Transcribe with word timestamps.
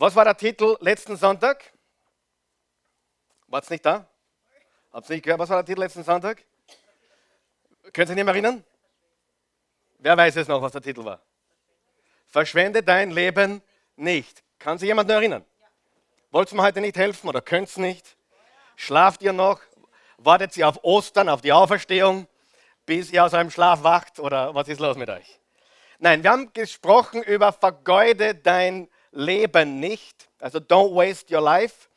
Was 0.00 0.16
war 0.16 0.24
der 0.24 0.34
Titel 0.34 0.78
letzten 0.80 1.14
Sonntag? 1.14 1.62
War 3.48 3.60
es 3.60 3.68
nicht 3.68 3.84
da? 3.84 4.08
Ihr 4.94 5.02
nicht 5.10 5.22
gehört? 5.22 5.38
Was 5.38 5.50
war 5.50 5.58
der 5.58 5.66
Titel 5.66 5.80
letzten 5.80 6.02
Sonntag? 6.02 6.42
Könnt 7.92 8.08
ihr 8.08 8.14
nicht 8.14 8.24
mehr 8.24 8.32
erinnern? 8.32 8.64
Wer 9.98 10.16
weiß 10.16 10.36
es 10.36 10.48
noch, 10.48 10.62
was 10.62 10.72
der 10.72 10.80
Titel 10.80 11.04
war? 11.04 11.20
Verschwende 12.28 12.82
dein 12.82 13.10
Leben 13.10 13.60
nicht. 13.94 14.42
Kann 14.58 14.78
sich 14.78 14.86
jemand 14.86 15.06
noch 15.06 15.16
erinnern? 15.16 15.44
Wollt 16.30 16.50
ihr 16.50 16.56
mir 16.56 16.62
heute 16.62 16.80
nicht 16.80 16.96
helfen 16.96 17.28
oder 17.28 17.42
könnt 17.42 17.76
ihr 17.76 17.82
nicht? 17.82 18.16
Schlaft 18.76 19.20
ihr 19.20 19.34
noch? 19.34 19.60
Wartet 20.16 20.56
ihr 20.56 20.66
auf 20.66 20.82
Ostern, 20.82 21.28
auf 21.28 21.42
die 21.42 21.52
Auferstehung, 21.52 22.26
bis 22.86 23.12
ihr 23.12 23.22
aus 23.22 23.34
eurem 23.34 23.50
Schlaf 23.50 23.82
wacht? 23.82 24.18
Oder 24.18 24.54
was 24.54 24.66
ist 24.66 24.80
los 24.80 24.96
mit 24.96 25.10
euch? 25.10 25.40
Nein, 25.98 26.22
wir 26.22 26.30
haben 26.30 26.50
gesprochen 26.54 27.22
über 27.22 27.52
vergeude 27.52 28.34
dein 28.34 28.88
Leben 29.12 29.80
nicht. 29.80 30.28
Also 30.38 30.58
don't 30.58 30.94
waste 30.94 31.34
your 31.34 31.42
life. 31.42 31.88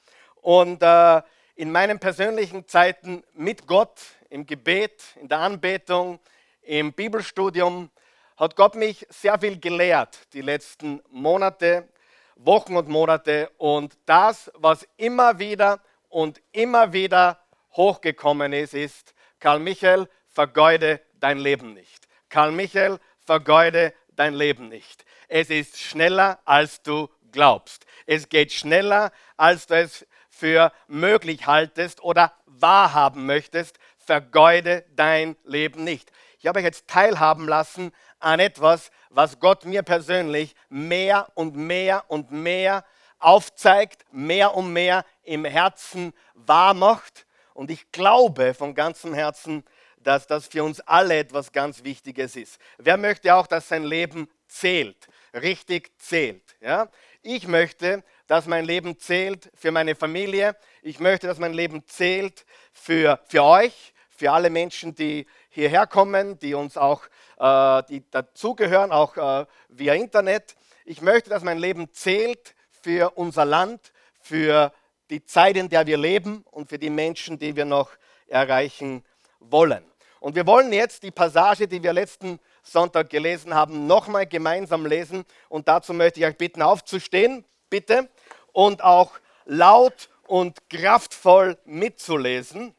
Und 0.42 0.82
äh, 0.82 1.22
in 1.56 1.72
meinen 1.72 2.00
persönlichen 2.00 2.68
Zeiten 2.68 3.24
mit 3.34 3.68
Gott, 3.68 4.02
im 4.30 4.46
Gebet, 4.46 5.04
in 5.22 5.28
der 5.28 5.40
Anbetung, 5.40 6.20
im 6.64 6.94
Bibelstudium, 6.94 7.90
hat 8.38 8.56
Gott 8.56 8.76
mich 8.76 9.06
sehr 9.10 9.40
viel 9.40 9.60
gelehrt 9.60 10.20
die 10.34 10.42
letzten 10.42 11.02
Monate, 11.10 11.88
Wochen 12.36 12.76
und 12.76 12.90
Monate. 12.90 13.52
Und 13.58 13.96
das, 14.06 14.52
was 14.56 14.88
immer 14.98 15.38
wieder 15.40 15.82
und 16.10 16.42
immer 16.52 16.94
wieder 16.94 17.40
hochgekommen 17.74 18.54
ist, 18.54 18.74
ist, 18.74 19.14
Karl 19.40 19.60
Michael, 19.60 20.08
vergeude 20.28 21.00
dein 21.20 21.38
Leben 21.38 21.74
nicht. 21.74 22.08
Karl 22.30 22.52
Michael, 22.52 23.00
vergeude 23.26 23.94
dein 24.16 24.34
Leben 24.34 24.70
nicht. 24.70 25.06
Es 25.28 25.50
ist 25.50 25.80
schneller, 25.80 26.40
als 26.46 26.82
du 26.82 27.10
glaubst. 27.32 27.86
Es 28.06 28.30
geht 28.30 28.52
schneller, 28.52 29.12
als 29.38 29.68
du 29.68 29.76
es 29.76 30.06
für 30.30 30.72
möglich 30.88 31.48
haltest 31.48 32.04
oder 32.04 32.34
wahrhaben 32.46 33.26
möchtest. 33.26 33.78
Vergeude 33.98 34.86
dein 34.96 35.36
Leben 35.44 35.84
nicht. 35.84 36.12
Ich 36.40 36.48
habe 36.48 36.60
euch 36.60 36.66
jetzt 36.66 36.88
teilhaben 36.88 37.48
lassen 37.48 37.92
an 38.20 38.40
etwas, 38.40 38.92
was 39.10 39.40
Gott 39.40 39.66
mir 39.66 39.84
persönlich 39.84 40.56
mehr 40.70 41.28
und 41.36 41.56
mehr 41.56 42.04
und 42.10 42.32
mehr 42.32 42.84
aufzeigt, 43.20 44.06
mehr 44.12 44.54
und 44.56 44.74
mehr 44.74 45.06
im 45.24 45.46
Herzen 45.46 46.14
wahr 46.34 46.74
macht. 46.74 47.26
Und 47.54 47.72
ich 47.72 47.92
glaube 47.92 48.54
von 48.54 48.76
ganzem 48.76 49.14
Herzen, 49.14 49.64
dass 50.04 50.28
das 50.28 50.48
für 50.48 50.64
uns 50.64 50.80
alle 50.82 51.18
etwas 51.18 51.52
ganz 51.52 51.84
Wichtiges 51.84 52.36
ist. 52.36 52.60
Wer 52.78 52.98
möchte 52.98 53.34
auch, 53.36 53.48
dass 53.48 53.68
sein 53.68 53.84
Leben 53.84 54.30
zählt, 54.48 55.08
richtig 55.34 55.92
zählt? 55.98 56.44
Ja? 56.62 56.90
Ich 57.22 57.48
möchte, 57.48 58.04
dass 58.28 58.46
mein 58.46 58.66
Leben 58.66 59.00
zählt 59.00 59.50
für 59.56 59.72
meine 59.72 59.96
Familie. 59.96 60.56
Ich 60.82 61.00
möchte, 61.00 61.28
dass 61.28 61.40
mein 61.40 61.54
Leben 61.54 61.88
zählt 61.88 62.46
für, 62.72 63.20
für 63.28 63.44
euch, 63.44 63.94
für 64.10 64.32
alle 64.32 64.50
Menschen, 64.50 64.96
die 64.96 65.26
hierher 65.50 65.88
kommen, 65.88 66.38
die 66.40 66.54
uns 66.54 66.78
auch 66.78 67.04
äh, 67.40 67.84
die 67.90 68.10
dazugehören, 68.10 68.92
auch 68.92 69.18
äh, 69.18 69.46
via 69.70 69.94
Internet. 69.94 70.56
Ich 70.86 71.02
möchte, 71.02 71.30
dass 71.30 71.44
mein 71.44 71.58
Leben 71.58 71.92
zählt 71.92 72.56
für 72.70 73.12
unser 73.12 73.46
Land, 73.46 73.92
für 74.22 74.72
die 75.10 75.24
Zeit, 75.26 75.58
in 75.58 75.70
der 75.70 75.86
wir 75.86 75.98
leben 75.98 76.44
und 76.52 76.70
für 76.70 76.80
die 76.80 76.90
Menschen, 76.90 77.38
die 77.38 77.56
wir 77.56 77.66
noch 77.66 77.92
erreichen 78.28 79.04
wollen. 79.40 79.84
Und 80.24 80.36
wir 80.36 80.48
wollen 80.48 80.72
jetzt 80.72 81.04
die 81.04 81.12
Passage, 81.12 81.68
die 81.68 81.84
wir 81.84 81.92
letzten 81.92 82.40
Sonntag 82.64 83.10
gelesen 83.10 83.54
haben, 83.54 83.88
nochmal 83.88 84.26
gemeinsam 84.26 84.86
lesen. 84.86 85.26
Und 85.50 85.68
dazu 85.68 85.94
möchte 85.94 86.22
ich 86.22 86.26
euch 86.26 86.38
bitten, 86.38 86.62
aufzustehen, 86.62 87.44
bitte, 87.70 88.08
und 88.54 88.82
auch 88.86 89.20
laut 89.44 90.08
und 90.26 90.70
kraftvoll 90.70 91.58
mitzulesen. 91.66 92.74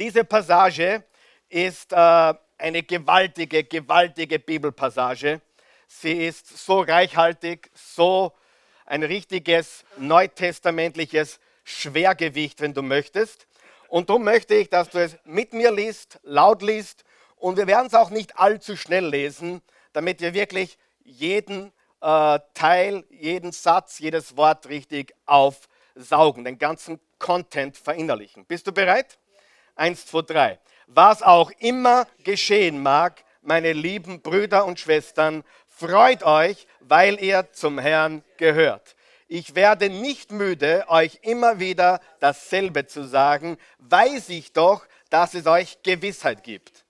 Diese 0.00 0.24
Passage 0.24 1.04
ist 1.50 1.92
äh, 1.92 2.34
eine 2.58 2.82
gewaltige, 2.82 3.62
gewaltige 3.62 4.40
Bibelpassage. 4.40 5.40
Sie 5.86 6.26
ist 6.26 6.48
so 6.48 6.80
reichhaltig, 6.80 7.70
so 7.74 8.32
ein 8.86 9.04
richtiges 9.04 9.84
neutestamentliches 9.98 11.38
Schwergewicht, 11.62 12.60
wenn 12.60 12.74
du 12.74 12.82
möchtest. 12.82 13.46
Und 13.94 14.10
darum 14.10 14.24
möchte 14.24 14.56
ich, 14.56 14.70
dass 14.70 14.90
du 14.90 14.98
es 14.98 15.16
mit 15.22 15.52
mir 15.52 15.70
liest, 15.70 16.18
laut 16.24 16.62
liest. 16.62 17.04
Und 17.36 17.56
wir 17.56 17.68
werden 17.68 17.86
es 17.86 17.94
auch 17.94 18.10
nicht 18.10 18.36
allzu 18.36 18.76
schnell 18.76 19.06
lesen, 19.06 19.62
damit 19.92 20.20
wir 20.20 20.34
wirklich 20.34 20.78
jeden 21.04 21.70
äh, 22.00 22.40
Teil, 22.54 23.04
jeden 23.08 23.52
Satz, 23.52 24.00
jedes 24.00 24.36
Wort 24.36 24.68
richtig 24.68 25.14
aufsaugen, 25.26 26.42
den 26.42 26.58
ganzen 26.58 26.98
Content 27.20 27.76
verinnerlichen. 27.76 28.44
Bist 28.46 28.66
du 28.66 28.72
bereit? 28.72 29.16
Eins, 29.76 30.06
zwei, 30.06 30.22
drei. 30.22 30.58
Was 30.88 31.22
auch 31.22 31.52
immer 31.60 32.08
geschehen 32.24 32.82
mag, 32.82 33.22
meine 33.42 33.72
lieben 33.72 34.22
Brüder 34.22 34.64
und 34.64 34.80
Schwestern, 34.80 35.44
freut 35.68 36.24
euch, 36.24 36.66
weil 36.80 37.22
ihr 37.22 37.52
zum 37.52 37.78
Herrn 37.78 38.24
gehört. 38.38 38.93
Ich 39.26 39.54
werde 39.54 39.88
nicht 39.88 40.32
müde, 40.32 40.84
euch 40.88 41.18
immer 41.22 41.58
wieder 41.58 42.00
dasselbe 42.20 42.86
zu 42.86 43.04
sagen, 43.04 43.56
weiß 43.78 44.28
ich 44.28 44.52
doch, 44.52 44.84
dass 45.08 45.34
es 45.34 45.46
euch 45.46 45.82
Gewissheit 45.82 46.42
gibt. 46.42 46.84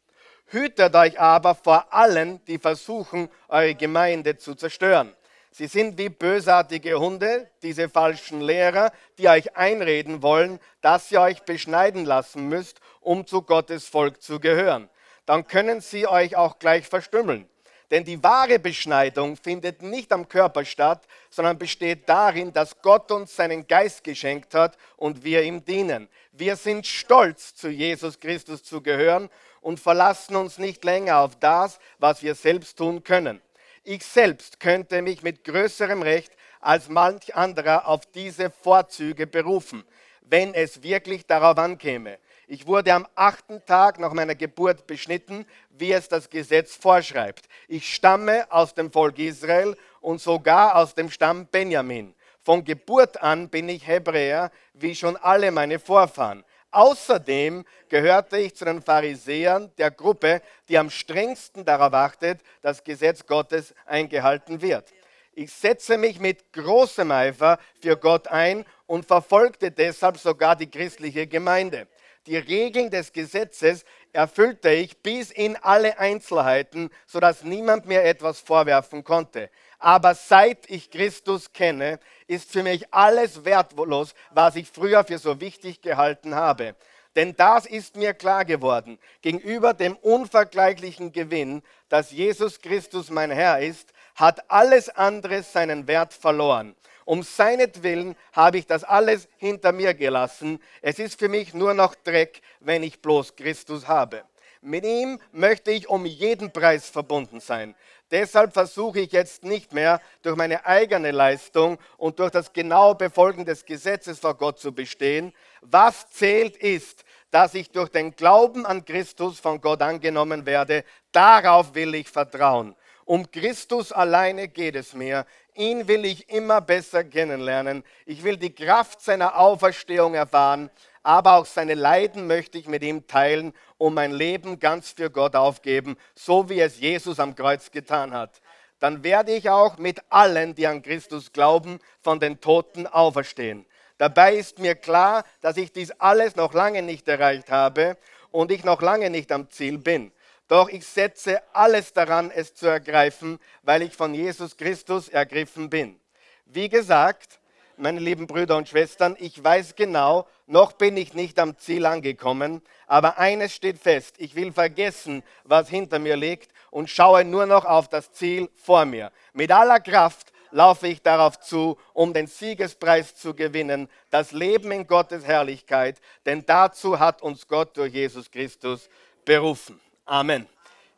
Hütet 0.47 0.95
euch 0.95 1.19
aber 1.21 1.55
vor 1.55 1.93
allen, 1.93 2.45
die 2.47 2.59
versuchen, 2.59 3.29
eure 3.49 3.75
Gemeinde 3.75 4.37
zu 4.37 4.55
zerstören. 4.55 5.15
Sie 5.53 5.69
sind 5.69 5.97
wie 5.99 6.09
bösartige 6.09 6.99
Hunde, 6.99 7.49
diese 7.63 7.89
falschen 7.89 8.41
Lehrer, 8.41 8.91
die 9.19 9.29
euch 9.29 9.57
einreden 9.57 10.21
wollen, 10.21 10.59
dass 10.81 11.13
ihr 11.13 11.21
euch 11.21 11.43
beschneiden 11.43 12.05
lassen 12.05 12.49
müsst, 12.49 12.81
um 13.01 13.25
zu 13.25 13.43
Gottes 13.43 13.87
Volk 13.87 14.21
zu 14.21 14.41
gehören. 14.41 14.91
Dann 15.27 15.47
können 15.47 15.81
sie 15.81 16.09
euch 16.09 16.35
auch 16.35 16.59
gleich 16.59 16.89
verstümmeln. 16.89 17.49
Denn 17.91 18.05
die 18.05 18.23
wahre 18.23 18.59
Beschneidung 18.59 19.37
findet 19.37 19.83
nicht 19.83 20.13
am 20.13 20.29
Körper 20.29 20.65
statt, 20.65 21.07
sondern 21.31 21.59
besteht 21.59 22.09
darin, 22.09 22.53
dass 22.53 22.81
Gott 22.81 23.11
uns 23.11 23.37
seinen 23.37 23.67
Geist 23.67 24.03
geschenkt 24.03 24.55
hat 24.55 24.77
und 24.97 25.23
wir 25.23 25.43
ihm 25.43 25.65
dienen. 25.65 26.09
Wir 26.33 26.57
sind 26.57 26.87
stolz, 26.87 27.55
zu 27.55 27.69
Jesus 27.69 28.19
Christus 28.19 28.63
zu 28.63 28.83
gehören 28.83 29.29
und 29.61 29.81
verlassen 29.81 30.37
uns 30.37 30.59
nicht 30.59 30.85
länger 30.85 31.19
auf 31.19 31.37
das, 31.39 31.79
was 31.99 32.23
wir 32.23 32.35
selbst 32.35 32.79
tun 32.79 33.05
können. 33.05 33.41
Ich 33.83 34.05
selbst 34.05 34.61
könnte 34.61 35.03
mich 35.03 35.23
mit 35.23 35.45
größerem 35.45 36.03
Recht 36.03 36.33
als 36.61 36.89
manch 36.89 37.35
anderer 37.35 37.87
auf 37.87 38.07
diese 38.07 38.51
Vorzüge 38.51 39.27
berufen, 39.27 39.85
wenn 40.23 40.55
es 40.55 40.83
wirklich 40.83 41.27
darauf 41.27 41.59
ankäme. 41.59 42.19
Ich 42.55 42.69
wurde 42.69 42.95
am 42.95 43.05
achten 43.17 43.67
Tag 43.67 43.99
nach 43.99 44.13
meiner 44.13 44.37
Geburt 44.37 44.87
beschnitten, 44.87 45.45
wie 45.71 45.91
es 45.91 46.07
das 46.07 46.31
Gesetz 46.31 46.77
vorschreibt. 46.77 47.47
Ich 47.67 47.93
stamme 47.93 48.47
aus 48.49 48.75
dem 48.75 48.93
Volk 48.93 49.19
Israel 49.19 49.77
und 50.01 50.21
sogar 50.21 50.77
aus 50.77 50.95
dem 50.95 51.11
Stamm 51.11 51.49
Benjamin. 51.49 52.15
Von 52.45 52.63
Geburt 52.63 53.21
an 53.21 53.49
bin 53.49 53.69
ich 53.69 53.85
Hebräer, 53.89 54.53
wie 54.73 54.95
schon 54.95 55.17
alle 55.17 55.51
meine 55.51 55.81
Vorfahren. 55.81 56.45
Außerdem 56.71 57.65
gehörte 57.89 58.39
ich 58.39 58.55
zu 58.55 58.65
den 58.65 58.81
Pharisäern 58.81 59.73
der 59.77 59.91
Gruppe, 59.91 60.41
die 60.69 60.79
am 60.79 60.91
strengsten 60.91 61.65
darauf 61.65 61.93
achtet, 61.93 62.41
dass 62.63 62.85
Gesetz 62.85 63.27
Gottes 63.27 63.75
eingehalten 63.85 64.63
wird. 64.63 64.93
Ich 65.33 65.53
setze 65.53 65.99
mich 65.99 66.21
mit 66.21 66.53
großem 66.53 67.11
Eifer 67.11 67.59
für 67.83 67.97
Gott 67.97 68.29
ein 68.29 68.65
und 68.87 69.07
verfolgte 69.07 69.73
deshalb 69.73 70.19
sogar 70.19 70.55
die 70.55 70.71
christliche 70.71 71.27
Gemeinde 71.27 71.89
die 72.27 72.37
Regeln 72.37 72.91
des 72.91 73.13
Gesetzes 73.13 73.85
erfüllte 74.13 74.71
ich 74.71 75.03
bis 75.03 75.31
in 75.31 75.57
alle 75.57 75.99
Einzelheiten, 75.99 76.91
sodass 77.07 77.43
niemand 77.43 77.87
mir 77.87 78.03
etwas 78.03 78.41
vorwerfen 78.41 79.05
konnte. 79.05 79.51
Aber 79.79 80.15
seit 80.15 80.71
ich 80.71 80.91
Christus 80.91 81.53
kenne, 81.53 81.99
ist 82.27 82.51
für 82.51 82.63
mich 82.63 82.93
alles 82.95 83.45
wertlos, 83.45 84.15
was 84.31 84.57
ich 84.57 84.71
früher 84.71 85.05
für 85.05 85.19
so 85.19 85.41
wichtig 85.41 85.83
gehalten 85.83 86.35
habe. 86.35 86.75
Denn 87.17 87.37
das 87.37 87.67
ist 87.67 87.97
mir 87.97 88.15
klar 88.15 88.45
geworden. 88.45 88.99
Gegenüber 89.21 89.75
dem 89.75 89.97
unvergleichlichen 89.97 91.13
Gewinn, 91.13 91.63
dass 91.89 92.11
Jesus 92.11 92.61
Christus 92.61 93.11
mein 93.11 93.31
Herr 93.31 93.61
ist, 93.61 93.93
hat 94.17 94.51
alles 94.51 94.89
andere 94.89 95.43
seinen 95.43 95.87
Wert 95.87 96.15
verloren. 96.15 96.75
Um 97.05 97.23
seinetwillen 97.23 98.17
habe 98.33 98.59
ich 98.59 98.67
das 98.67 98.85
alles 98.85 99.29
hinter 99.37 99.73
mir 99.73 99.95
gelassen. 99.95 100.61
Es 100.83 100.99
ist 100.99 101.19
für 101.19 101.29
mich 101.29 101.55
nur 101.55 101.75
noch 101.75 101.95
Dreck, 101.95 102.41
wenn 102.61 102.83
ich 102.83 103.01
bloß 103.01 103.37
Christus 103.37 103.87
habe. 103.89 104.25
Mit 104.61 104.85
ihm 104.87 105.19
möchte 105.33 105.71
ich 105.71 105.89
um 105.89 106.07
jeden 106.07 106.51
Preis 106.51 106.89
verbunden 106.89 107.41
sein. 107.41 107.75
Deshalb 108.11 108.55
versuche 108.55 109.01
ich 109.01 109.13
jetzt 109.13 109.45
nicht 109.45 109.73
mehr 109.73 110.01
durch 110.23 110.37
meine 110.37 110.65
eigene 110.65 111.11
Leistung 111.11 111.79
und 111.99 112.19
durch 112.19 112.31
das 112.31 112.53
genaue 112.53 112.95
Befolgen 112.95 113.45
des 113.45 113.67
Gesetzes 113.67 114.21
vor 114.21 114.35
Gott 114.35 114.59
zu 114.59 114.73
bestehen. 114.73 115.35
Was 115.61 116.09
zählt 116.11 116.57
ist, 116.57 117.05
dass 117.35 117.55
ich 117.55 117.73
durch 117.73 117.89
den 117.89 118.15
Glauben 118.15 118.65
an 118.65 118.85
Christus 118.85 119.41
von 119.41 119.61
Gott 119.61 119.83
angenommen 119.83 120.47
werde. 120.47 120.85
Darauf 121.11 121.75
will 121.75 121.97
ich 121.97 122.09
vertrauen. 122.09 122.77
Um 123.05 123.29
Christus 123.29 123.91
alleine 123.91 124.47
geht 124.47 124.77
es 124.77 124.95
mir. 124.95 125.27
Ihn 125.55 125.87
will 125.87 126.05
ich 126.05 126.29
immer 126.29 126.61
besser 126.61 127.05
kennenlernen. 127.05 127.85
Ich 128.07 128.25
will 128.25 128.37
die 128.37 128.55
Kraft 128.55 129.01
seiner 129.01 129.39
Auferstehung 129.39 130.15
erfahren, 130.15 130.69
aber 131.05 131.35
auch 131.35 131.47
seine 131.47 131.75
Leiden 131.75 132.27
möchte 132.27 132.59
ich 132.59 132.67
mit 132.67 132.83
ihm 132.83 133.07
teilen 133.07 133.53
und 133.79 133.95
mein 133.95 134.11
Leben 134.11 134.59
ganz 134.59 134.91
für 134.91 135.11
Gott 135.11 135.37
aufgeben, 135.37 135.97
so 136.15 136.49
wie 136.49 136.61
es 136.61 136.81
Jesus 136.81 137.21
am 137.21 137.37
Kreuz 137.37 137.71
getan 137.71 138.13
hat. 138.13 138.41
Dann 138.81 139.05
werde 139.05 139.33
ich 139.33 139.49
auch 139.49 139.79
mit 139.79 140.01
allen, 140.09 140.57
die 140.57 140.67
an 140.67 140.83
Christus 140.83 141.33
glauben, 141.33 141.79
von 142.03 142.19
den 142.19 142.41
Toten 142.41 142.89
auferstehen. 142.89 143.65
Dabei 143.99 144.35
ist 144.35 144.59
mir 144.59 144.75
klar, 144.75 145.23
dass 145.41 145.57
ich 145.57 145.73
dies 145.73 145.93
alles 145.93 146.35
noch 146.35 146.53
lange 146.53 146.83
nicht 146.83 147.07
erreicht 147.07 147.51
habe 147.51 147.97
und 148.33 148.51
ich 148.51 148.65
noch 148.65 148.83
lange 148.83 149.09
nicht 149.09 149.31
am 149.31 149.49
Ziel 149.51 149.79
bin. 149.79 150.11
Doch 150.49 150.69
ich 150.69 150.87
setze 150.87 151.41
alles 151.55 151.93
daran, 151.93 152.31
es 152.31 152.55
zu 152.55 152.67
ergreifen, 152.67 153.39
weil 153.63 153.83
ich 153.83 153.95
von 153.95 154.15
Jesus 154.15 154.57
Christus 154.57 155.09
ergriffen 155.09 155.71
bin. 155.71 155.99
Wie 156.45 156.69
gesagt, 156.69 157.41
meine 157.77 157.99
lieben 157.99 158.27
Brüder 158.27 158.57
und 158.57 158.69
Schwestern, 158.69 159.17
ich 159.19 159.43
weiß 159.43 159.75
genau, 159.75 160.29
noch 160.47 160.73
bin 160.73 160.97
ich 160.97 161.15
nicht 161.15 161.39
am 161.39 161.59
Ziel 161.59 161.87
angekommen, 161.87 162.63
aber 162.87 163.19
eines 163.19 163.55
steht 163.55 163.79
fest, 163.79 164.17
ich 164.19 164.35
will 164.37 164.53
vergessen, 164.53 165.25
was 165.45 165.69
hinter 165.69 165.99
mir 165.99 166.17
liegt 166.17 166.53
und 166.71 166.91
schaue 166.91 167.25
nur 167.25 167.47
noch 167.47 167.65
auf 167.65 167.89
das 167.89 168.13
Ziel 168.13 168.49
vor 168.55 168.85
mir. 168.85 169.11
Mit 169.33 169.51
aller 169.51 169.81
Kraft 169.81 170.33
laufe 170.51 170.87
ich 170.87 171.03
darauf 171.03 171.41
zu, 171.41 171.79
um 171.95 172.13
den 172.13 172.29
Siegespreis 172.29 173.17
zu 173.17 173.35
gewinnen, 173.35 173.89
das 174.11 174.31
Leben 174.31 174.71
in 174.71 174.87
Gottes 174.87 175.25
Herrlichkeit, 175.25 176.01
denn 176.27 176.47
dazu 176.47 177.01
hat 177.01 177.23
uns 177.23 177.49
Gott 177.49 177.77
durch 177.77 177.93
Jesus 177.93 178.31
Christus 178.31 178.89
berufen. 179.25 179.81
Amen. 180.07 180.47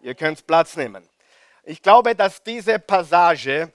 Ihr 0.01 0.17
könnt 0.17 0.45
Platz 0.47 0.77
nehmen. 0.77 1.09
Ich 1.63 1.81
glaube, 1.81 2.17
dass 2.17 2.43
diese 2.43 2.81
Passage 2.81 3.73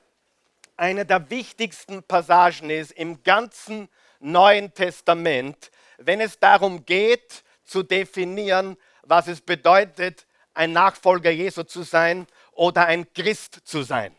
eine 0.75 1.05
der 1.05 1.29
wichtigsten 1.29 2.03
Passagen 2.03 2.69
ist 2.69 2.91
im 2.91 3.23
ganzen 3.23 3.87
Neuen 4.19 4.73
Testament, 4.73 5.71
wenn 5.97 6.19
es 6.19 6.37
darum 6.39 6.85
geht, 6.85 7.43
zu 7.63 7.81
definieren, 7.81 8.75
was 9.03 9.27
es 9.27 9.39
bedeutet, 9.39 10.25
ein 10.53 10.73
Nachfolger 10.73 11.31
Jesu 11.31 11.63
zu 11.63 11.83
sein 11.83 12.27
oder 12.51 12.87
ein 12.87 13.11
Christ 13.13 13.61
zu 13.63 13.83
sein. 13.83 14.13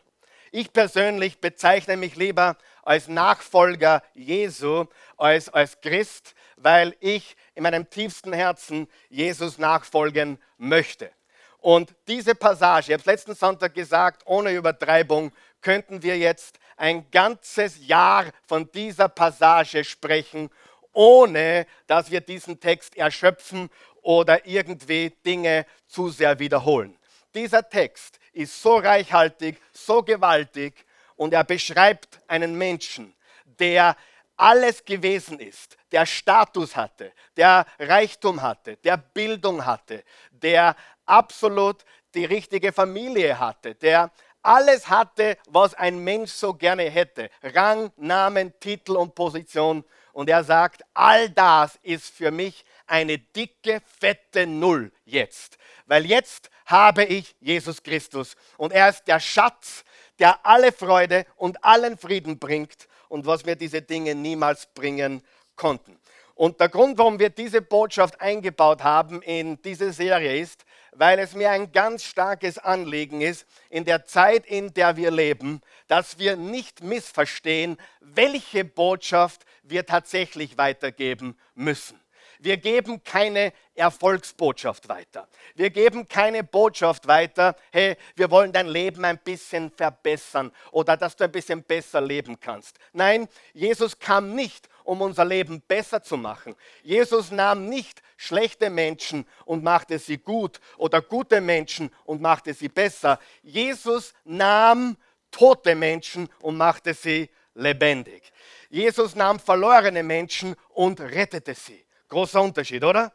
Ich 0.51 0.73
persönlich 0.73 1.41
bezeichne 1.41 1.99
mich 1.99 2.17
lieber 2.17 2.57
als 2.83 3.09
Nachfolger 3.09 4.03
Jesu 4.15 4.87
als 5.17 5.49
als 5.49 5.81
Christ, 5.81 6.35
weil 6.57 6.95
ich 7.01 7.37
in 7.55 7.63
meinem 7.63 7.89
tiefsten 7.89 8.33
Herzen 8.33 8.89
Jesus 9.09 9.59
nachfolgen 9.59 10.39
möchte. 10.59 11.11
Und 11.59 11.95
diese 12.09 12.35
Passage, 12.35 12.89
ich 12.89 12.93
habe 12.93 13.01
es 13.01 13.07
letzten 13.07 13.35
Sonntag 13.35 13.75
gesagt, 13.75 14.23
ohne 14.27 14.53
Übertreibung, 14.53 15.33
könnten 15.61 16.03
wir 16.03 16.19
jetzt 16.19 16.59
ein 16.77 17.09
ganzes 17.13 17.87
Jahr 17.87 18.27
von 18.49 18.69
dieser 18.73 19.09
Passage 19.09 19.85
sprechen, 19.85 20.51
ohne 20.93 21.67
dass 21.87 22.11
wir 22.11 22.21
diesen 22.21 22.59
Text 22.59 22.97
erschöpfen 22.97 23.71
oder 24.03 24.45
irgendwie 24.45 25.11
Dinge 25.25 25.65
zu 25.87 26.09
sehr 26.09 26.39
wiederholen. 26.41 26.99
Dieser 27.35 27.69
Text 27.69 28.19
ist 28.33 28.61
so 28.61 28.77
reichhaltig, 28.77 29.61
so 29.73 30.03
gewaltig 30.03 30.75
und 31.23 31.33
er 31.33 31.45
beschreibt 31.45 32.19
einen 32.27 32.59
Menschen, 32.59 33.15
der 33.45 33.97
alles 34.37 34.85
gewesen 34.85 35.39
ist, 35.39 35.77
der 35.93 36.05
Status 36.05 36.75
hatte, 36.75 37.13
der 37.37 37.65
Reichtum 37.79 38.43
hatte, 38.43 38.77
der 38.79 38.97
Bildung 38.97 39.65
hatte, 39.65 40.03
der 40.33 40.75
absolut 41.07 41.85
die 42.13 42.25
richtige 42.25 42.73
Familie 42.73 43.39
hatte, 43.39 43.77
der 43.77 44.11
alles 44.43 44.89
hatte, 44.89 45.39
was 45.47 45.75
ein 45.75 46.03
Mensch 46.03 46.33
so 46.33 46.55
gerne 46.55 46.91
hätte. 46.91 47.31
Rang, 47.41 47.93
Namen, 47.97 48.53
Titel 48.59 48.97
und 48.97 49.15
Position. 49.15 49.85
Und 50.13 50.29
er 50.29 50.43
sagt, 50.43 50.83
all 50.93 51.31
das 51.31 51.79
ist 51.83 52.13
für 52.13 52.33
mich 52.33 52.65
eine 52.89 53.19
dicke, 53.19 53.81
fette 54.01 54.45
Null 54.49 54.91
jetzt. 55.05 55.57
Weil 55.87 56.05
jetzt 56.05 56.51
habe 56.67 57.05
ich 57.05 57.37
Jesus 57.39 57.81
Christus. 57.81 58.35
Und 58.57 58.73
er 58.73 58.89
ist 58.89 59.05
der 59.05 59.21
Schatz, 59.21 59.85
der 60.23 60.47
alle 60.47 60.71
Freude 60.71 61.27
und 61.35 61.65
allen 61.65 61.99
Frieden 61.99 62.39
bringt 62.39 62.87
und 63.09 63.27
was 63.27 63.45
mir 63.45 63.57
diese 63.57 63.83
Dinge 63.83 64.15
niemals 64.15 64.69
bringen 64.73 65.21
konnten. 65.57 65.99
Und 66.37 66.61
der 66.61 66.69
Grund, 66.69 66.97
warum 66.97 67.19
wir 67.19 67.29
diese 67.29 67.61
Botschaft 67.61 68.21
eingebaut 68.21 68.85
haben 68.85 69.21
in 69.21 69.61
diese 69.63 69.93
Serie 69.93 70.39
ist, 70.41 70.65
weil 70.93 71.19
es 71.19 71.35
mir 71.35 71.51
ein 71.51 71.73
ganz 71.73 72.05
starkes 72.05 72.57
Anliegen 72.57 73.21
ist, 73.21 73.47
in 73.69 73.85
der 73.85 74.05
Zeit, 74.05 74.47
in 74.47 74.73
der 74.73 74.97
wir 74.97 75.11
leben, 75.11 75.61
dass 75.89 76.21
wir 76.21 76.37
nicht 76.37 76.85
missverstehen, 76.85 77.77
welche 78.01 78.65
Botschaft 78.65 79.45
wir 79.65 79.87
tatsächlich 79.87 80.57
weitergeben 80.57 81.37
müssen. 81.57 82.02
Wir 82.43 82.57
geben 82.57 83.05
keine 83.05 83.53
Erfolgsbotschaft 83.77 84.89
weiter. 84.89 85.29
Wir 85.55 85.71
geben 85.71 86.09
keine 86.09 86.43
Botschaft 86.43 87.07
weiter, 87.07 87.55
hey, 87.71 87.97
wir 88.17 88.33
wollen 88.33 88.53
dein 88.53 88.67
Leben 88.67 89.05
ein 89.05 89.19
bisschen 89.19 89.71
verbessern 89.71 90.51
oder 90.73 90.97
dass 90.97 91.15
du 91.15 91.23
ein 91.23 91.31
bisschen 91.31 91.63
besser 91.63 92.01
leben 92.01 92.41
kannst. 92.41 92.79
Nein, 92.93 93.29
Jesus 93.55 93.97
kam 93.97 94.35
nicht, 94.35 94.69
um 94.83 95.01
unser 95.03 95.25
Leben 95.25 95.61
besser 95.61 96.03
zu 96.03 96.17
machen. 96.17 96.57
Jesus 96.83 97.31
nahm 97.31 97.69
nicht 97.69 98.03
schlechte 98.17 98.71
Menschen 98.71 99.25
und 99.45 99.63
machte 99.63 100.01
sie 100.01 100.19
gut 100.19 100.59
oder 100.79 101.01
gute 101.01 101.41
Menschen 101.41 101.91
und 102.05 102.21
machte 102.21 102.55
sie 102.55 102.69
besser. 102.69 103.21
Jesus 103.45 104.15
nahm 104.25 104.97
tote 105.31 105.77
Menschen 105.77 106.29
und 106.41 106.57
machte 106.57 106.93
sie 106.93 107.31
lebendig. 107.55 108.33
Jesus 108.69 109.15
nahm 109.15 109.39
verlorene 109.39 110.03
Menschen 110.03 110.57
und 110.71 111.01
rettete 111.01 111.55
sie. 111.55 111.85
Großer 112.13 112.43
Unterschied, 112.43 112.85
oder? 112.85 113.11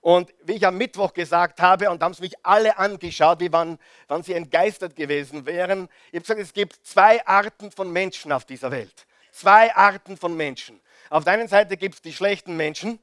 Und 0.00 0.34
wie 0.42 0.54
ich 0.54 0.66
am 0.66 0.76
Mittwoch 0.76 1.14
gesagt 1.14 1.60
habe, 1.60 1.88
und 1.88 2.02
haben 2.02 2.10
es 2.10 2.18
mich 2.18 2.34
alle 2.42 2.78
angeschaut, 2.78 3.38
wie 3.38 3.52
wann, 3.52 3.78
wann 4.08 4.24
sie 4.24 4.34
entgeistert 4.34 4.96
gewesen 4.96 5.46
wären. 5.46 5.88
Ich 6.10 6.16
habe 6.16 6.22
gesagt, 6.22 6.40
es 6.40 6.52
gibt 6.52 6.84
zwei 6.84 7.24
Arten 7.24 7.70
von 7.70 7.92
Menschen 7.92 8.32
auf 8.32 8.44
dieser 8.44 8.72
Welt. 8.72 9.06
Zwei 9.30 9.72
Arten 9.76 10.16
von 10.16 10.36
Menschen. 10.36 10.80
Auf 11.10 11.22
der 11.22 11.34
einen 11.34 11.46
Seite 11.46 11.76
gibt 11.76 11.94
es 11.94 12.02
die 12.02 12.12
schlechten 12.12 12.56
Menschen 12.56 12.98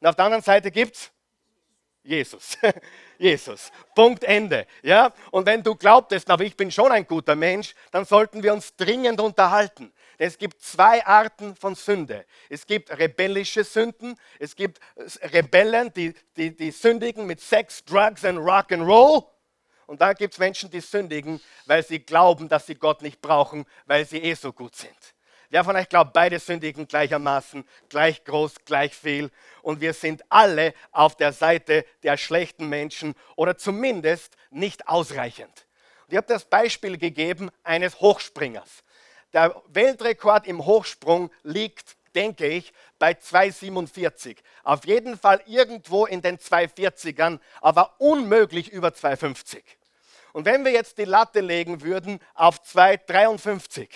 und 0.00 0.06
auf 0.06 0.14
der 0.14 0.26
anderen 0.26 0.44
Seite 0.44 0.70
gibt 0.70 0.94
es 0.94 1.10
Jesus. 2.04 2.56
Jesus. 3.18 3.72
Punkt 3.94 4.22
Ende. 4.22 4.66
Ja? 4.82 5.12
Und 5.32 5.46
wenn 5.46 5.62
du 5.62 5.74
glaubtest, 5.74 6.30
aber 6.30 6.44
ich 6.44 6.56
bin 6.56 6.70
schon 6.70 6.92
ein 6.92 7.06
guter 7.06 7.34
Mensch, 7.34 7.74
dann 7.90 8.04
sollten 8.04 8.44
wir 8.44 8.52
uns 8.52 8.76
dringend 8.76 9.20
unterhalten. 9.20 9.92
Es 10.18 10.38
gibt 10.38 10.62
zwei 10.62 11.04
Arten 11.04 11.56
von 11.56 11.74
Sünde. 11.74 12.24
Es 12.48 12.66
gibt 12.66 12.96
rebellische 12.96 13.64
Sünden, 13.64 14.16
es 14.38 14.54
gibt 14.54 14.80
Rebellen, 15.32 15.92
die, 15.92 16.14
die, 16.36 16.54
die 16.54 16.70
sündigen 16.70 17.26
mit 17.26 17.40
Sex, 17.40 17.84
Drugs 17.84 18.24
und 18.24 18.38
Rock'n'Roll. 18.38 19.26
Und 19.86 20.00
dann 20.00 20.14
gibt 20.14 20.34
es 20.34 20.38
Menschen, 20.38 20.70
die 20.70 20.80
sündigen, 20.80 21.40
weil 21.66 21.84
sie 21.84 21.98
glauben, 21.98 22.48
dass 22.48 22.66
sie 22.66 22.74
Gott 22.74 23.02
nicht 23.02 23.20
brauchen, 23.20 23.66
weil 23.86 24.06
sie 24.06 24.18
eh 24.18 24.34
so 24.34 24.52
gut 24.52 24.74
sind. 24.76 24.96
Wer 25.50 25.62
von 25.62 25.76
euch 25.76 25.88
glaubt, 25.88 26.12
beide 26.12 26.38
sündigen 26.38 26.88
gleichermaßen, 26.88 27.64
gleich 27.88 28.24
groß, 28.24 28.64
gleich 28.64 28.94
viel. 28.94 29.30
Und 29.62 29.80
wir 29.80 29.92
sind 29.92 30.24
alle 30.28 30.74
auf 30.90 31.16
der 31.16 31.32
Seite 31.32 31.84
der 32.02 32.16
schlechten 32.16 32.68
Menschen 32.68 33.14
oder 33.36 33.56
zumindest 33.56 34.36
nicht 34.50 34.88
ausreichend. 34.88 35.66
Und 36.06 36.12
ich 36.12 36.16
habe 36.16 36.26
das 36.26 36.44
Beispiel 36.44 36.98
gegeben 36.98 37.50
eines 37.62 38.00
Hochspringers. 38.00 38.83
Der 39.34 39.60
Weltrekord 39.66 40.46
im 40.46 40.64
Hochsprung 40.64 41.30
liegt, 41.42 41.96
denke 42.14 42.46
ich, 42.46 42.72
bei 43.00 43.12
2,47. 43.12 44.36
Auf 44.62 44.86
jeden 44.86 45.18
Fall 45.18 45.42
irgendwo 45.46 46.06
in 46.06 46.22
den 46.22 46.38
2,40ern, 46.38 47.40
aber 47.60 47.96
unmöglich 47.98 48.70
über 48.70 48.88
2,50. 48.88 49.60
Und 50.32 50.46
wenn 50.46 50.64
wir 50.64 50.70
jetzt 50.70 50.98
die 50.98 51.04
Latte 51.04 51.40
legen 51.40 51.82
würden 51.82 52.20
auf 52.34 52.60
2,53, 52.60 53.88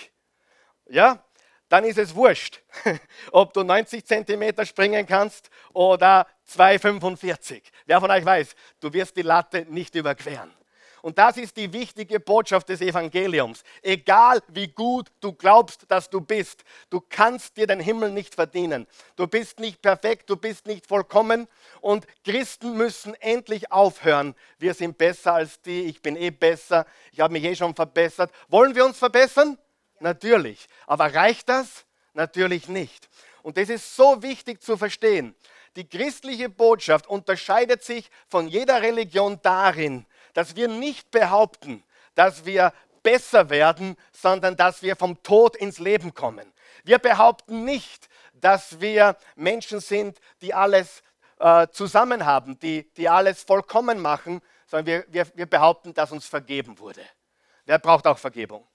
ja, 0.89 1.23
dann 1.69 1.85
ist 1.85 1.97
es 1.97 2.15
wurscht, 2.15 2.61
ob 3.31 3.53
du 3.53 3.63
90 3.63 4.05
Zentimeter 4.05 4.65
springen 4.65 5.05
kannst 5.05 5.49
oder 5.71 6.27
2,45. 6.49 7.61
Wer 7.85 8.01
von 8.01 8.11
euch 8.11 8.25
weiß, 8.25 8.55
du 8.81 8.91
wirst 8.91 9.15
die 9.15 9.21
Latte 9.21 9.65
nicht 9.69 9.95
überqueren. 9.95 10.53
Und 11.01 11.17
das 11.17 11.37
ist 11.37 11.57
die 11.57 11.71
wichtige 11.71 12.19
Botschaft 12.19 12.69
des 12.69 12.81
Evangeliums. 12.81 13.63
Egal 13.81 14.41
wie 14.47 14.67
gut 14.67 15.09
du 15.21 15.33
glaubst, 15.33 15.85
dass 15.87 16.09
du 16.09 16.21
bist, 16.21 16.63
du 16.89 17.01
kannst 17.01 17.57
dir 17.57 17.67
den 17.67 17.79
Himmel 17.79 18.11
nicht 18.11 18.35
verdienen. 18.35 18.87
Du 19.15 19.27
bist 19.27 19.59
nicht 19.59 19.81
perfekt, 19.81 20.29
du 20.29 20.35
bist 20.35 20.65
nicht 20.65 20.87
vollkommen. 20.87 21.47
Und 21.81 22.05
Christen 22.23 22.75
müssen 22.75 23.13
endlich 23.15 23.71
aufhören. 23.71 24.35
Wir 24.57 24.73
sind 24.73 24.97
besser 24.97 25.33
als 25.33 25.61
die, 25.61 25.83
ich 25.83 26.01
bin 26.01 26.15
eh 26.15 26.31
besser, 26.31 26.85
ich 27.11 27.19
habe 27.19 27.33
mich 27.33 27.43
eh 27.43 27.55
schon 27.55 27.75
verbessert. 27.75 28.31
Wollen 28.47 28.75
wir 28.75 28.85
uns 28.85 28.97
verbessern? 28.97 29.57
Natürlich. 29.99 30.67
Aber 30.87 31.13
reicht 31.13 31.49
das? 31.49 31.85
Natürlich 32.13 32.67
nicht. 32.67 33.09
Und 33.43 33.57
das 33.57 33.69
ist 33.69 33.95
so 33.95 34.21
wichtig 34.21 34.61
zu 34.61 34.77
verstehen. 34.77 35.35
Die 35.75 35.87
christliche 35.87 36.49
Botschaft 36.49 37.07
unterscheidet 37.07 37.83
sich 37.83 38.09
von 38.27 38.47
jeder 38.47 38.81
Religion 38.81 39.39
darin, 39.41 40.05
dass 40.33 40.55
wir 40.55 40.67
nicht 40.67 41.11
behaupten, 41.11 41.83
dass 42.15 42.45
wir 42.45 42.73
besser 43.03 43.49
werden, 43.49 43.95
sondern 44.11 44.55
dass 44.55 44.81
wir 44.81 44.95
vom 44.95 45.21
Tod 45.23 45.55
ins 45.55 45.79
Leben 45.79 46.13
kommen. 46.13 46.51
Wir 46.83 46.99
behaupten 46.99 47.65
nicht, 47.65 48.09
dass 48.33 48.79
wir 48.81 49.17
Menschen 49.35 49.79
sind, 49.79 50.19
die 50.41 50.53
alles 50.53 51.03
äh, 51.39 51.67
zusammen 51.71 52.25
haben, 52.25 52.59
die, 52.59 52.91
die 52.93 53.09
alles 53.09 53.43
vollkommen 53.43 53.99
machen, 54.01 54.41
sondern 54.67 54.85
wir, 54.85 55.05
wir, 55.07 55.27
wir 55.35 55.45
behaupten, 55.45 55.93
dass 55.93 56.11
uns 56.11 56.25
vergeben 56.25 56.79
wurde. 56.79 57.01
Wer 57.65 57.79
braucht 57.79 58.07
auch 58.07 58.17
Vergebung? 58.17 58.67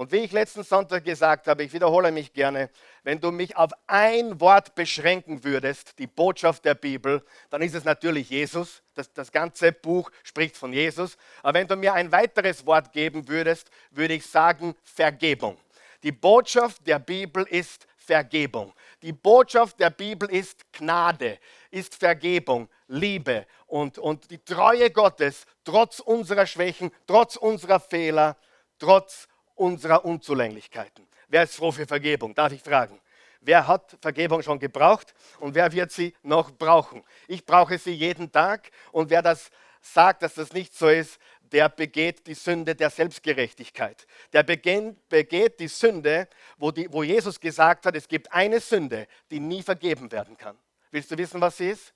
Und 0.00 0.12
wie 0.12 0.20
ich 0.20 0.32
letzten 0.32 0.62
Sonntag 0.62 1.04
gesagt 1.04 1.46
habe, 1.46 1.62
ich 1.62 1.74
wiederhole 1.74 2.10
mich 2.10 2.32
gerne, 2.32 2.70
wenn 3.02 3.20
du 3.20 3.30
mich 3.30 3.54
auf 3.58 3.70
ein 3.86 4.40
Wort 4.40 4.74
beschränken 4.74 5.44
würdest, 5.44 5.98
die 5.98 6.06
Botschaft 6.06 6.64
der 6.64 6.74
Bibel, 6.74 7.22
dann 7.50 7.60
ist 7.60 7.74
es 7.74 7.84
natürlich 7.84 8.30
Jesus. 8.30 8.82
Das, 8.94 9.12
das 9.12 9.30
ganze 9.30 9.72
Buch 9.72 10.10
spricht 10.22 10.56
von 10.56 10.72
Jesus. 10.72 11.18
Aber 11.42 11.58
wenn 11.58 11.68
du 11.68 11.76
mir 11.76 11.92
ein 11.92 12.10
weiteres 12.12 12.64
Wort 12.64 12.92
geben 12.92 13.28
würdest, 13.28 13.70
würde 13.90 14.14
ich 14.14 14.26
sagen 14.26 14.74
Vergebung. 14.84 15.58
Die 16.02 16.12
Botschaft 16.12 16.86
der 16.86 16.98
Bibel 16.98 17.46
ist 17.50 17.86
Vergebung. 17.98 18.72
Die 19.02 19.12
Botschaft 19.12 19.78
der 19.80 19.90
Bibel 19.90 20.30
ist 20.30 20.64
Gnade, 20.72 21.38
ist 21.70 21.94
Vergebung, 21.94 22.70
Liebe 22.88 23.46
und, 23.66 23.98
und 23.98 24.30
die 24.30 24.42
Treue 24.42 24.90
Gottes 24.90 25.44
trotz 25.62 26.00
unserer 26.00 26.46
Schwächen, 26.46 26.90
trotz 27.06 27.36
unserer 27.36 27.80
Fehler, 27.80 28.38
trotz 28.78 29.28
unserer 29.60 30.04
Unzulänglichkeiten. 30.06 31.06
Wer 31.28 31.42
ist 31.42 31.54
froh 31.54 31.70
für 31.70 31.86
Vergebung? 31.86 32.34
Darf 32.34 32.52
ich 32.52 32.62
fragen? 32.62 32.98
Wer 33.42 33.68
hat 33.68 33.96
Vergebung 34.00 34.42
schon 34.42 34.58
gebraucht 34.58 35.14
und 35.38 35.54
wer 35.54 35.70
wird 35.72 35.92
sie 35.92 36.14
noch 36.22 36.50
brauchen? 36.50 37.04
Ich 37.28 37.44
brauche 37.44 37.78
sie 37.78 37.92
jeden 37.92 38.32
Tag 38.32 38.70
und 38.90 39.10
wer 39.10 39.22
das 39.22 39.50
sagt, 39.82 40.22
dass 40.22 40.34
das 40.34 40.52
nicht 40.52 40.74
so 40.74 40.88
ist, 40.88 41.18
der 41.52 41.68
begeht 41.68 42.26
die 42.26 42.34
Sünde 42.34 42.74
der 42.74 42.90
Selbstgerechtigkeit. 42.90 44.06
Der 44.32 44.42
begeht 44.42 45.60
die 45.60 45.68
Sünde, 45.68 46.28
wo, 46.56 46.70
die, 46.70 46.90
wo 46.90 47.02
Jesus 47.02 47.38
gesagt 47.38 47.86
hat, 47.86 47.94
es 47.96 48.08
gibt 48.08 48.32
eine 48.32 48.60
Sünde, 48.60 49.06
die 49.30 49.40
nie 49.40 49.62
vergeben 49.62 50.10
werden 50.10 50.36
kann. 50.36 50.56
Willst 50.90 51.10
du 51.10 51.18
wissen, 51.18 51.40
was 51.40 51.58
sie 51.58 51.70
ist? 51.70 51.92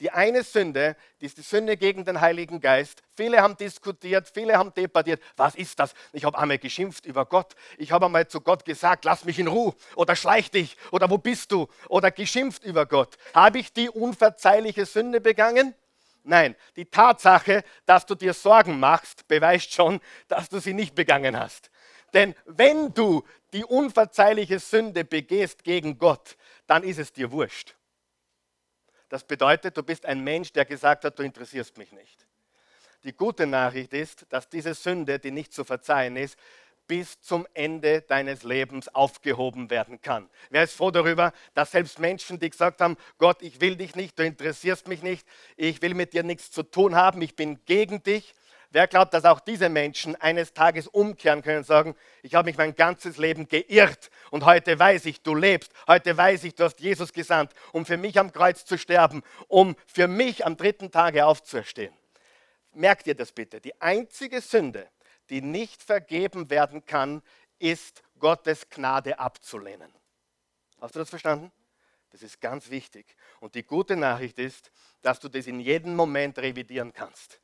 Die 0.00 0.10
eine 0.10 0.42
Sünde, 0.42 0.96
die 1.20 1.26
ist 1.26 1.38
die 1.38 1.42
Sünde 1.42 1.76
gegen 1.76 2.04
den 2.04 2.20
Heiligen 2.20 2.60
Geist. 2.60 3.02
Viele 3.16 3.40
haben 3.40 3.56
diskutiert, 3.56 4.28
viele 4.32 4.58
haben 4.58 4.74
debattiert. 4.74 5.22
Was 5.36 5.54
ist 5.54 5.78
das? 5.78 5.94
Ich 6.12 6.24
habe 6.24 6.36
einmal 6.36 6.58
geschimpft 6.58 7.06
über 7.06 7.26
Gott. 7.26 7.54
Ich 7.78 7.92
habe 7.92 8.06
einmal 8.06 8.26
zu 8.26 8.40
Gott 8.40 8.64
gesagt, 8.64 9.04
lass 9.04 9.24
mich 9.24 9.38
in 9.38 9.46
Ruhe 9.46 9.74
oder 9.94 10.16
schleich 10.16 10.50
dich 10.50 10.76
oder 10.90 11.08
wo 11.10 11.18
bist 11.18 11.52
du 11.52 11.68
oder 11.88 12.10
geschimpft 12.10 12.64
über 12.64 12.86
Gott. 12.86 13.16
Habe 13.34 13.58
ich 13.58 13.72
die 13.72 13.88
unverzeihliche 13.88 14.84
Sünde 14.84 15.20
begangen? 15.20 15.74
Nein, 16.24 16.56
die 16.74 16.86
Tatsache, 16.86 17.62
dass 17.86 18.06
du 18.06 18.14
dir 18.14 18.34
Sorgen 18.34 18.80
machst, 18.80 19.28
beweist 19.28 19.72
schon, 19.72 20.00
dass 20.26 20.48
du 20.48 20.58
sie 20.58 20.72
nicht 20.72 20.94
begangen 20.94 21.38
hast. 21.38 21.70
Denn 22.14 22.34
wenn 22.46 22.94
du 22.94 23.24
die 23.52 23.64
unverzeihliche 23.64 24.58
Sünde 24.58 25.04
begehst 25.04 25.62
gegen 25.62 25.98
Gott, 25.98 26.36
dann 26.66 26.82
ist 26.82 26.98
es 26.98 27.12
dir 27.12 27.30
wurscht. 27.30 27.76
Das 29.08 29.24
bedeutet, 29.24 29.76
du 29.76 29.82
bist 29.82 30.06
ein 30.06 30.20
Mensch, 30.20 30.52
der 30.52 30.64
gesagt 30.64 31.04
hat, 31.04 31.18
du 31.18 31.22
interessierst 31.22 31.76
mich 31.78 31.92
nicht. 31.92 32.26
Die 33.04 33.12
gute 33.12 33.46
Nachricht 33.46 33.92
ist, 33.92 34.26
dass 34.30 34.48
diese 34.48 34.74
Sünde, 34.74 35.18
die 35.18 35.30
nicht 35.30 35.52
zu 35.52 35.64
verzeihen 35.64 36.16
ist, 36.16 36.38
bis 36.86 37.20
zum 37.20 37.46
Ende 37.54 38.02
deines 38.02 38.42
Lebens 38.42 38.88
aufgehoben 38.88 39.70
werden 39.70 40.00
kann. 40.00 40.28
Wer 40.50 40.64
ist 40.64 40.74
froh 40.74 40.90
darüber, 40.90 41.32
dass 41.54 41.70
selbst 41.70 41.98
Menschen, 41.98 42.38
die 42.38 42.50
gesagt 42.50 42.80
haben, 42.80 42.96
Gott, 43.18 43.42
ich 43.42 43.60
will 43.60 43.76
dich 43.76 43.94
nicht, 43.94 44.18
du 44.18 44.24
interessierst 44.24 44.88
mich 44.88 45.02
nicht, 45.02 45.26
ich 45.56 45.80
will 45.82 45.94
mit 45.94 46.12
dir 46.12 46.22
nichts 46.22 46.50
zu 46.50 46.62
tun 46.62 46.94
haben, 46.94 47.22
ich 47.22 47.36
bin 47.36 47.64
gegen 47.64 48.02
dich, 48.02 48.34
Wer 48.74 48.88
glaubt, 48.88 49.14
dass 49.14 49.24
auch 49.24 49.38
diese 49.38 49.68
Menschen 49.68 50.16
eines 50.16 50.52
Tages 50.52 50.88
umkehren 50.88 51.42
können 51.42 51.58
und 51.58 51.64
sagen, 51.64 51.94
ich 52.24 52.34
habe 52.34 52.46
mich 52.46 52.56
mein 52.56 52.74
ganzes 52.74 53.18
Leben 53.18 53.46
geirrt 53.46 54.10
und 54.32 54.44
heute 54.44 54.76
weiß 54.76 55.06
ich, 55.06 55.22
du 55.22 55.36
lebst, 55.36 55.72
heute 55.86 56.16
weiß 56.16 56.42
ich, 56.42 56.56
du 56.56 56.64
hast 56.64 56.80
Jesus 56.80 57.12
gesandt, 57.12 57.52
um 57.70 57.86
für 57.86 57.96
mich 57.96 58.18
am 58.18 58.32
Kreuz 58.32 58.64
zu 58.64 58.76
sterben, 58.76 59.22
um 59.46 59.76
für 59.86 60.08
mich 60.08 60.44
am 60.44 60.56
dritten 60.56 60.90
Tage 60.90 61.24
aufzuerstehen. 61.24 61.94
Merkt 62.72 63.06
ihr 63.06 63.14
das 63.14 63.30
bitte? 63.30 63.60
Die 63.60 63.80
einzige 63.80 64.40
Sünde, 64.40 64.88
die 65.30 65.40
nicht 65.40 65.80
vergeben 65.80 66.50
werden 66.50 66.84
kann, 66.84 67.22
ist 67.60 68.02
Gottes 68.18 68.68
Gnade 68.70 69.20
abzulehnen. 69.20 69.94
Hast 70.80 70.96
du 70.96 70.98
das 70.98 71.10
verstanden? 71.10 71.52
Das 72.10 72.24
ist 72.24 72.40
ganz 72.40 72.70
wichtig. 72.70 73.06
Und 73.38 73.54
die 73.54 73.62
gute 73.62 73.94
Nachricht 73.94 74.40
ist, 74.40 74.72
dass 75.00 75.20
du 75.20 75.28
das 75.28 75.46
in 75.46 75.60
jedem 75.60 75.94
Moment 75.94 76.40
revidieren 76.40 76.92
kannst 76.92 77.38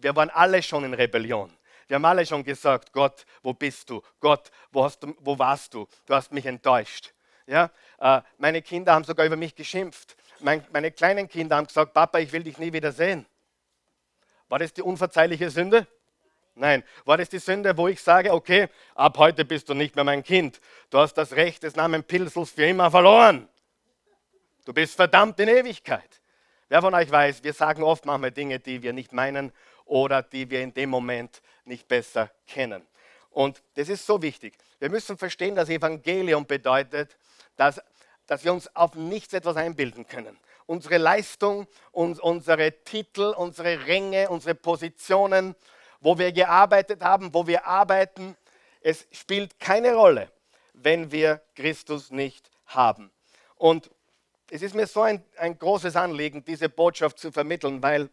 wir 0.00 0.14
waren 0.16 0.30
alle 0.30 0.62
schon 0.62 0.84
in 0.84 0.94
Rebellion. 0.94 1.52
Wir 1.86 1.96
haben 1.96 2.04
alle 2.04 2.26
schon 2.26 2.44
gesagt, 2.44 2.92
Gott, 2.92 3.24
wo 3.42 3.54
bist 3.54 3.88
du? 3.90 4.02
Gott, 4.20 4.50
wo, 4.70 4.84
hast 4.84 5.02
du, 5.02 5.14
wo 5.20 5.38
warst 5.38 5.72
du? 5.74 5.86
Du 6.06 6.14
hast 6.14 6.32
mich 6.32 6.44
enttäuscht. 6.46 7.12
Ja? 7.46 7.70
Äh, 7.98 8.20
meine 8.36 8.60
Kinder 8.62 8.92
haben 8.92 9.04
sogar 9.04 9.24
über 9.24 9.36
mich 9.36 9.54
geschimpft. 9.54 10.16
Mein, 10.40 10.64
meine 10.70 10.90
kleinen 10.90 11.28
Kinder 11.28 11.56
haben 11.56 11.66
gesagt, 11.66 11.94
Papa, 11.94 12.18
ich 12.18 12.30
will 12.32 12.42
dich 12.42 12.58
nie 12.58 12.72
wieder 12.72 12.92
sehen. 12.92 13.26
War 14.48 14.58
das 14.58 14.72
die 14.72 14.82
unverzeihliche 14.82 15.50
Sünde? 15.50 15.86
Nein. 16.54 16.84
War 17.04 17.16
das 17.16 17.30
die 17.30 17.38
Sünde, 17.38 17.76
wo 17.76 17.88
ich 17.88 18.02
sage, 18.02 18.32
okay, 18.32 18.68
ab 18.94 19.16
heute 19.16 19.44
bist 19.44 19.68
du 19.68 19.74
nicht 19.74 19.94
mehr 19.96 20.04
mein 20.04 20.22
Kind. 20.22 20.60
Du 20.90 20.98
hast 20.98 21.14
das 21.14 21.32
Recht 21.32 21.62
des 21.62 21.74
Namen 21.74 22.04
Pilsels 22.04 22.50
für 22.50 22.66
immer 22.66 22.90
verloren. 22.90 23.48
Du 24.66 24.74
bist 24.74 24.96
verdammt 24.96 25.40
in 25.40 25.48
Ewigkeit. 25.48 26.20
Wer 26.68 26.82
von 26.82 26.94
euch 26.94 27.10
weiß, 27.10 27.42
wir 27.44 27.54
sagen 27.54 27.82
oft 27.82 28.04
manchmal 28.04 28.30
Dinge, 28.30 28.58
die 28.58 28.82
wir 28.82 28.92
nicht 28.92 29.14
meinen 29.14 29.52
oder 29.88 30.22
die 30.22 30.48
wir 30.48 30.62
in 30.62 30.72
dem 30.72 30.90
Moment 30.90 31.42
nicht 31.64 31.88
besser 31.88 32.30
kennen. 32.46 32.86
Und 33.30 33.62
das 33.74 33.88
ist 33.88 34.06
so 34.06 34.22
wichtig. 34.22 34.54
Wir 34.78 34.90
müssen 34.90 35.18
verstehen, 35.18 35.54
dass 35.54 35.68
Evangelium 35.68 36.46
bedeutet, 36.46 37.16
dass, 37.56 37.80
dass 38.26 38.44
wir 38.44 38.52
uns 38.52 38.74
auf 38.74 38.94
nichts 38.94 39.32
etwas 39.34 39.56
einbilden 39.56 40.06
können. 40.06 40.38
Unsere 40.66 40.98
Leistung, 40.98 41.66
uns, 41.92 42.20
unsere 42.20 42.72
Titel, 42.84 43.34
unsere 43.36 43.86
Ränge, 43.86 44.28
unsere 44.28 44.54
Positionen, 44.54 45.54
wo 46.00 46.18
wir 46.18 46.32
gearbeitet 46.32 47.02
haben, 47.02 47.32
wo 47.32 47.46
wir 47.46 47.66
arbeiten, 47.66 48.36
es 48.80 49.06
spielt 49.10 49.58
keine 49.58 49.94
Rolle, 49.94 50.30
wenn 50.74 51.10
wir 51.10 51.42
Christus 51.56 52.10
nicht 52.10 52.50
haben. 52.66 53.10
Und 53.56 53.90
es 54.50 54.62
ist 54.62 54.74
mir 54.74 54.86
so 54.86 55.02
ein, 55.02 55.24
ein 55.36 55.58
großes 55.58 55.96
Anliegen, 55.96 56.44
diese 56.44 56.68
Botschaft 56.68 57.18
zu 57.18 57.32
vermitteln, 57.32 57.82
weil 57.82 58.08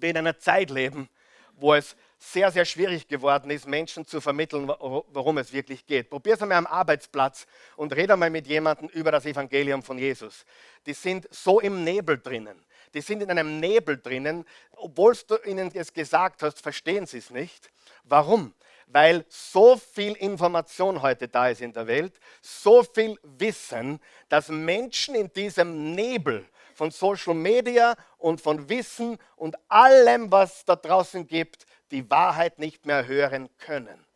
wir 0.00 0.10
in 0.10 0.16
einer 0.16 0.38
Zeit 0.38 0.70
leben, 0.70 1.08
wo 1.56 1.74
es 1.74 1.96
sehr, 2.18 2.50
sehr 2.50 2.64
schwierig 2.64 3.06
geworden 3.06 3.50
ist, 3.50 3.66
Menschen 3.66 4.04
zu 4.04 4.20
vermitteln, 4.20 4.68
worum 4.68 5.38
es 5.38 5.52
wirklich 5.52 5.86
geht. 5.86 6.10
Probier 6.10 6.34
es 6.34 6.42
einmal 6.42 6.58
am 6.58 6.66
Arbeitsplatz 6.66 7.46
und 7.76 7.94
rede 7.94 8.14
einmal 8.14 8.30
mit 8.30 8.46
jemandem 8.46 8.88
über 8.88 9.12
das 9.12 9.24
Evangelium 9.24 9.82
von 9.82 9.98
Jesus. 9.98 10.44
Die 10.86 10.94
sind 10.94 11.28
so 11.30 11.60
im 11.60 11.84
Nebel 11.84 12.18
drinnen. 12.18 12.64
Die 12.94 13.00
sind 13.00 13.22
in 13.22 13.30
einem 13.30 13.60
Nebel 13.60 13.98
drinnen. 13.98 14.44
Obwohl 14.72 15.14
du 15.26 15.36
ihnen 15.44 15.70
es 15.74 15.92
gesagt 15.92 16.42
hast, 16.42 16.60
verstehen 16.60 17.06
sie 17.06 17.18
es 17.18 17.30
nicht. 17.30 17.70
Warum? 18.04 18.54
Weil 18.86 19.24
so 19.28 19.76
viel 19.76 20.14
Information 20.14 21.02
heute 21.02 21.28
da 21.28 21.48
ist 21.50 21.60
in 21.60 21.72
der 21.72 21.86
Welt, 21.86 22.18
so 22.40 22.82
viel 22.82 23.18
Wissen, 23.22 24.00
dass 24.28 24.48
Menschen 24.48 25.14
in 25.14 25.30
diesem 25.32 25.94
Nebel 25.94 26.46
von 26.78 26.92
Social 26.92 27.34
Media 27.34 27.96
und 28.18 28.40
von 28.40 28.68
Wissen 28.68 29.18
und 29.34 29.56
allem, 29.68 30.30
was 30.30 30.64
da 30.64 30.76
draußen 30.76 31.26
gibt, 31.26 31.66
die 31.90 32.08
Wahrheit 32.08 32.60
nicht 32.60 32.86
mehr 32.86 33.08
hören 33.08 33.48
können. 33.58 34.06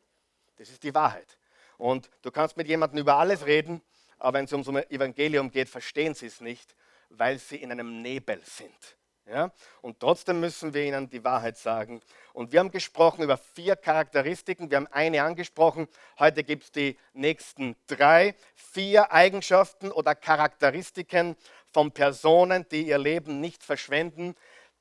Das 0.59 0.71
ist 0.71 0.85
die 0.85 0.95
Wahrheit. 0.95 1.38
Und 1.76 2.09
du 2.23 2.31
kannst 2.31 2.57
mit 2.57 2.69
jemandem 2.69 3.00
über 3.00 3.16
alles 3.16 3.47
reden, 3.47 3.83
aber 4.21 4.38
wenn 4.38 4.45
es 4.45 4.52
um 4.52 4.76
ein 4.76 4.88
Evangelium 4.90 5.50
geht, 5.50 5.69
verstehen 5.69 6.14
sie 6.14 6.26
es 6.26 6.40
nicht, 6.40 6.76
weil 7.09 7.40
sie 7.40 7.57
in 7.57 7.73
einem 7.73 8.00
Nebel 8.00 8.40
sind. 8.45 8.97
Ja? 9.26 9.50
Und 9.81 10.00
trotzdem 10.00 10.40
müssen 10.40 10.75
wir 10.75 10.85
ihnen 10.85 11.09
die 11.09 11.25
Wahrheit 11.25 11.57
sagen. 11.57 12.00
Und 12.33 12.52
wir 12.52 12.61
haben 12.61 12.71
gesprochen 12.71 13.23
über 13.23 13.37
vier 13.37 13.76
Charakteristiken. 13.76 14.71
Wir 14.71 14.76
haben 14.76 14.88
eine 14.88 15.23
angesprochen. 15.23 15.88
Heute 16.19 16.45
gibt 16.45 16.64
es 16.64 16.73
die 16.73 16.99
nächsten 17.12 17.76
drei. 17.87 18.35
Vier 18.54 19.12
Eigenschaften 19.12 19.90
oder 19.90 20.14
Charakteristiken 20.14 21.37
von 21.72 21.92
Personen, 21.92 22.66
die 22.70 22.88
ihr 22.88 22.98
Leben 22.98 23.40
nicht 23.40 23.62
verschwenden, 23.62 24.34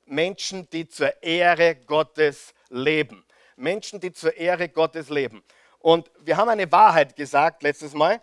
Menschen, 0.06 0.68
die 0.70 0.88
zur 0.88 1.22
Ehre 1.22 1.76
Gottes 1.76 2.54
leben. 2.68 3.24
Menschen, 3.56 4.00
die 4.00 4.12
zur 4.12 4.36
Ehre 4.36 4.68
Gottes 4.68 5.08
leben. 5.08 5.42
Und 5.78 6.10
wir 6.20 6.36
haben 6.36 6.48
eine 6.48 6.70
Wahrheit 6.70 7.16
gesagt 7.16 7.62
letztes 7.62 7.92
Mal, 7.92 8.20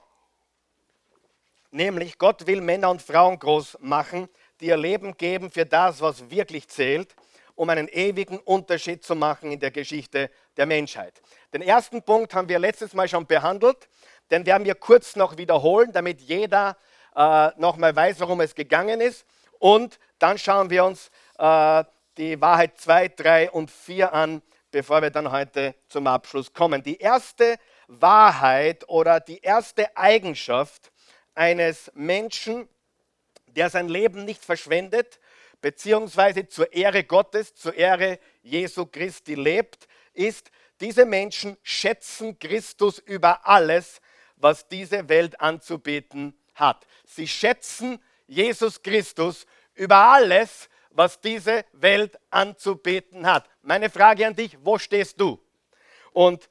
nämlich 1.72 2.18
Gott 2.18 2.48
will 2.48 2.62
Männer 2.62 2.90
und 2.90 3.02
Frauen 3.02 3.38
groß 3.38 3.78
machen, 3.82 4.30
die 4.60 4.68
ihr 4.68 4.78
Leben 4.78 5.16
geben 5.18 5.52
für 5.52 5.66
das, 5.66 6.02
was 6.02 6.30
wirklich 6.30 6.68
zählt, 6.68 7.16
um 7.56 7.70
einen 7.70 7.90
ewigen 7.90 8.40
Unterschied 8.40 9.04
zu 9.04 9.16
machen 9.16 9.52
in 9.52 9.60
der 9.60 9.72
Geschichte 9.72 10.30
der 10.56 10.66
Menschheit. 10.66 11.22
Den 11.54 11.62
ersten 11.62 12.02
Punkt 12.02 12.34
haben 12.34 12.48
wir 12.48 12.60
letztes 12.60 12.94
Mal 12.94 13.10
schon 13.10 13.26
behandelt, 13.26 13.90
den 14.32 14.46
werden 14.46 14.64
wir 14.64 14.76
kurz 14.76 15.16
noch 15.16 15.38
wiederholen, 15.38 15.92
damit 15.92 16.22
jeder 16.22 16.78
äh, 17.16 17.50
nochmal 17.58 17.96
weiß, 17.96 18.20
worum 18.20 18.42
es 18.42 18.56
gegangen 18.56 19.02
ist. 19.02 19.26
Und 19.60 20.00
dann 20.20 20.38
schauen 20.38 20.70
wir 20.70 20.86
uns 20.86 21.12
äh, 21.38 21.84
die 22.18 22.40
Wahrheit 22.42 22.78
2, 22.80 23.08
3 23.10 23.52
und 23.52 23.72
4 23.72 24.14
an, 24.14 24.42
bevor 24.72 25.02
wir 25.02 25.10
dann 25.10 25.32
heute 25.32 25.76
zum 25.88 26.08
Abschluss 26.08 26.54
kommen. 26.54 26.84
Die 26.84 26.98
erste 26.98 27.58
Wahrheit 27.88 28.88
oder 28.88 29.20
die 29.20 29.40
erste 29.40 29.96
Eigenschaft 29.98 30.92
eines 31.34 31.92
Menschen, 31.96 32.68
der 33.48 33.70
sein 33.70 33.90
Leben 33.90 34.26
nicht 34.26 34.44
verschwendet, 34.44 35.20
beziehungsweise 35.62 36.48
zur 36.48 36.72
Ehre 36.72 37.04
Gottes, 37.04 37.56
zur 37.56 37.74
Ehre 37.74 38.20
Jesu 38.42 38.86
Christi 38.86 39.36
lebt, 39.36 39.88
ist, 40.14 40.52
diese 40.80 41.06
Menschen 41.06 41.58
schätzen 41.62 42.40
Christus 42.40 43.00
über 43.00 43.46
alles, 43.46 44.00
was 44.38 44.68
diese 44.68 45.10
Welt 45.10 45.42
anzubieten 45.42 46.39
hat. 46.60 46.86
Sie 47.06 47.28
schätzen 47.28 48.00
Jesus 48.28 48.82
Christus 48.82 49.46
über 49.74 49.96
alles, 49.96 50.70
was 50.92 51.20
diese 51.20 51.66
Welt 51.74 52.20
anzubieten 52.30 53.26
hat. 53.26 53.50
Meine 53.62 53.90
Frage 53.90 54.28
an 54.28 54.36
dich, 54.36 54.58
wo 54.62 54.78
stehst 54.78 55.20
du? 55.20 55.40
Und 56.12 56.50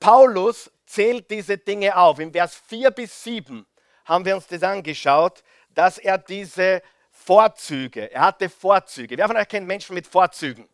Paulus 0.00 0.70
zählt 0.86 1.30
diese 1.30 1.58
Dinge 1.58 1.96
auf. 1.96 2.18
Im 2.18 2.32
Vers 2.32 2.60
4 2.66 2.90
bis 2.90 3.22
7 3.24 3.64
haben 4.04 4.24
wir 4.24 4.34
uns 4.34 4.46
das 4.46 4.62
angeschaut, 4.62 5.42
dass 5.70 5.98
er 5.98 6.18
diese 6.18 6.82
Vorzüge, 7.10 8.10
er 8.12 8.22
hatte 8.22 8.48
Vorzüge. 8.48 9.16
Wer 9.16 9.28
von 9.28 9.36
euch 9.36 9.48
kennt 9.48 9.66
Menschen 9.66 9.94
mit 9.94 10.06
Vorzügen? 10.06 10.68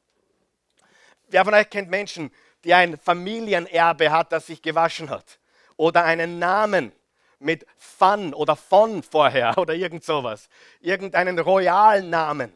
Wer 1.28 1.44
von 1.44 1.54
euch 1.54 1.68
kennt 1.68 1.90
Menschen, 1.90 2.32
die 2.64 2.74
ein 2.74 2.98
Familienerbe 2.98 4.10
hat, 4.10 4.32
das 4.32 4.46
sich 4.46 4.62
gewaschen 4.62 5.10
hat? 5.10 5.38
Oder 5.76 6.04
einen 6.04 6.38
Namen 6.38 6.92
mit 7.40 7.66
Fun 7.76 8.32
oder 8.34 8.54
von 8.54 9.02
vorher 9.02 9.56
oder 9.58 9.74
irgend 9.74 10.04
sowas. 10.04 10.48
Irgendeinen 10.80 11.38
royalen 11.38 12.10
Namen. 12.10 12.52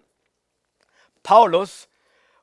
Paulus 1.23 1.89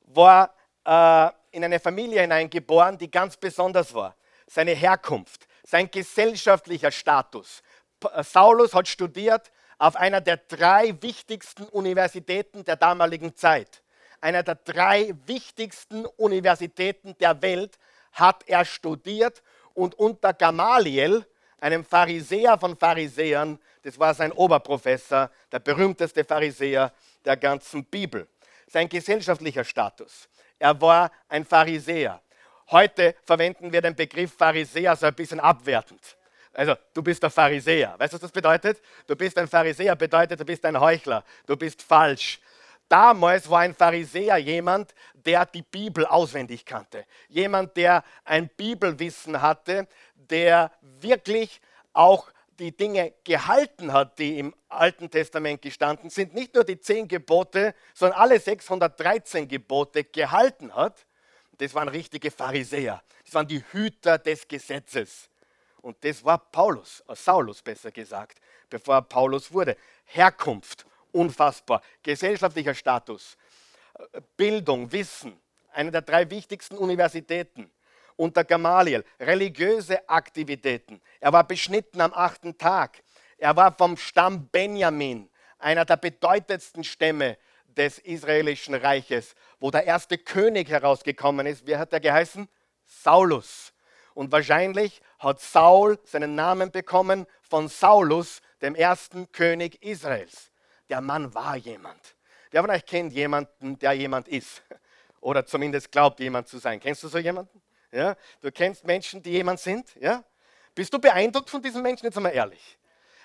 war 0.01 0.53
äh, 0.86 1.29
in 1.51 1.63
eine 1.63 1.79
Familie 1.79 2.21
hineingeboren, 2.21 2.98
die 2.98 3.10
ganz 3.10 3.38
besonders 3.38 3.93
war. 3.93 4.15
Seine 4.48 4.71
Herkunft, 4.71 5.48
sein 5.63 5.89
gesellschaftlicher 5.89 6.91
Status. 6.91 7.62
Äh, 8.12 8.24
Saulus 8.24 8.74
hat 8.74 8.88
studiert 8.88 9.51
auf 9.77 9.95
einer 9.95 10.21
der 10.21 10.38
drei 10.38 10.95
wichtigsten 11.01 11.63
Universitäten 11.63 12.65
der 12.65 12.75
damaligen 12.75 13.36
Zeit. 13.36 13.81
Einer 14.19 14.43
der 14.43 14.55
drei 14.55 15.13
wichtigsten 15.25 16.05
Universitäten 16.05 17.15
der 17.19 17.41
Welt 17.41 17.79
hat 18.12 18.43
er 18.48 18.65
studiert 18.65 19.41
und 19.74 19.95
unter 19.95 20.33
Gamaliel, 20.33 21.25
einem 21.62 21.86
Pharisäer 21.86 22.58
von 22.58 22.75
Pharisäern, 22.75 23.58
das 23.84 23.98
war 23.98 24.13
sein 24.13 24.32
Oberprofessor, 24.32 25.30
der 25.51 25.60
berühmteste 25.60 26.25
Pharisäer 26.25 26.91
der 27.24 27.38
ganzen 27.38 27.86
Bibel. 27.86 28.27
Sein 28.68 28.89
gesellschaftlicher 28.89 29.63
Status. 29.63 30.27
Er 30.60 30.80
war 30.82 31.12
ein 31.30 31.46
Pharisäer. 31.46 32.22
Heute 32.72 33.15
verwenden 33.24 33.72
wir 33.72 33.82
den 33.82 33.96
Begriff 33.96 34.34
Pharisäer 34.34 34.96
so 34.96 35.06
ein 35.06 35.13
bisschen 35.13 35.39
abwertend. 35.39 36.18
Also, 36.53 36.75
du 36.94 37.01
bist 37.01 37.24
der 37.24 37.30
Pharisäer. 37.30 37.96
Weißt 37.98 38.13
du, 38.13 38.15
was 38.15 38.22
das 38.22 38.32
bedeutet? 38.32 38.82
Du 39.08 39.15
bist 39.15 39.38
ein 39.38 39.48
Pharisäer, 39.48 39.96
bedeutet, 39.96 40.39
du 40.39 40.46
bist 40.46 40.65
ein 40.65 40.80
Heuchler. 40.80 41.24
Du 41.46 41.56
bist 41.56 41.82
falsch. 41.82 42.39
Damals 42.91 43.50
war 43.50 43.62
ein 43.62 43.74
Pharisäer 43.74 44.36
jemand, 44.38 44.94
der 45.13 45.46
die 45.46 45.62
Bibel 45.62 46.06
auswendig 46.06 46.65
kannte. 46.65 47.06
Jemand, 47.30 47.77
der 47.77 48.03
ein 48.25 48.50
Bibelwissen 48.50 49.41
hatte, 49.41 49.88
der 50.30 50.72
wirklich 50.82 51.62
auch 51.94 52.32
die 52.60 52.75
Dinge 52.75 53.13
gehalten 53.24 53.92
hat, 53.92 54.20
die 54.20 54.38
im 54.38 54.54
Alten 54.70 55.10
Testament 55.10 55.62
gestanden 55.62 56.10
sind. 56.10 56.34
Nicht 56.34 56.54
nur 56.54 56.63
die 56.63 56.80
zehn 56.80 57.08
Gebote, 57.08 57.74
sondern 57.94 58.20
alle 58.20 58.40
613 58.40 59.48
Gebote 59.48 60.04
gehalten 60.04 60.75
hat. 60.75 61.06
Das 61.58 61.74
waren 61.74 61.88
richtige 61.88 62.30
Pharisäer. 62.30 63.01
Das 63.25 63.34
waren 63.34 63.48
die 63.48 63.63
Hüter 63.72 64.18
des 64.18 64.48
Gesetzes. 64.48 65.30
Und 65.82 65.98
das 66.04 66.24
war 66.24 66.38
Paulus, 66.38 67.04
äh, 67.08 67.16
Saulus 67.16 67.62
besser 67.62 67.92
gesagt, 67.92 68.40
bevor 68.70 68.96
er 68.96 69.01
Paulus 69.01 69.51
wurde. 69.51 69.75
Herkunft, 70.06 70.86
unfassbar. 71.12 71.82
Gesellschaftlicher 72.04 72.76
Status, 72.76 73.38
äh, 74.13 74.22
Bildung, 74.38 74.91
Wissen, 74.91 75.39
eine 75.72 75.91
der 75.91 76.02
drei 76.04 76.30
wichtigsten 76.30 76.78
Universitäten 76.78 77.72
unter 78.15 78.43
Gamaliel. 78.43 79.04
Religiöse 79.19 80.08
Aktivitäten. 80.10 81.02
Er 81.19 81.34
war 81.34 81.43
beschnitten 81.45 82.02
am 82.02 82.13
achten 82.13 82.58
Tag. 82.58 83.04
Er 83.38 83.56
war 83.56 83.74
vom 83.74 83.97
Stamm 83.97 84.47
Benjamin, 84.47 85.30
einer 85.58 85.86
der 85.86 85.97
bedeutendsten 85.97 86.84
Stämme 86.84 87.38
des 87.67 88.00
israelischen 88.00 88.76
Reiches, 88.76 89.36
wo 89.60 89.71
der 89.71 89.86
erste 89.86 90.17
König 90.17 90.69
herausgekommen 90.69 91.47
ist. 91.47 91.65
Wie 91.65 91.78
hat 91.78 91.93
er 91.93 92.00
geheißen? 92.00 92.47
Saulus. 92.86 93.74
Und 94.13 94.32
wahrscheinlich 94.32 95.02
hat 95.19 95.39
Saul 95.39 95.97
seinen 96.04 96.36
Namen 96.36 96.71
bekommen 96.71 97.26
von 97.41 97.67
Saulus, 97.67 98.41
dem 98.62 98.76
ersten 98.76 99.32
König 99.32 99.82
Israels. 99.84 100.52
Der 100.89 101.02
Mann 101.02 101.34
war 101.34 101.56
jemand. 101.56 102.15
Wer 102.52 102.62
von 102.62 102.69
euch 102.69 102.86
kennt 102.86 103.13
jemanden, 103.13 103.80
der 103.80 103.93
jemand 103.93 104.28
ist? 104.28 104.62
Oder 105.21 105.45
zumindest 105.45 105.91
glaubt, 105.91 106.19
jemand 106.19 106.47
zu 106.47 106.58
sein. 106.58 106.80
Kennst 106.80 107.04
du 107.04 107.08
so 107.08 107.17
jemanden? 107.17 107.62
Ja? 107.91 108.15
Du 108.41 108.51
kennst 108.51 108.86
Menschen, 108.86 109.21
die 109.21 109.32
jemand 109.32 109.60
sind? 109.60 109.95
Ja? 109.99 110.23
Bist 110.73 110.93
du 110.93 110.99
beeindruckt 110.99 111.49
von 111.49 111.62
diesen 111.62 111.82
Menschen? 111.82 112.06
Jetzt 112.06 112.17
einmal 112.17 112.34
ehrlich. 112.34 112.77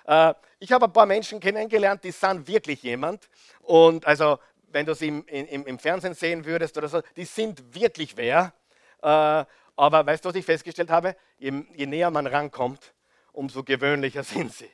Äh, 0.07 0.35
ich 0.59 0.73
habe 0.73 0.87
ein 0.87 0.93
paar 0.93 1.07
Menschen 1.07 1.41
kennengelernt, 1.41 2.03
die 2.05 2.11
sind 2.11 2.47
wirklich 2.47 2.83
jemand. 2.83 3.29
Und 3.61 4.07
also, 4.07 4.39
wenn 4.69 4.87
du 4.87 4.95
sie 4.95 5.09
im, 5.09 5.25
im, 5.27 5.67
im 5.67 5.79
Fernsehen 5.79 6.15
sehen 6.15 6.45
würdest 6.45 6.77
oder 6.77 6.89
so, 6.89 7.03
die 7.17 7.25
sind 7.25 7.75
wirklich 7.75 8.17
wer. 8.17 8.53
Äh, 9.03 9.45
aber 9.77 10.07
weißt 10.07 10.25
du, 10.25 10.31
was 10.31 10.37
ich 10.37 10.45
festgestellt 10.45 10.91
habe? 10.91 11.17
Je, 11.39 11.53
je 11.75 11.87
näher 11.87 12.11
man 12.11 12.27
rankommt, 12.27 12.95
umso 13.33 13.63
gewöhnlicher 13.63 14.25
sind 14.25 14.53
sie. 14.53 14.71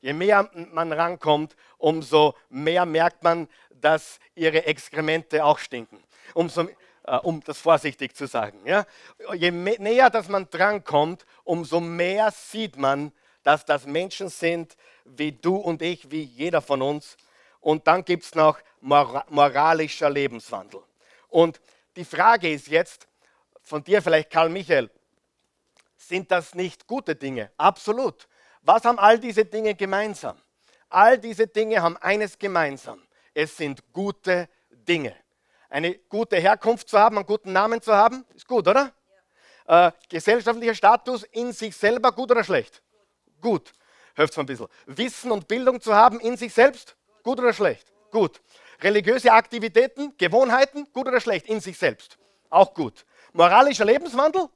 Je 0.00 0.12
mehr 0.12 0.50
man 0.72 0.92
rankommt, 0.92 1.56
umso 1.78 2.34
mehr 2.48 2.86
merkt 2.86 3.22
man, 3.22 3.48
dass 3.70 4.18
ihre 4.34 4.66
Exkremente 4.66 5.44
auch 5.44 5.58
stinken. 5.58 6.02
Umso, 6.34 6.62
äh, 6.62 6.74
um 7.22 7.42
das 7.44 7.58
vorsichtig 7.58 8.14
zu 8.14 8.26
sagen. 8.26 8.58
Ja? 8.64 8.86
Je 9.34 9.50
näher 9.50 10.10
dass 10.10 10.28
man 10.28 10.48
drankommt, 10.50 11.24
umso 11.44 11.80
mehr 11.80 12.30
sieht 12.30 12.76
man, 12.76 13.12
dass 13.42 13.64
das 13.64 13.86
Menschen 13.86 14.28
sind 14.28 14.76
wie 15.04 15.32
du 15.32 15.56
und 15.56 15.82
ich, 15.82 16.10
wie 16.10 16.22
jeder 16.22 16.60
von 16.60 16.82
uns. 16.82 17.16
Und 17.60 17.86
dann 17.86 18.04
gibt 18.04 18.24
es 18.24 18.34
noch 18.34 18.58
moralischer 18.80 20.10
Lebenswandel. 20.10 20.82
Und 21.28 21.60
die 21.96 22.04
Frage 22.04 22.52
ist 22.52 22.68
jetzt, 22.68 23.06
von 23.62 23.82
dir 23.82 24.00
vielleicht 24.00 24.30
Karl 24.30 24.48
Michael, 24.48 24.90
sind 25.96 26.30
das 26.30 26.54
nicht 26.54 26.86
gute 26.86 27.16
Dinge? 27.16 27.50
Absolut. 27.56 28.28
Was 28.62 28.84
haben 28.84 28.98
all 28.98 29.18
diese 29.18 29.44
Dinge 29.44 29.74
gemeinsam? 29.74 30.36
All 30.88 31.18
diese 31.18 31.46
Dinge 31.46 31.82
haben 31.82 31.96
eines 31.96 32.38
gemeinsam. 32.38 33.02
Es 33.34 33.56
sind 33.56 33.92
gute 33.92 34.48
Dinge. 34.70 35.16
Eine 35.68 35.94
gute 35.94 36.36
Herkunft 36.36 36.88
zu 36.88 36.98
haben, 36.98 37.16
einen 37.16 37.26
guten 37.26 37.52
Namen 37.52 37.82
zu 37.82 37.94
haben, 37.94 38.24
ist 38.34 38.46
gut, 38.46 38.68
oder? 38.68 38.92
Ja. 39.66 39.88
Äh, 39.88 39.92
gesellschaftlicher 40.08 40.74
Status 40.74 41.24
in 41.24 41.52
sich 41.52 41.76
selber, 41.76 42.12
gut 42.12 42.30
oder 42.30 42.44
schlecht? 42.44 42.82
Gut. 43.40 43.64
gut. 43.64 43.72
Hört 44.16 44.36
ein 44.38 44.46
bisschen. 44.46 44.66
Wissen 44.86 45.30
und 45.30 45.46
Bildung 45.46 45.78
zu 45.80 45.94
haben 45.94 46.18
in 46.20 46.38
sich 46.38 46.52
selbst, 46.52 46.96
gut 47.22 47.38
oder 47.38 47.52
schlecht? 47.52 47.92
Gut. 48.10 48.40
Religiöse 48.80 49.30
Aktivitäten, 49.30 50.16
Gewohnheiten, 50.16 50.90
gut 50.92 51.06
oder 51.06 51.20
schlecht? 51.20 51.46
In 51.46 51.60
sich 51.60 51.76
selbst, 51.76 52.18
auch 52.48 52.72
gut. 52.72 53.04
Moralischer 53.34 53.84
Lebenswandel? 53.84 54.48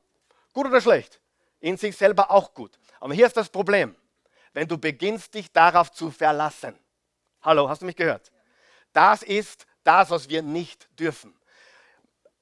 Gut 0.54 0.66
oder 0.66 0.80
schlecht? 0.80 1.20
In 1.60 1.76
sich 1.76 1.94
selber 1.94 2.30
auch 2.30 2.54
gut. 2.54 2.78
Aber 3.00 3.12
hier 3.12 3.26
ist 3.26 3.36
das 3.36 3.50
Problem. 3.50 3.94
Wenn 4.54 4.66
du 4.66 4.78
beginnst, 4.78 5.34
dich 5.34 5.52
darauf 5.52 5.92
zu 5.92 6.10
verlassen. 6.10 6.78
Hallo, 7.42 7.68
hast 7.68 7.82
du 7.82 7.86
mich 7.86 7.96
gehört? 7.96 8.32
Das 8.94 9.22
ist 9.22 9.66
das, 9.84 10.10
was 10.10 10.28
wir 10.28 10.42
nicht 10.42 10.88
dürfen. 10.98 11.34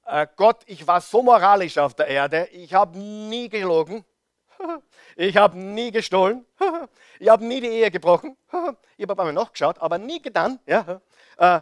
Äh, 0.05 0.27
Gott, 0.35 0.63
ich 0.65 0.85
war 0.87 1.01
so 1.01 1.21
moralisch 1.21 1.77
auf 1.77 1.93
der 1.93 2.07
Erde, 2.07 2.47
ich 2.51 2.73
habe 2.73 2.97
nie 2.97 3.49
gelogen, 3.49 4.05
ich 5.15 5.37
habe 5.37 5.57
nie 5.57 5.91
gestohlen, 5.91 6.45
ich 7.19 7.29
habe 7.29 7.45
nie 7.45 7.61
die 7.61 7.67
Ehe 7.67 7.91
gebrochen, 7.91 8.35
ich 8.97 9.07
habe 9.07 9.21
einmal 9.21 9.33
noch 9.33 9.51
geschaut, 9.51 9.79
aber 9.79 9.97
nie 9.97 10.21
getan. 10.21 10.59
Ja. 10.65 11.01
Äh, 11.37 11.61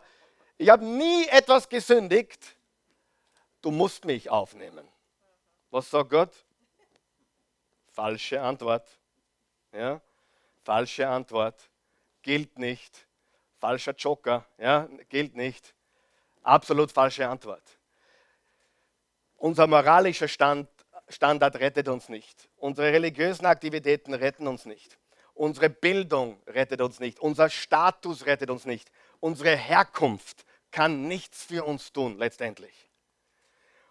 ich 0.58 0.70
habe 0.70 0.84
nie 0.84 1.28
etwas 1.28 1.70
gesündigt 1.70 2.58
du 3.62 3.72
musst 3.72 4.06
mich 4.06 4.30
aufnehmen. 4.30 4.88
Was 5.72 5.90
sagt 5.90 6.10
Gott? 6.10 6.46
Falsche 7.92 8.42
Antwort. 8.42 8.88
Ja? 9.74 10.02
Falsche 10.64 11.08
Antwort. 11.08 11.70
Gilt 12.22 12.58
nicht. 12.58 13.07
Falscher 13.60 13.94
Joker. 13.94 14.46
Ja? 14.58 14.88
Gilt 15.10 15.36
nicht. 15.36 15.74
Absolut 16.44 16.92
falsche 16.92 17.28
Antwort. 17.28 17.64
Unser 19.38 19.68
moralischer 19.68 20.28
Stand, 20.28 20.70
Standard 21.10 21.56
rettet 21.58 21.88
uns 21.88 22.10
nicht. 22.10 22.50
Unsere 22.58 22.92
religiösen 22.92 23.46
Aktivitäten 23.46 24.14
retten 24.14 24.48
uns 24.48 24.66
nicht. 24.66 24.98
Unsere 25.34 25.70
Bildung 25.70 26.42
rettet 26.48 26.82
uns 26.82 27.00
nicht. 27.00 27.20
Unser 27.20 27.50
Status 27.50 28.26
rettet 28.26 28.50
uns 28.50 28.66
nicht. 28.66 28.92
Unsere 29.20 29.56
Herkunft 29.56 30.46
kann 30.72 31.08
nichts 31.08 31.44
für 31.44 31.64
uns 31.64 31.94
tun, 31.94 32.18
letztendlich. 32.18 32.90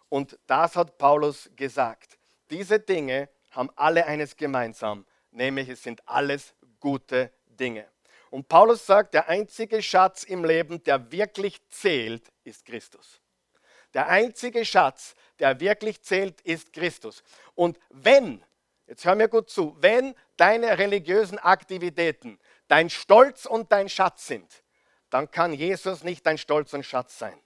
Und 0.09 0.39
das 0.47 0.77
hat 0.77 0.99
Paulus 0.99 1.51
gesagt. 1.57 2.19
Diese 2.51 2.79
Dinge 2.81 3.29
haben 3.51 3.71
alle 3.77 4.07
eines 4.07 4.37
gemeinsam, 4.37 5.07
nämlich 5.31 5.69
es 5.69 5.83
sind 5.83 6.07
alles 6.09 6.55
gute 6.81 7.33
Dinge. 7.47 7.87
Und 8.37 8.49
Paulus 8.49 8.85
sagt, 8.85 9.15
der 9.15 9.31
einzige 9.31 9.81
Schatz 9.81 10.23
im 10.23 10.45
Leben, 10.45 10.83
der 10.83 11.11
wirklich 11.11 11.59
zählt, 11.71 12.31
ist 12.45 12.67
Christus. 12.67 13.23
Der 13.95 14.09
einzige 14.09 14.67
Schatz, 14.67 15.15
der 15.39 15.59
wirklich 15.59 16.03
zählt, 16.03 16.43
ist 16.43 16.75
Christus. 16.75 17.25
Und 17.55 17.79
wenn, 17.89 18.45
jetzt 18.87 19.07
hör 19.07 19.15
mir 19.15 19.29
gut 19.29 19.49
zu, 19.49 19.75
wenn 19.81 20.15
deine 20.37 20.77
religiösen 20.77 21.39
Aktivitäten 21.39 22.39
dein 22.69 22.91
Stolz 22.91 23.47
und 23.47 23.73
dein 23.73 23.89
Schatz 23.89 24.27
sind, 24.27 24.63
dann 25.09 25.31
kann 25.31 25.55
Jesus 25.55 26.05
nicht 26.05 26.27
dein 26.27 26.37
Stolz 26.37 26.75
und 26.75 26.85
Schatz 26.85 27.19
sein. 27.19 27.41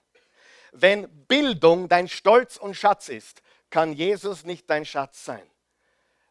Wenn 0.73 1.07
Bildung 1.25 1.87
dein 1.87 2.09
Stolz 2.09 2.57
und 2.57 2.75
Schatz 2.75 3.07
ist, 3.07 3.41
kann 3.69 3.93
Jesus 3.93 4.43
nicht 4.43 4.69
dein 4.69 4.83
Schatz 4.83 5.23
sein. 5.23 5.49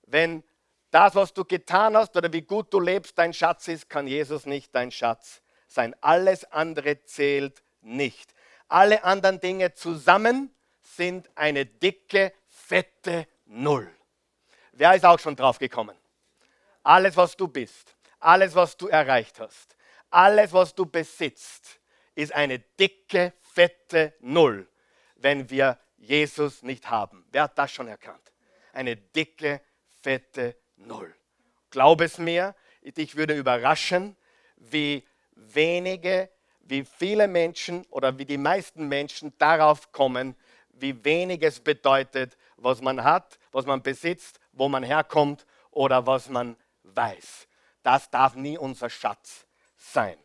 Wenn 0.02 0.44
das, 0.90 1.14
was 1.14 1.32
du 1.32 1.44
getan 1.44 1.96
hast 1.96 2.16
oder 2.16 2.32
wie 2.32 2.42
gut 2.42 2.72
du 2.72 2.80
lebst, 2.80 3.16
dein 3.16 3.32
Schatz 3.32 3.68
ist, 3.68 3.88
kann 3.88 4.06
Jesus 4.06 4.46
nicht 4.46 4.74
dein 4.74 4.90
Schatz 4.90 5.42
sein. 5.68 5.94
Alles 6.00 6.44
andere 6.52 7.02
zählt 7.04 7.62
nicht. 7.80 8.34
Alle 8.68 9.04
anderen 9.04 9.40
Dinge 9.40 9.74
zusammen 9.74 10.54
sind 10.82 11.30
eine 11.34 11.66
dicke, 11.66 12.32
fette 12.46 13.26
Null. 13.46 13.90
Wer 14.72 14.94
ist 14.94 15.04
auch 15.04 15.18
schon 15.18 15.36
drauf 15.36 15.58
gekommen? 15.58 15.96
Alles, 16.82 17.16
was 17.16 17.36
du 17.36 17.48
bist, 17.48 17.96
alles, 18.18 18.54
was 18.54 18.76
du 18.76 18.88
erreicht 18.88 19.38
hast, 19.40 19.76
alles, 20.08 20.52
was 20.52 20.74
du 20.74 20.86
besitzt, 20.86 21.80
ist 22.14 22.32
eine 22.32 22.58
dicke, 22.58 23.32
fette 23.40 24.14
Null, 24.20 24.68
wenn 25.16 25.48
wir 25.50 25.78
Jesus 25.98 26.62
nicht 26.62 26.88
haben. 26.88 27.26
Wer 27.30 27.44
hat 27.44 27.58
das 27.58 27.70
schon 27.72 27.88
erkannt? 27.88 28.32
Eine 28.72 28.96
dicke, 28.96 29.60
fette 30.00 30.56
Null. 30.86 31.14
Glaub 31.70 32.00
es 32.00 32.18
mir, 32.18 32.54
dich 32.82 33.16
würde 33.16 33.36
überraschen, 33.36 34.16
wie 34.56 35.04
wenige, 35.32 36.30
wie 36.60 36.84
viele 36.84 37.28
Menschen 37.28 37.84
oder 37.90 38.18
wie 38.18 38.24
die 38.24 38.38
meisten 38.38 38.88
Menschen 38.88 39.32
darauf 39.38 39.92
kommen, 39.92 40.34
wie 40.70 41.04
wenig 41.04 41.42
es 41.42 41.60
bedeutet, 41.60 42.36
was 42.56 42.80
man 42.80 43.04
hat, 43.04 43.38
was 43.52 43.66
man 43.66 43.82
besitzt, 43.82 44.40
wo 44.52 44.68
man 44.68 44.82
herkommt 44.82 45.46
oder 45.70 46.06
was 46.06 46.28
man 46.28 46.56
weiß. 46.82 47.46
Das 47.82 48.10
darf 48.10 48.34
nie 48.34 48.58
unser 48.58 48.90
Schatz 48.90 49.46
sein. 49.76 50.16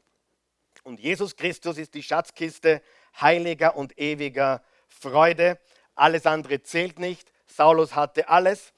Und 0.83 0.99
Jesus 0.99 1.35
Christus 1.35 1.77
ist 1.77 1.93
die 1.93 2.03
Schatzkiste 2.03 2.81
heiliger 3.19 3.75
und 3.75 3.97
ewiger 3.97 4.63
Freude. 4.87 5.59
Alles 5.95 6.25
andere 6.25 6.61
zählt 6.61 6.99
nicht. 6.99 7.31
Saulus 7.47 7.95
hatte 7.95 8.29
alles. 8.29 8.73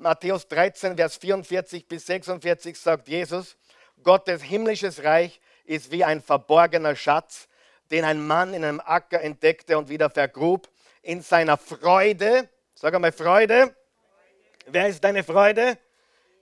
Matthäus 0.00 0.46
13, 0.46 0.96
Vers 0.96 1.16
44 1.16 1.88
bis 1.88 2.06
46 2.06 2.78
sagt 2.78 3.08
Jesus, 3.08 3.56
Gottes 4.04 4.42
himmlisches 4.42 5.02
Reich 5.02 5.40
ist 5.64 5.90
wie 5.90 6.04
ein 6.04 6.22
verborgener 6.22 6.94
Schatz, 6.94 7.48
den 7.90 8.04
ein 8.04 8.24
Mann 8.24 8.54
in 8.54 8.62
einem 8.62 8.80
Acker 8.80 9.20
entdeckte 9.20 9.76
und 9.76 9.88
wieder 9.88 10.08
vergrub. 10.08 10.68
In 11.02 11.20
seiner 11.20 11.56
Freude, 11.56 12.48
sag 12.74 12.94
einmal 12.94 13.10
Freude. 13.10 13.74
Wer 14.66 14.88
ist 14.88 15.02
deine 15.02 15.24
Freude? 15.24 15.76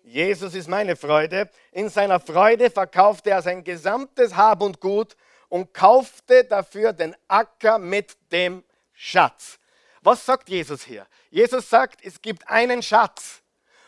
Jesus 0.02 0.54
ist 0.54 0.68
meine 0.68 0.94
Freude. 0.94 1.48
In 1.72 1.88
seiner 1.88 2.20
Freude 2.20 2.70
verkaufte 2.70 3.30
er 3.30 3.40
sein 3.40 3.64
gesamtes 3.64 4.36
Hab 4.36 4.60
und 4.60 4.80
Gut 4.80 5.16
und 5.48 5.72
kaufte 5.72 6.44
dafür 6.44 6.92
den 6.92 7.16
Acker 7.26 7.78
mit 7.78 8.18
dem 8.30 8.64
Schatz. 8.92 9.58
Was 10.02 10.26
sagt 10.26 10.50
Jesus 10.50 10.84
hier? 10.84 11.06
Jesus 11.30 11.70
sagt, 11.70 12.04
es 12.04 12.20
gibt 12.20 12.46
einen 12.50 12.82
Schatz 12.82 13.42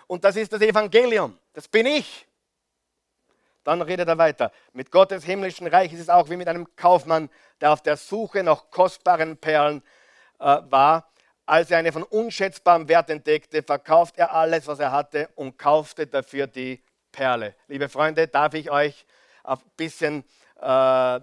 und 0.09 0.25
das 0.25 0.35
ist 0.35 0.53
das 0.53 0.61
Evangelium. 0.62 1.38
Das 1.53 1.68
bin 1.68 1.87
ich. 1.87 2.27
Dann 3.62 3.83
redet 3.83 4.09
er 4.09 4.18
weiter. 4.18 4.51
Mit 4.73 4.90
Gottes 4.90 5.25
himmlischen 5.25 5.66
Reich 5.66 5.92
ist 5.92 6.01
es 6.01 6.09
auch 6.09 6.29
wie 6.31 6.37
mit 6.37 6.49
einem 6.49 6.75
Kaufmann, 6.75 7.29
der 7.61 7.73
auf 7.73 7.83
der 7.83 7.97
Suche 7.97 8.42
nach 8.42 8.71
kostbaren 8.71 9.37
Perlen 9.37 9.83
äh, 10.40 10.59
war. 10.71 11.12
Als 11.44 11.71
er 11.71 11.79
eine 11.79 11.92
von 11.92 12.03
unschätzbarem 12.03 12.88
Wert 12.88 13.11
entdeckte, 13.11 13.62
verkauft 13.62 14.16
er 14.16 14.33
alles, 14.35 14.66
was 14.66 14.81
er 14.81 14.92
hatte 14.92 15.29
und 15.35 15.59
kaufte 15.59 16.07
dafür 16.07 16.47
die 16.47 16.83
Perle. 17.12 17.55
Liebe 17.68 17.88
Freunde, 17.88 18.29
darf 18.29 18.55
ich 18.55 18.71
euch 18.71 19.07
ein 19.44 19.59
bisschen 19.77 20.25
äh, 20.61 21.21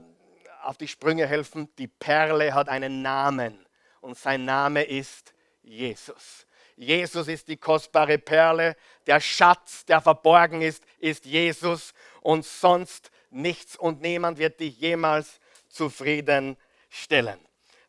auf 0.63 0.77
die 0.79 0.87
Sprünge 0.87 1.25
helfen? 1.25 1.69
Die 1.77 1.87
Perle 1.87 2.53
hat 2.53 2.69
einen 2.69 3.01
Namen 3.01 3.65
und 4.01 4.17
sein 4.17 4.45
Name 4.45 4.83
ist 4.83 5.33
Jesus. 5.63 6.45
Jesus 6.75 7.27
ist 7.27 7.47
die 7.47 7.57
kostbare 7.57 8.17
Perle, 8.17 8.75
der 9.07 9.19
Schatz, 9.19 9.85
der 9.85 10.01
verborgen 10.01 10.61
ist, 10.61 10.83
ist 10.99 11.25
Jesus 11.25 11.93
und 12.21 12.45
sonst 12.45 13.11
nichts 13.29 13.77
und 13.77 14.01
niemand 14.01 14.37
wird 14.37 14.59
dich 14.59 14.77
jemals 14.79 15.39
zufriedenstellen. 15.69 17.39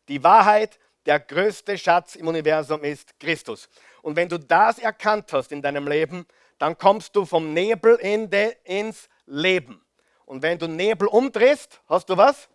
Die 0.09 0.23
Wahrheit 0.23 0.79
der 1.05 1.21
größte 1.21 1.79
Schatz 1.79 2.17
im 2.17 2.29
Universum 2.29 2.83
ist 2.85 3.19
Christus. 3.19 3.69
Und 4.03 4.17
wenn 4.17 4.29
du 4.29 4.39
das 4.39 4.79
erkannt 4.79 5.33
hast 5.33 5.53
in 5.53 5.63
deinem 5.63 5.89
Leben, 5.89 6.27
dann 6.59 6.79
kommst 6.79 7.15
du 7.17 7.25
vom 7.25 7.53
Nebel 7.53 7.97
in 7.97 8.31
de, 8.31 8.55
ins 8.65 9.09
Leben. 9.27 9.85
Und 10.25 10.43
wenn 10.43 10.59
du 10.59 10.67
Nebel 10.67 11.09
umdrehst, 11.09 11.81
hast 11.89 12.09
du 12.09 12.17
was? 12.17 12.49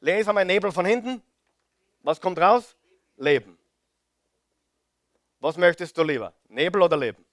Lese 0.00 0.30
einmal 0.30 0.44
Nebel 0.44 0.72
von 0.72 0.84
hinten. 0.84 1.22
Was 2.02 2.20
kommt 2.20 2.38
raus? 2.38 2.76
Leben. 3.16 3.58
Was 5.42 5.56
möchtest 5.56 5.98
du 5.98 6.02
lieber? 6.02 6.32
Nebel 6.48 6.82
oder 6.82 6.96
Leben? 6.96 7.24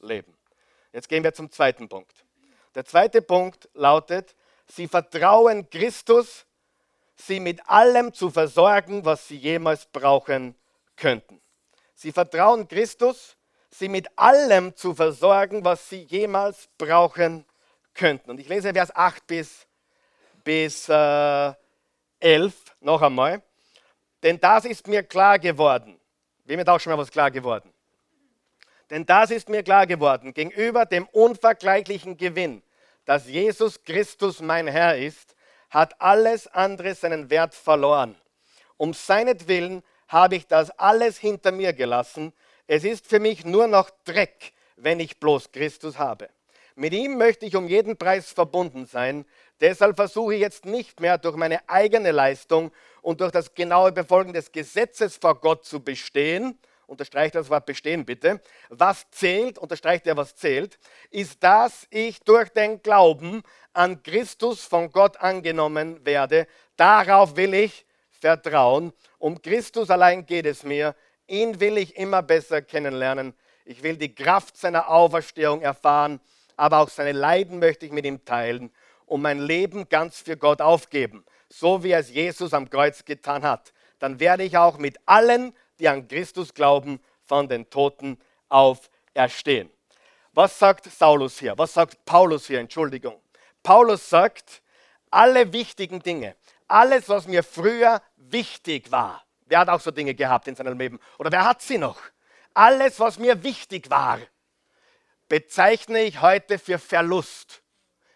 Leben. 0.00 0.36
Jetzt 0.92 1.08
gehen 1.08 1.22
wir 1.22 1.32
zum 1.32 1.50
zweiten 1.50 1.88
Punkt. 1.88 2.24
Der 2.74 2.84
zweite 2.84 3.22
Punkt 3.22 3.68
lautet, 3.74 4.34
sie 4.66 4.88
vertrauen 4.88 5.70
Christus 5.70 6.46
sie 7.16 7.40
mit 7.40 7.68
allem 7.68 8.12
zu 8.12 8.30
versorgen, 8.30 9.04
was 9.04 9.28
sie 9.28 9.36
jemals 9.36 9.86
brauchen 9.86 10.54
könnten. 10.96 11.40
Sie 11.94 12.12
vertrauen 12.12 12.66
Christus, 12.68 13.36
sie 13.70 13.88
mit 13.88 14.08
allem 14.18 14.74
zu 14.76 14.94
versorgen, 14.94 15.64
was 15.64 15.88
sie 15.88 16.02
jemals 16.02 16.68
brauchen 16.78 17.44
könnten. 17.94 18.30
Und 18.30 18.40
ich 18.40 18.48
lese 18.48 18.72
Vers 18.72 18.94
8 18.94 19.26
bis, 19.26 19.66
bis 20.42 20.88
äh, 20.88 21.52
11 22.20 22.54
noch 22.80 23.02
einmal. 23.02 23.42
Denn 24.22 24.40
das 24.40 24.64
ist 24.64 24.88
mir 24.88 25.02
klar 25.02 25.38
geworden. 25.38 26.00
Wem 26.44 26.60
ist 26.60 26.68
auch 26.68 26.78
schon 26.78 26.92
mal 26.92 26.98
was 26.98 27.10
klar 27.10 27.30
geworden? 27.30 27.72
Denn 28.90 29.06
das 29.06 29.30
ist 29.30 29.48
mir 29.48 29.62
klar 29.62 29.86
geworden, 29.86 30.34
gegenüber 30.34 30.84
dem 30.84 31.06
unvergleichlichen 31.08 32.16
Gewinn, 32.16 32.62
dass 33.06 33.26
Jesus 33.26 33.82
Christus 33.82 34.40
mein 34.40 34.66
Herr 34.66 34.98
ist, 34.98 35.34
hat 35.70 36.00
alles 36.00 36.46
andere 36.48 36.94
seinen 36.94 37.30
Wert 37.30 37.54
verloren. 37.54 38.14
Um 38.76 38.92
seinetwillen 38.92 39.82
habe 40.08 40.36
ich 40.36 40.46
das 40.46 40.70
alles 40.78 41.18
hinter 41.18 41.50
mir 41.50 41.72
gelassen. 41.72 42.32
Es 42.66 42.84
ist 42.84 43.06
für 43.06 43.20
mich 43.20 43.44
nur 43.44 43.66
noch 43.66 43.90
Dreck, 44.04 44.52
wenn 44.76 45.00
ich 45.00 45.18
bloß 45.18 45.50
Christus 45.50 45.98
habe. 45.98 46.28
Mit 46.76 46.92
ihm 46.92 47.16
möchte 47.18 47.46
ich 47.46 47.56
um 47.56 47.68
jeden 47.68 47.96
Preis 47.96 48.32
verbunden 48.32 48.86
sein. 48.86 49.24
Deshalb 49.60 49.96
versuche 49.96 50.34
ich 50.34 50.40
jetzt 50.40 50.66
nicht 50.66 51.00
mehr 51.00 51.18
durch 51.18 51.36
meine 51.36 51.68
eigene 51.68 52.10
Leistung 52.10 52.72
und 53.04 53.20
durch 53.20 53.32
das 53.32 53.54
genaue 53.54 53.92
Befolgen 53.92 54.32
des 54.32 54.50
Gesetzes 54.50 55.18
vor 55.18 55.38
Gott 55.38 55.66
zu 55.66 55.80
bestehen, 55.80 56.58
unterstreicht 56.86 57.34
das 57.34 57.50
Wort 57.50 57.66
bestehen 57.66 58.06
bitte, 58.06 58.40
was 58.70 59.10
zählt, 59.10 59.58
unterstreicht 59.58 60.06
er, 60.06 60.16
was 60.16 60.34
zählt, 60.36 60.78
ist, 61.10 61.42
dass 61.42 61.86
ich 61.90 62.20
durch 62.20 62.48
den 62.48 62.82
Glauben 62.82 63.42
an 63.74 64.02
Christus 64.02 64.64
von 64.64 64.90
Gott 64.90 65.18
angenommen 65.18 66.04
werde. 66.06 66.46
Darauf 66.76 67.36
will 67.36 67.52
ich 67.52 67.84
vertrauen. 68.10 68.92
Um 69.18 69.40
Christus 69.42 69.90
allein 69.90 70.24
geht 70.24 70.46
es 70.46 70.62
mir. 70.62 70.94
Ihn 71.26 71.60
will 71.60 71.76
ich 71.76 71.96
immer 71.96 72.22
besser 72.22 72.62
kennenlernen. 72.62 73.34
Ich 73.66 73.82
will 73.82 73.98
die 73.98 74.14
Kraft 74.14 74.56
seiner 74.56 74.88
Auferstehung 74.88 75.60
erfahren, 75.60 76.20
aber 76.56 76.78
auch 76.78 76.88
seine 76.88 77.12
Leiden 77.12 77.58
möchte 77.58 77.84
ich 77.84 77.92
mit 77.92 78.06
ihm 78.06 78.24
teilen 78.24 78.70
und 79.06 79.20
mein 79.20 79.40
Leben 79.40 79.88
ganz 79.88 80.20
für 80.20 80.36
Gott 80.36 80.60
aufgeben, 80.60 81.24
so 81.58 81.82
wie 81.84 81.92
es 81.92 82.10
Jesus 82.10 82.52
am 82.52 82.68
Kreuz 82.68 83.04
getan 83.04 83.44
hat. 83.44 83.72
Dann 83.98 84.18
werde 84.18 84.42
ich 84.42 84.56
auch 84.56 84.78
mit 84.78 84.98
allen 85.06 85.54
die 85.78 85.88
an 85.88 86.06
Christus 86.08 86.54
glauben, 86.54 87.00
von 87.24 87.48
den 87.48 87.68
Toten 87.70 88.18
auferstehen. 88.48 89.70
Was 90.32 90.58
sagt 90.58 90.90
Saulus 90.90 91.38
hier? 91.38 91.56
Was 91.56 91.74
sagt 91.74 92.04
Paulus 92.04 92.46
hier? 92.46 92.60
Entschuldigung. 92.60 93.20
Paulus 93.62 94.08
sagt, 94.08 94.62
alle 95.10 95.52
wichtigen 95.52 96.00
Dinge, 96.00 96.36
alles, 96.66 97.08
was 97.08 97.26
mir 97.26 97.42
früher 97.42 98.02
wichtig 98.16 98.90
war, 98.90 99.24
wer 99.46 99.60
hat 99.60 99.68
auch 99.68 99.80
so 99.80 99.90
Dinge 99.90 100.14
gehabt 100.14 100.48
in 100.48 100.56
seinem 100.56 100.78
Leben? 100.78 100.98
Oder 101.18 101.30
wer 101.32 101.44
hat 101.44 101.62
sie 101.62 101.78
noch? 101.78 102.00
Alles, 102.52 103.00
was 103.00 103.18
mir 103.18 103.42
wichtig 103.42 103.90
war, 103.90 104.18
bezeichne 105.28 106.02
ich 106.02 106.20
heute 106.20 106.58
für 106.58 106.78
Verlust. 106.78 107.62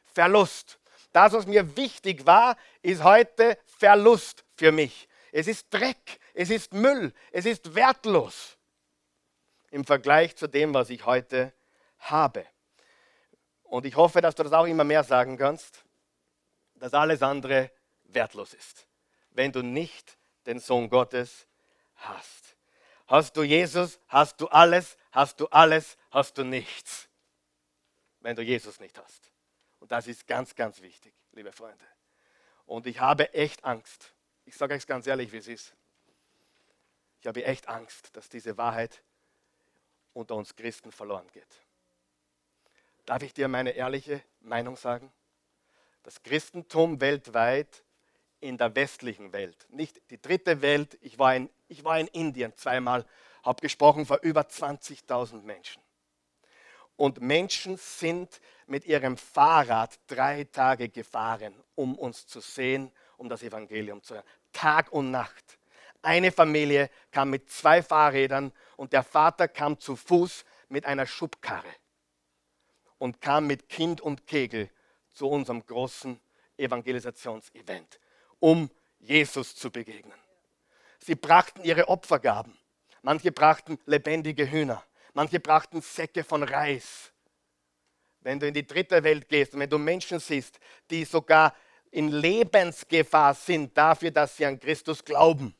Verlust. 0.05 0.78
Das, 1.13 1.33
was 1.33 1.47
mir 1.47 1.77
wichtig 1.77 2.27
war, 2.27 2.57
ist 2.83 3.03
heute 3.03 3.59
Verlust 3.65 4.45
für 4.55 4.73
mich. 4.73 5.09
Es 5.33 5.47
ist 5.47 5.73
Dreck, 5.73 6.19
es 6.35 6.51
ist 6.51 6.73
Müll, 6.73 7.13
es 7.33 7.47
ist 7.47 7.75
wertlos 7.75 8.57
im 9.71 9.85
Vergleich 9.85 10.37
zu 10.37 10.47
dem, 10.47 10.75
was 10.75 10.91
ich 10.91 11.05
heute 11.05 11.53
habe. 11.99 12.47
Und 13.65 13.85
ich 13.85 13.97
hoffe, 13.97 14.21
dass 14.21 14.35
du 14.35 14.43
das 14.43 14.53
auch 14.53 14.67
immer 14.67 14.85
mehr 14.85 15.05
sagen 15.05 15.37
kannst, 15.37 15.85
dass 16.77 16.95
alles 16.95 17.23
andere 17.23 17.71
wertlos 18.05 18.55
ist, 18.55 18.87
wenn 19.31 19.53
du 19.53 19.63
nicht 19.63 20.17
den 20.47 20.59
Sohn 20.59 20.89
Gottes 20.89 21.47
hast. 21.97 22.57
Hast 23.07 23.37
du 23.37 23.43
Jesus, 23.43 24.01
hast 24.09 24.41
du 24.41 24.49
alles, 24.49 24.97
hast 25.13 25.41
du 25.41 25.47
alles, 25.49 25.97
hast 26.11 26.39
du 26.39 26.45
nichts, 26.45 27.09
wenn 28.21 28.37
du 28.37 28.43
Jesus 28.43 28.81
nicht 28.81 28.99
hast. 28.99 29.31
Und 29.89 29.93
das 29.93 30.07
ist 30.07 30.27
ganz, 30.27 30.55
ganz 30.55 30.83
wichtig, 30.83 31.15
liebe 31.33 31.51
Freunde. 31.51 31.83
Und 32.67 32.87
ich 32.87 33.01
habe 33.01 33.33
echt 33.33 33.65
Angst. 33.65 34.13
Ich 34.45 34.55
sage 34.55 34.75
euch 34.75 34.87
ganz 34.87 35.07
ehrlich, 35.07 35.33
wie 35.33 35.39
es 35.39 35.49
ist. 35.49 35.75
Ich 37.23 37.27
habe 37.27 37.43
echt 37.43 37.69
Angst, 37.69 38.15
dass 38.15 38.29
diese 38.29 38.59
Wahrheit 38.59 39.03
unter 40.13 40.35
uns 40.35 40.55
Christen 40.55 40.93
verloren 40.93 41.27
geht. 41.33 41.49
Darf 43.07 43.23
ich 43.23 43.33
dir 43.33 43.49
meine 43.49 43.71
ehrliche 43.71 44.23
Meinung 44.41 44.77
sagen? 44.77 45.11
Das 46.03 46.23
Christentum 46.23 47.01
weltweit 47.01 47.83
in 48.41 48.59
der 48.59 48.75
westlichen 48.75 49.33
Welt, 49.33 49.67
nicht 49.71 50.03
die 50.11 50.21
dritte 50.21 50.61
Welt, 50.61 50.99
ich 51.01 51.19
war 51.19 51.35
in, 51.35 51.49
ich 51.67 51.83
war 51.83 51.99
in 51.99 52.09
Indien 52.09 52.55
zweimal, 52.57 53.07
habe 53.43 53.63
gesprochen 53.63 54.05
vor 54.05 54.19
über 54.21 54.43
20.000 54.43 55.45
Menschen. 55.45 55.81
Und 56.99 57.21
Menschen 57.21 57.77
sind 57.77 58.41
mit 58.67 58.85
ihrem 58.85 59.17
Fahrrad 59.17 60.01
drei 60.09 60.43
Tage 60.43 60.89
gefahren, 60.89 61.55
um 61.77 61.97
uns 61.97 62.27
zu 62.27 62.41
sehen, 62.41 62.91
um 63.17 63.29
das 63.29 63.45
Evangelium 63.45 64.03
zu 64.03 64.15
hören. 64.15 64.27
Tag 64.53 64.93
und 64.93 65.13
Nacht. 65.13 65.61
Eine 66.03 66.33
Familie 66.33 66.91
kam 67.13 67.31
mit 67.31 67.51
zwei 67.51 67.85
Fahrrädern 67.85 68.53
und 68.77 68.93
der 68.93 69.05
Vater 69.05 69.47
kam 69.47 69.79
zu 69.79 69.95
Fuß 69.95 70.45
mit 70.71 70.87
einer 70.87 71.07
Schubkarre 71.07 71.73
und 72.99 73.21
kam 73.21 73.47
mit 73.47 73.69
Kind 73.69 74.01
und 74.01 74.27
Kegel 74.27 74.69
zu 75.15 75.29
unserem 75.29 75.65
großen 75.65 76.21
Evangelisationsevent, 76.57 78.01
um 78.41 78.71
Jesus 78.99 79.55
zu 79.55 79.71
begegnen. 79.71 80.19
Sie 80.99 81.15
brachten 81.15 81.63
ihre 81.63 81.87
Opfergaben. 81.87 82.59
Manche 83.03 83.31
brachten 83.31 83.79
lebendige 83.87 84.51
Hühner. 84.51 84.83
Manche 85.19 85.41
brachten 85.41 85.83
Säcke 85.83 86.23
von 86.23 86.45
Reis. 86.45 87.13
Wenn 88.21 88.39
du 88.39 88.47
in 88.47 88.55
die 88.55 88.65
dritte 88.65 89.03
Welt 89.03 89.29
gehst 89.29 89.53
und 89.53 89.59
wenn 89.59 89.69
du 89.69 89.77
Menschen 89.77 90.21
siehst, 90.21 90.61
die 90.93 91.05
sogar 91.05 91.57
in 91.91 92.07
Lebensgefahr 92.07 93.35
sind 93.35 93.77
dafür, 93.77 94.13
dass 94.13 94.37
sie 94.37 94.47
an 94.47 94.61
Christus 94.61 95.05
glauben. 95.05 95.57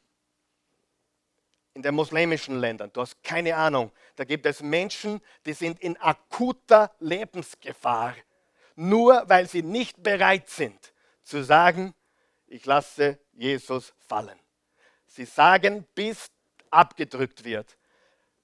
In 1.75 1.83
den 1.83 1.97
muslimischen 1.97 2.61
Ländern, 2.61 2.93
du 2.93 3.01
hast 3.01 3.21
keine 3.25 3.57
Ahnung, 3.57 3.91
da 4.15 4.23
gibt 4.23 4.47
es 4.47 4.63
Menschen, 4.63 5.21
die 5.45 5.55
sind 5.55 5.81
in 5.81 5.97
akuter 5.97 6.95
Lebensgefahr, 7.01 8.15
nur 8.77 9.29
weil 9.29 9.49
sie 9.49 9.65
nicht 9.65 10.01
bereit 10.01 10.49
sind 10.49 10.93
zu 11.25 11.43
sagen, 11.43 11.97
ich 12.47 12.65
lasse 12.65 13.19
Jesus 13.33 13.93
fallen. 14.07 14.39
Sie 15.09 15.25
sagen, 15.25 15.85
bis 15.97 16.31
abgedrückt 16.71 17.43
wird, 17.43 17.78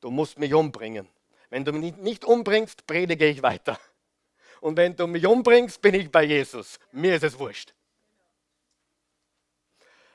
du 0.04 0.10
musst 0.10 0.38
mich 0.38 0.52
umbringen. 0.52 1.08
Wenn 1.48 1.64
du 1.64 1.72
mich 1.72 1.96
nicht 1.96 2.26
umbringst, 2.26 2.86
predige 2.86 3.26
ich 3.26 3.42
weiter. 3.42 3.78
Und 4.60 4.76
wenn 4.76 4.94
du 4.94 5.06
mich 5.06 5.26
umbringst, 5.26 5.80
bin 5.80 5.94
ich 5.94 6.10
bei 6.10 6.24
Jesus. 6.24 6.78
Mir 6.92 7.14
ist 7.14 7.24
es 7.24 7.38
wurscht. 7.38 7.72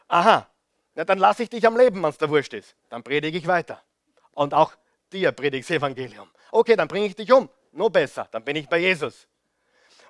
Aha, 0.08 0.48
na 0.94 1.06
dann 1.06 1.18
lasse 1.18 1.42
ich 1.42 1.50
dich 1.50 1.66
am 1.66 1.76
Leben, 1.76 2.04
wenn 2.04 2.10
es 2.10 2.20
der 2.20 2.30
Wurscht 2.30 2.54
ist. 2.54 2.76
Dann 2.90 3.02
predige 3.02 3.36
ich 3.36 3.48
weiter. 3.48 3.82
Und 4.34 4.54
auch 4.54 4.74
dir 5.12 5.32
predige 5.32 5.62
ich 5.62 5.68
das 5.68 5.78
Evangelium. 5.78 6.30
Okay, 6.52 6.76
dann 6.76 6.88
bringe 6.88 7.08
ich 7.08 7.16
dich 7.16 7.32
um. 7.34 7.50
Nur 7.72 7.90
besser, 7.90 8.28
dann 8.32 8.44
bin 8.44 8.58
ich 8.58 8.70
bei 8.70 8.78
Jesus. 8.78 9.28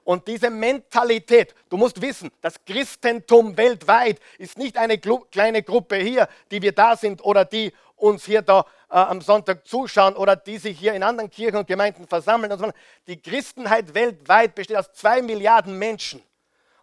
Und 0.04 0.28
diese 0.28 0.50
Mentalität, 0.50 1.56
du 1.70 1.78
musst 1.78 2.02
wissen, 2.02 2.32
das 2.42 2.66
Christentum 2.66 3.56
weltweit 3.56 4.20
ist 4.38 4.58
nicht 4.58 4.78
eine 4.78 4.98
kleine 4.98 5.64
Gruppe 5.64 5.98
hier, 5.98 6.28
die 6.52 6.62
wir 6.62 6.74
da 6.74 6.98
sind 6.98 7.24
oder 7.24 7.46
die 7.46 7.72
uns 7.96 8.26
hier 8.26 8.42
da 8.42 8.66
äh, 8.90 8.96
am 8.96 9.22
Sonntag 9.22 9.68
zuschauen 9.68 10.16
oder 10.16 10.36
die 10.36 10.58
sich 10.58 10.78
hier 10.78 10.94
in 10.94 11.04
anderen 11.04 11.30
Kirchen 11.30 11.58
und 11.58 11.68
Gemeinden 11.68 12.08
versammeln. 12.08 12.52
Und 12.52 12.60
so. 12.60 12.72
Die 13.08 13.22
Christenheit 13.22 13.94
weltweit 13.94 14.56
besteht 14.56 14.78
aus 14.78 14.92
zwei 14.94 15.22
Milliarden 15.22 15.78
Menschen. 15.78 16.22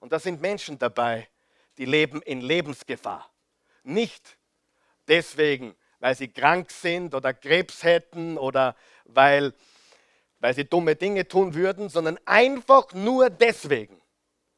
Und 0.00 0.12
da 0.12 0.18
sind 0.18 0.40
Menschen 0.40 0.78
dabei, 0.78 1.28
die 1.78 1.84
leben 1.84 2.22
in 2.22 2.40
Lebensgefahr. 2.40 3.28
Nicht 3.82 4.36
deswegen, 5.08 5.74
weil 6.00 6.14
sie 6.14 6.28
krank 6.28 6.70
sind 6.70 7.14
oder 7.14 7.32
Krebs 7.34 7.82
hätten 7.82 8.38
oder 8.38 8.76
weil 9.04 9.52
weil 10.40 10.54
sie 10.54 10.64
dumme 10.64 10.96
Dinge 10.96 11.26
tun 11.26 11.54
würden, 11.54 11.88
sondern 11.88 12.18
einfach 12.24 12.92
nur 12.92 13.30
deswegen, 13.30 14.00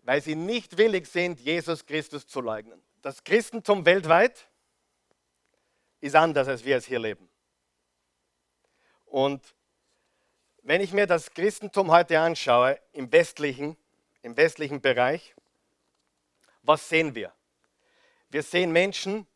weil 0.02 0.22
sie 0.22 0.34
nicht 0.34 0.76
willig 0.76 1.06
sind, 1.06 1.40
Jesus 1.40 1.86
Christus 1.86 2.26
zu 2.26 2.40
leugnen. 2.40 2.82
Das 3.02 3.22
Christentum 3.24 3.86
weltweit 3.86 4.48
ist 6.00 6.16
anders, 6.16 6.48
als 6.48 6.64
wir 6.64 6.76
es 6.76 6.86
hier 6.86 6.98
leben. 6.98 7.28
Und 9.10 9.54
wenn 10.62 10.80
ich 10.80 10.92
mir 10.92 11.06
das 11.06 11.32
Christentum 11.32 11.90
heute 11.90 12.20
anschaue, 12.20 12.78
im 12.92 13.10
westlichen, 13.10 13.76
im 14.22 14.36
westlichen 14.36 14.80
Bereich, 14.80 15.34
was 16.62 16.88
sehen 16.88 17.14
wir? 17.14 17.32
Wir 18.28 18.42
sehen 18.42 18.72
Menschen, 18.72 19.26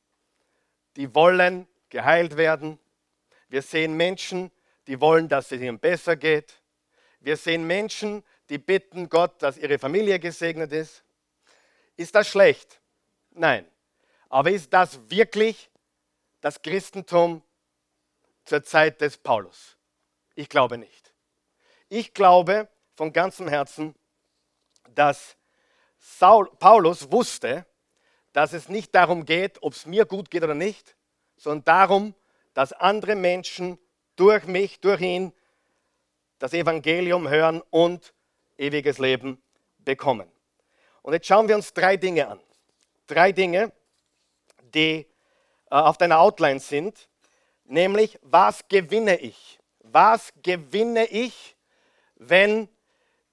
die 0.97 1.15
wollen 1.15 1.67
geheilt 1.89 2.37
werden. 2.37 2.79
Wir 3.49 3.63
sehen 3.63 3.97
Menschen, 3.97 4.51
die 4.87 5.01
wollen, 5.01 5.29
dass 5.29 5.51
es 5.53 5.61
ihnen 5.61 5.79
besser 5.79 6.17
geht. 6.17 6.61
Wir 7.21 7.37
sehen 7.37 7.67
Menschen, 7.67 8.23
die 8.51 8.59
bitten 8.59 9.09
Gott, 9.09 9.41
dass 9.43 9.57
ihre 9.57 9.79
Familie 9.79 10.19
gesegnet 10.19 10.73
ist. 10.73 11.03
Ist 11.97 12.15
das 12.15 12.29
schlecht? 12.29 12.81
Nein. 13.31 13.67
Aber 14.29 14.51
ist 14.51 14.73
das 14.73 14.99
wirklich 15.09 15.71
das 16.41 16.61
Christentum 16.61 17.43
zur 18.45 18.63
Zeit 18.63 19.01
des 19.01 19.19
Paulus? 19.19 19.77
Ich 20.35 20.49
glaube 20.49 20.79
nicht. 20.79 21.13
Ich 21.89 22.15
glaube 22.15 22.69
von 22.95 23.13
ganzem 23.13 23.49
Herzen, 23.49 23.95
dass 24.95 25.37
Saul, 25.99 26.51
Paulus 26.59 27.13
wusste, 27.13 27.67
dass 28.33 28.53
es 28.53 28.69
nicht 28.69 28.95
darum 28.95 29.25
geht, 29.25 29.63
ob 29.63 29.75
es 29.75 29.87
mir 29.87 30.05
gut 30.05 30.31
geht 30.31 30.43
oder 30.43 30.55
nicht, 30.55 30.97
sondern 31.37 31.65
darum, 31.65 32.15
dass 32.55 32.73
andere 32.73 33.15
Menschen 33.15 33.79
durch 34.17 34.47
mich, 34.47 34.81
durch 34.81 35.01
ihn 35.01 35.33
das 36.39 36.53
Evangelium 36.53 37.29
hören 37.29 37.63
und 37.71 38.15
ewiges 38.57 38.99
Leben 38.99 39.43
bekommen. 39.79 40.31
Und 41.03 41.13
jetzt 41.13 41.27
schauen 41.27 41.49
wir 41.49 41.57
uns 41.57 41.73
drei 41.73 41.97
Dinge 41.97 42.29
an. 42.29 42.41
Drei 43.07 43.33
Dinge, 43.33 43.73
die 44.75 45.01
äh, 45.01 45.07
auf 45.69 45.99
deiner 45.99 46.21
Outline 46.21 46.61
sind, 46.61 47.09
nämlich 47.73 48.19
was 48.23 48.69
gewinne 48.69 49.19
ich? 49.19 49.59
Was 49.81 50.33
gewinne 50.43 51.07
ich, 51.07 51.57
wenn 52.17 52.69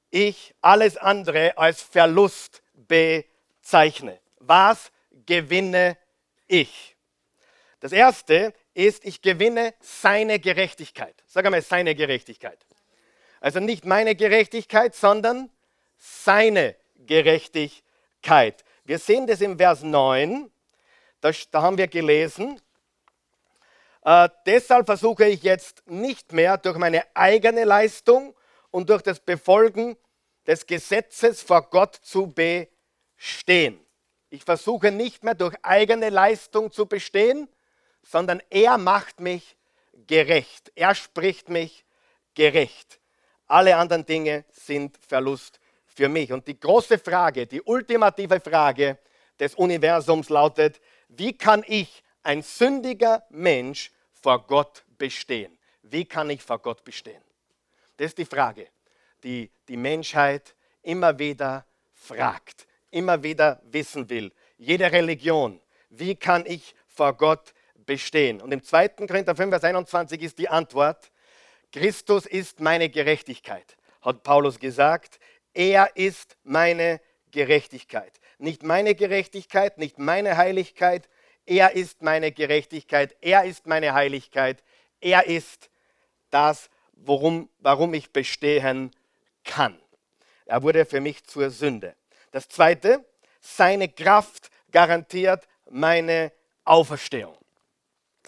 ich 0.10 0.56
alles 0.62 0.97
andere 0.97 1.58
als 1.58 1.82
Verlust 1.82 2.63
bezeichne? 2.73 4.19
Was 4.39 4.91
gewinne 5.25 5.97
ich? 6.47 6.95
Das 7.82 7.91
erste 7.91 8.54
ist, 8.73 9.06
ich 9.06 9.21
gewinne 9.21 9.73
seine 9.80 10.39
Gerechtigkeit. 10.39 11.15
Sag 11.28 11.45
einmal, 11.45 11.62
seine 11.62 11.93
Gerechtigkeit. 11.93 12.65
Also 13.41 13.60
nicht 13.60 13.86
meine 13.86 14.15
Gerechtigkeit, 14.15 14.95
sondern 14.95 15.49
seine 15.97 16.75
Gerechtigkeit. 16.95 18.63
Wir 18.86 18.99
sehen 18.99 19.28
das 19.28 19.41
im 19.41 19.58
Vers 19.58 19.84
9, 19.84 20.49
da, 21.21 21.32
da 21.52 21.62
haben 21.62 21.78
wir 21.78 21.88
gelesen, 21.88 22.60
äh, 24.03 24.29
deshalb 24.45 24.85
versuche 24.85 25.25
ich 25.25 25.43
jetzt 25.43 25.83
nicht 25.88 26.31
mehr 26.31 26.57
durch 26.57 26.77
meine 26.77 27.03
eigene 27.15 27.63
Leistung 27.65 28.35
und 28.71 28.89
durch 28.89 29.01
das 29.01 29.19
Befolgen 29.19 29.97
des 30.47 30.65
Gesetzes 30.65 31.41
vor 31.41 31.69
Gott 31.69 31.95
zu 31.95 32.27
bestehen. 32.27 33.79
Ich 34.29 34.43
versuche 34.43 34.91
nicht 34.91 35.23
mehr 35.23 35.35
durch 35.35 35.55
eigene 35.63 36.09
Leistung 36.09 36.71
zu 36.71 36.85
bestehen, 36.85 37.49
sondern 38.03 38.41
er 38.49 38.77
macht 38.77 39.19
mich 39.19 39.57
gerecht. 40.07 40.71
Er 40.75 40.95
spricht 40.95 41.49
mich 41.49 41.85
gerecht. 42.35 42.99
Alle 43.47 43.75
anderen 43.75 44.05
Dinge 44.05 44.45
sind 44.51 44.97
Verlust 45.07 45.59
für 45.85 46.07
mich. 46.07 46.31
Und 46.31 46.47
die 46.47 46.59
große 46.59 46.99
Frage, 46.99 47.47
die 47.47 47.62
ultimative 47.62 48.39
Frage 48.39 48.99
des 49.39 49.55
Universums 49.55 50.29
lautet, 50.29 50.79
wie 51.07 51.38
kann 51.38 51.63
ich, 51.67 52.03
ein 52.23 52.41
sündiger 52.41 53.23
Mensch, 53.29 53.91
vor 54.12 54.45
Gott 54.45 54.84
bestehen? 54.97 55.58
Wie 55.82 56.05
kann 56.05 56.29
ich 56.29 56.43
vor 56.43 56.60
Gott 56.60 56.84
bestehen? 56.84 57.21
Das 57.97 58.08
ist 58.08 58.17
die 58.17 58.25
Frage, 58.25 58.67
die 59.23 59.49
die 59.67 59.77
Menschheit 59.77 60.55
immer 60.82 61.17
wieder 61.17 61.65
fragt, 61.93 62.67
immer 62.91 63.23
wieder 63.23 63.62
wissen 63.65 64.10
will. 64.10 64.32
Jede 64.58 64.91
Religion, 64.91 65.62
wie 65.89 66.15
kann 66.15 66.45
ich 66.45 66.75
vor 66.88 67.13
Gott 67.13 67.53
bestehen. 67.86 68.41
Und 68.41 68.51
im 68.51 68.63
2. 68.63 68.89
Korinther 68.89 69.36
5, 69.36 69.49
Vers 69.49 69.63
21 69.63 70.21
ist 70.21 70.38
die 70.38 70.49
Antwort, 70.49 71.12
Christus 71.71 72.25
ist 72.25 72.60
meine 72.60 72.89
Gerechtigkeit, 72.89 73.77
hat 74.01 74.23
Paulus 74.23 74.60
gesagt. 74.60 75.19
Er 75.53 75.95
ist 75.95 76.38
meine 76.43 77.01
Gerechtigkeit. 77.32 78.19
Nicht 78.38 78.63
meine 78.63 78.95
Gerechtigkeit, 78.95 79.77
nicht 79.77 79.99
meine 79.99 80.38
Heiligkeit. 80.38 81.10
Er 81.49 81.71
ist 81.75 82.03
meine 82.03 82.31
Gerechtigkeit. 82.31 83.15
Er 83.21 83.43
ist 83.43 83.65
meine 83.65 83.95
Heiligkeit. 83.95 84.63
Er 85.01 85.25
ist 85.25 85.71
das, 86.29 86.69
worum, 86.91 87.49
warum 87.57 87.95
ich 87.95 88.12
bestehen 88.13 88.91
kann. 89.43 89.79
Er 90.45 90.62
wurde 90.62 90.85
für 90.85 91.01
mich 91.01 91.23
zur 91.23 91.49
Sünde. 91.49 91.95
Das 92.29 92.47
Zweite, 92.47 93.03
seine 93.41 93.89
Kraft 93.89 94.51
garantiert 94.71 95.47
meine 95.71 96.31
Auferstehung. 96.65 97.35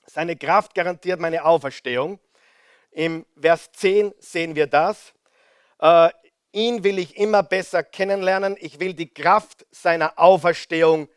Seine 0.08 0.36
Kraft 0.36 0.74
garantiert 0.74 1.20
meine 1.20 1.46
Auferstehung. 1.46 2.20
Im 2.90 3.28
Vers 3.40 3.72
10 3.74 4.16
sehen 4.18 4.56
wir 4.56 4.66
das. 4.66 5.14
Äh, 5.80 6.10
ihn 6.54 6.84
will 6.84 6.98
ich 6.98 7.16
immer 7.18 7.44
besser 7.44 7.84
kennenlernen. 7.84 8.58
Ich 8.60 8.80
will 8.80 8.96
die 8.96 9.14
Kraft 9.14 9.68
seiner 9.70 10.18
Auferstehung 10.18 11.08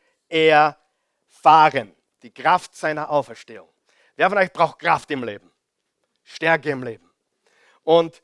erfahren. 1.45 1.95
Die 2.23 2.33
Kraft 2.33 2.75
seiner 2.75 3.11
Auferstehung. 3.11 3.69
Wer 4.17 4.31
von 4.31 4.39
euch 4.39 4.51
braucht 4.51 4.79
Kraft 4.79 5.11
im 5.11 5.23
Leben? 5.25 5.53
Stärke 6.23 6.71
im 6.71 6.83
Leben. 6.83 7.11
Und 7.83 8.23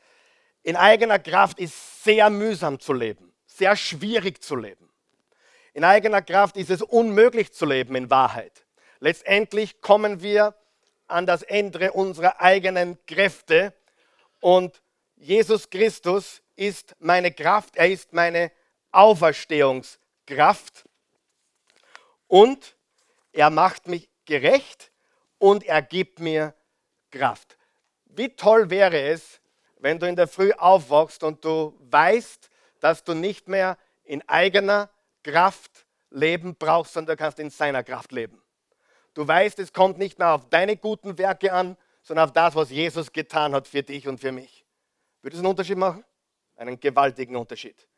in 0.62 0.74
eigener 0.74 1.18
Kraft 1.18 1.59
ist 1.59 2.02
sehr 2.02 2.30
mühsam 2.30 2.80
zu 2.80 2.94
leben, 2.94 3.35
sehr 3.46 3.76
schwierig 3.76 4.42
zu 4.42 4.56
leben. 4.56 4.90
In 5.74 5.85
eigener 5.85 6.22
Kraft 6.22 6.56
ist 6.56 6.70
es 6.70 6.80
unmöglich 6.80 7.52
zu 7.52 7.66
leben 7.66 7.94
in 7.94 8.09
Wahrheit. 8.09 8.64
Letztendlich 9.00 9.83
kommen 9.83 10.22
wir 10.22 10.54
an 11.06 11.26
das 11.26 11.42
Ende 11.42 11.92
unserer 11.92 12.40
eigenen 12.40 12.98
Kräfte 13.04 13.74
und 14.40 14.80
Jesus 15.16 15.68
Christus 15.68 16.40
ist 16.56 16.96
meine 17.00 17.33
Kraft, 17.33 17.76
er 17.76 17.90
ist 17.90 18.14
meine 18.14 18.50
Auferstehungskraft 18.92 20.85
und 22.26 22.76
er 23.32 23.50
macht 23.50 23.86
mich 23.86 24.08
gerecht 24.24 24.92
und 25.38 25.64
er 25.64 25.82
gibt 25.82 26.20
mir 26.20 26.54
Kraft. 27.10 27.56
Wie 28.06 28.34
toll 28.34 28.70
wäre 28.70 29.00
es, 29.00 29.40
wenn 29.78 29.98
du 29.98 30.06
in 30.06 30.16
der 30.16 30.28
Früh 30.28 30.52
aufwachst 30.52 31.22
und 31.22 31.44
du 31.44 31.76
weißt, 31.80 32.50
dass 32.80 33.04
du 33.04 33.14
nicht 33.14 33.48
mehr 33.48 33.78
in 34.04 34.26
eigener 34.28 34.90
Kraft 35.22 35.86
leben 36.10 36.56
brauchst, 36.56 36.92
sondern 36.92 37.16
du 37.16 37.22
kannst 37.22 37.38
in 37.38 37.50
seiner 37.50 37.82
Kraft 37.82 38.12
leben. 38.12 38.42
Du 39.14 39.26
weißt, 39.26 39.58
es 39.58 39.72
kommt 39.72 39.98
nicht 39.98 40.18
mehr 40.18 40.34
auf 40.34 40.48
deine 40.48 40.76
guten 40.76 41.18
Werke 41.18 41.52
an, 41.52 41.76
sondern 42.02 42.26
auf 42.26 42.32
das, 42.32 42.54
was 42.54 42.70
Jesus 42.70 43.12
getan 43.12 43.54
hat 43.54 43.68
für 43.68 43.82
dich 43.82 44.08
und 44.08 44.20
für 44.20 44.32
mich. 44.32 44.64
Würde 45.22 45.36
es 45.36 45.40
einen 45.40 45.50
Unterschied 45.50 45.76
machen? 45.76 46.04
Einen 46.56 46.78
gewaltigen 46.78 47.36
Unterschied. 47.36 47.88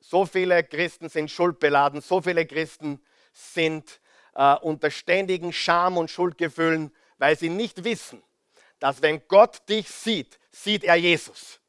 So 0.00 0.24
viele 0.24 0.64
Christen 0.64 1.08
sind 1.08 1.30
schuldbeladen, 1.30 2.00
so 2.00 2.20
viele 2.20 2.46
Christen 2.46 3.00
sind 3.32 4.00
äh, 4.34 4.54
unter 4.56 4.90
ständigen 4.90 5.52
Scham 5.52 5.96
und 5.96 6.10
Schuldgefühlen, 6.10 6.94
weil 7.18 7.36
sie 7.38 7.48
nicht 7.48 7.84
wissen, 7.84 8.22
dass 8.78 9.02
wenn 9.02 9.26
Gott 9.28 9.68
dich 9.68 9.88
sieht, 9.88 10.38
sieht 10.50 10.84
er 10.84 10.96
Jesus. 10.96 11.60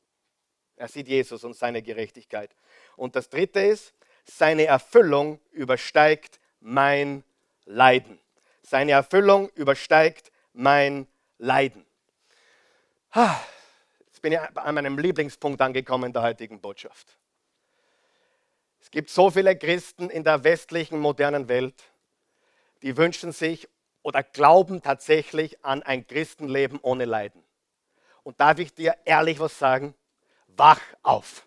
Er 0.76 0.88
sieht 0.88 1.08
Jesus 1.08 1.43
und 1.43 1.56
seine 1.56 1.82
Gerechtigkeit. 1.82 2.56
Und 2.95 3.15
das 3.15 3.30
Dritte 3.30 3.60
ist, 3.60 3.93
seine 4.26 4.65
Erfüllung 4.65 5.39
übersteigt 5.52 6.39
mein 6.60 7.24
Leiden. 7.65 8.19
Seine 8.63 8.93
Erfüllung 8.93 9.50
übersteigt 9.50 10.32
mein 10.54 11.08
Leiden. 11.38 11.86
Jetzt 14.08 14.21
bin 14.21 14.34
ich 14.34 14.39
an 14.39 14.76
meinem 14.76 14.97
Lieblingspunkt 14.97 15.62
angekommen 15.62 16.13
der 16.13 16.21
heutigen 16.21 16.62
Botschaft. 16.62 17.17
Es 18.80 18.89
gibt 18.89 19.10
so 19.10 19.30
viele 19.30 19.56
Christen 19.58 20.10
in 20.10 20.24
der 20.24 20.43
westlichen 20.43 21.00
modernen 21.00 21.47
Welt, 21.47 21.76
die 22.84 22.98
wünschen 22.98 23.32
sich 23.32 23.67
oder 24.04 24.24
glauben 24.24 24.82
tatsächlich 24.82 25.63
an 25.63 25.84
ein 25.84 26.06
Christenleben 26.08 26.80
ohne 26.82 27.06
Leiden. 27.06 27.44
Und 28.24 28.39
darf 28.39 28.60
ich 28.60 28.74
dir 28.74 28.96
ehrlich 29.06 29.39
was 29.39 29.58
sagen? 29.58 29.96
Wach 30.48 30.82
auf. 31.04 31.46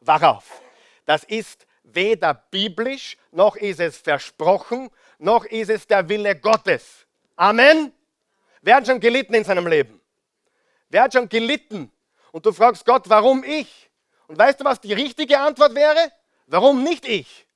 Wach 0.00 0.22
auf. 0.22 0.62
Das 1.04 1.24
ist 1.24 1.66
weder 1.82 2.34
biblisch, 2.34 3.16
noch 3.32 3.56
ist 3.56 3.80
es 3.80 3.96
versprochen, 3.96 4.90
noch 5.18 5.44
ist 5.44 5.70
es 5.70 5.86
der 5.86 6.08
Wille 6.08 6.36
Gottes. 6.36 7.06
Amen. 7.36 7.92
Wer 8.62 8.76
hat 8.76 8.86
schon 8.86 9.00
gelitten 9.00 9.34
in 9.34 9.44
seinem 9.44 9.66
Leben? 9.66 10.00
Wer 10.88 11.04
hat 11.04 11.12
schon 11.12 11.28
gelitten? 11.28 11.90
Und 12.32 12.46
du 12.46 12.52
fragst 12.52 12.84
Gott, 12.84 13.08
warum 13.08 13.42
ich? 13.44 13.90
Und 14.26 14.38
weißt 14.38 14.60
du, 14.60 14.64
was 14.64 14.80
die 14.80 14.92
richtige 14.92 15.40
Antwort 15.40 15.74
wäre? 15.74 16.12
Warum 16.46 16.84
nicht 16.84 17.06
ich? 17.06 17.46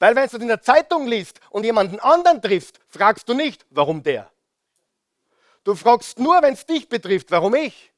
Weil 0.00 0.16
wenn 0.16 0.28
du 0.28 0.38
in 0.38 0.48
der 0.48 0.62
Zeitung 0.62 1.06
liest 1.06 1.40
und 1.50 1.62
jemanden 1.62 2.00
anderen 2.00 2.40
triffst, 2.40 2.80
fragst 2.88 3.28
du 3.28 3.34
nicht, 3.34 3.66
warum 3.70 4.02
der. 4.02 4.30
Du 5.62 5.74
fragst 5.74 6.18
nur, 6.18 6.40
wenn 6.42 6.54
es 6.54 6.64
dich 6.64 6.88
betrifft, 6.88 7.30
warum 7.30 7.54
ich. 7.54 7.92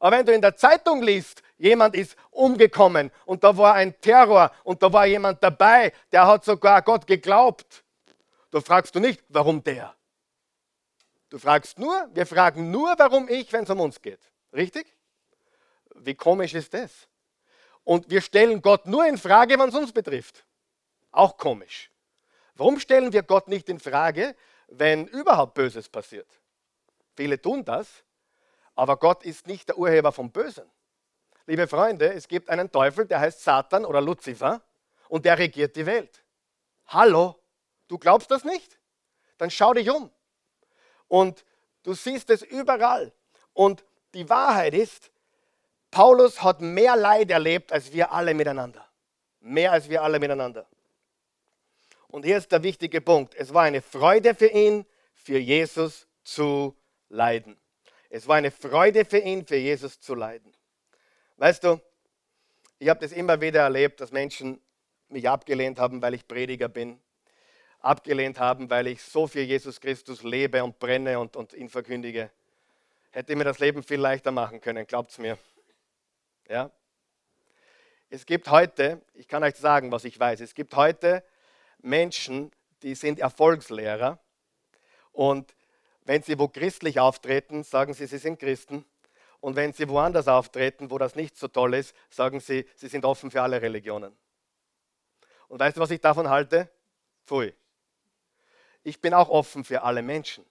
Aber 0.00 0.16
wenn 0.16 0.26
du 0.26 0.34
in 0.34 0.42
der 0.42 0.56
Zeitung 0.56 1.00
liest, 1.00 1.44
jemand 1.58 1.94
ist 1.94 2.16
umgekommen 2.32 3.12
und 3.24 3.44
da 3.44 3.56
war 3.56 3.74
ein 3.74 3.98
Terror 4.00 4.50
und 4.64 4.82
da 4.82 4.92
war 4.92 5.06
jemand 5.06 5.40
dabei, 5.44 5.92
der 6.10 6.26
hat 6.26 6.44
sogar 6.44 6.82
Gott 6.82 7.06
geglaubt, 7.06 7.84
du 8.50 8.60
fragst 8.60 8.92
du 8.96 8.98
nicht, 8.98 9.22
warum 9.28 9.62
der. 9.62 9.94
Du 11.30 11.38
fragst 11.38 11.78
nur, 11.78 12.08
wir 12.12 12.26
fragen 12.26 12.72
nur, 12.72 12.94
warum 12.98 13.28
ich, 13.28 13.52
wenn 13.52 13.62
es 13.62 13.70
um 13.70 13.78
uns 13.78 14.02
geht. 14.02 14.20
Richtig? 14.52 14.92
Wie 15.94 16.16
komisch 16.16 16.54
ist 16.54 16.74
das? 16.74 16.90
Und 17.84 18.10
wir 18.10 18.20
stellen 18.20 18.60
Gott 18.60 18.86
nur 18.86 19.06
in 19.06 19.16
Frage, 19.16 19.56
wenn 19.56 19.68
es 19.68 19.74
uns 19.76 19.92
betrifft. 19.92 20.44
Auch 21.12 21.36
komisch. 21.36 21.90
Warum 22.54 22.80
stellen 22.80 23.12
wir 23.12 23.22
Gott 23.22 23.48
nicht 23.48 23.68
in 23.68 23.78
Frage, 23.78 24.34
wenn 24.68 25.06
überhaupt 25.06 25.54
Böses 25.54 25.88
passiert? 25.88 26.28
Viele 27.14 27.40
tun 27.40 27.64
das, 27.64 28.02
aber 28.74 28.96
Gott 28.96 29.24
ist 29.24 29.46
nicht 29.46 29.68
der 29.68 29.78
Urheber 29.78 30.12
vom 30.12 30.30
Bösen. 30.30 30.68
Liebe 31.46 31.68
Freunde, 31.68 32.12
es 32.12 32.28
gibt 32.28 32.48
einen 32.48 32.70
Teufel, 32.70 33.06
der 33.06 33.20
heißt 33.20 33.42
Satan 33.42 33.84
oder 33.84 34.00
Luzifer 34.00 34.62
und 35.08 35.24
der 35.24 35.38
regiert 35.38 35.76
die 35.76 35.86
Welt. 35.86 36.24
Hallo, 36.86 37.38
du 37.88 37.98
glaubst 37.98 38.30
das 38.30 38.44
nicht? 38.44 38.78
Dann 39.38 39.50
schau 39.50 39.74
dich 39.74 39.90
um. 39.90 40.10
Und 41.08 41.44
du 41.82 41.92
siehst 41.94 42.30
es 42.30 42.42
überall. 42.42 43.12
Und 43.52 43.84
die 44.14 44.28
Wahrheit 44.28 44.72
ist, 44.72 45.10
Paulus 45.90 46.42
hat 46.42 46.60
mehr 46.60 46.96
Leid 46.96 47.30
erlebt 47.30 47.72
als 47.72 47.92
wir 47.92 48.12
alle 48.12 48.32
miteinander. 48.32 48.88
Mehr 49.40 49.72
als 49.72 49.88
wir 49.88 50.02
alle 50.02 50.18
miteinander. 50.18 50.66
Und 52.12 52.26
hier 52.26 52.36
ist 52.36 52.52
der 52.52 52.62
wichtige 52.62 53.00
Punkt. 53.00 53.34
Es 53.36 53.54
war 53.54 53.62
eine 53.62 53.80
Freude 53.80 54.34
für 54.34 54.48
ihn, 54.48 54.84
für 55.14 55.38
Jesus 55.38 56.06
zu 56.22 56.76
leiden. 57.08 57.56
Es 58.10 58.28
war 58.28 58.36
eine 58.36 58.50
Freude 58.50 59.06
für 59.06 59.16
ihn, 59.16 59.46
für 59.46 59.56
Jesus 59.56 59.98
zu 59.98 60.14
leiden. 60.14 60.52
Weißt 61.38 61.64
du, 61.64 61.80
ich 62.78 62.90
habe 62.90 63.00
das 63.00 63.12
immer 63.12 63.40
wieder 63.40 63.60
erlebt, 63.60 64.02
dass 64.02 64.12
Menschen 64.12 64.60
mich 65.08 65.26
abgelehnt 65.26 65.78
haben, 65.78 66.02
weil 66.02 66.12
ich 66.12 66.28
Prediger 66.28 66.68
bin. 66.68 67.00
Abgelehnt 67.80 68.38
haben, 68.38 68.68
weil 68.68 68.88
ich 68.88 69.02
so 69.02 69.26
für 69.26 69.40
Jesus 69.40 69.80
Christus 69.80 70.22
lebe 70.22 70.62
und 70.62 70.78
brenne 70.78 71.18
und, 71.18 71.34
und 71.34 71.54
ihn 71.54 71.70
verkündige. 71.70 72.30
Hätte 73.10 73.34
mir 73.36 73.44
das 73.44 73.58
Leben 73.58 73.82
viel 73.82 74.00
leichter 74.00 74.32
machen 74.32 74.60
können, 74.60 74.86
glaubt 74.86 75.12
es 75.12 75.18
mir. 75.18 75.38
Ja? 76.46 76.70
Es 78.10 78.26
gibt 78.26 78.50
heute, 78.50 79.00
ich 79.14 79.28
kann 79.28 79.42
euch 79.42 79.56
sagen, 79.56 79.90
was 79.90 80.04
ich 80.04 80.20
weiß, 80.20 80.42
es 80.42 80.54
gibt 80.54 80.76
heute 80.76 81.24
Menschen, 81.82 82.50
die 82.82 82.94
sind 82.94 83.18
Erfolgslehrer 83.18 84.18
und 85.12 85.54
wenn 86.04 86.22
sie 86.22 86.38
wo 86.38 86.48
christlich 86.48 86.98
auftreten, 86.98 87.62
sagen 87.62 87.94
sie, 87.94 88.06
sie 88.06 88.18
sind 88.18 88.38
Christen. 88.38 88.84
Und 89.40 89.56
wenn 89.56 89.72
sie 89.72 89.88
woanders 89.88 90.28
auftreten, 90.28 90.90
wo 90.90 90.98
das 90.98 91.14
nicht 91.14 91.36
so 91.36 91.48
toll 91.48 91.74
ist, 91.74 91.94
sagen 92.10 92.40
sie, 92.40 92.66
sie 92.76 92.88
sind 92.88 93.04
offen 93.04 93.30
für 93.30 93.42
alle 93.42 93.60
Religionen. 93.60 94.16
Und 95.48 95.60
weißt 95.60 95.76
du, 95.76 95.80
was 95.80 95.90
ich 95.90 96.00
davon 96.00 96.28
halte? 96.28 96.70
Pfui. 97.26 97.54
Ich 98.84 99.00
bin 99.00 99.14
auch 99.14 99.28
offen 99.28 99.64
für 99.64 99.82
alle 99.82 100.02
Menschen. 100.02 100.44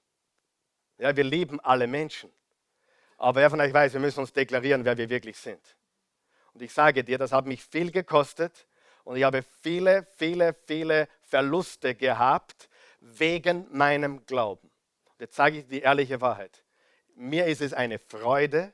Ja, 0.98 1.16
wir 1.16 1.24
lieben 1.24 1.60
alle 1.60 1.88
Menschen. 1.88 2.32
Aber 3.18 3.42
wer 3.42 3.50
von 3.50 3.60
euch 3.60 3.74
weiß, 3.74 3.94
wir 3.94 4.00
müssen 4.00 4.20
uns 4.20 4.34
deklarieren, 4.34 4.86
wer 4.86 4.98
wir 4.98 5.10
wirklich 5.10 5.38
sind. 5.38 5.62
Und 6.54 6.62
ich 6.62 6.74
sage 6.74 7.04
dir, 7.04 7.18
das 7.18 7.32
hat 7.32 7.46
mich 7.46 7.64
viel 7.64 7.92
gekostet 7.92 8.68
und 9.04 9.16
ich 9.16 9.24
habe 9.24 9.44
viele, 9.62 10.06
viele, 10.18 10.54
viele 10.66 11.08
Verluste 11.32 11.96
gehabt 11.96 12.70
wegen 13.00 13.66
meinem 13.72 14.26
Glauben. 14.26 14.70
Jetzt 15.18 15.36
sage 15.36 15.60
ich 15.60 15.68
die 15.68 15.80
ehrliche 15.82 16.22
Wahrheit. 16.22 16.64
Mir 17.16 17.48
ist 17.48 17.62
es 17.62 17.74
eine 17.74 17.98
Freude, 17.98 18.74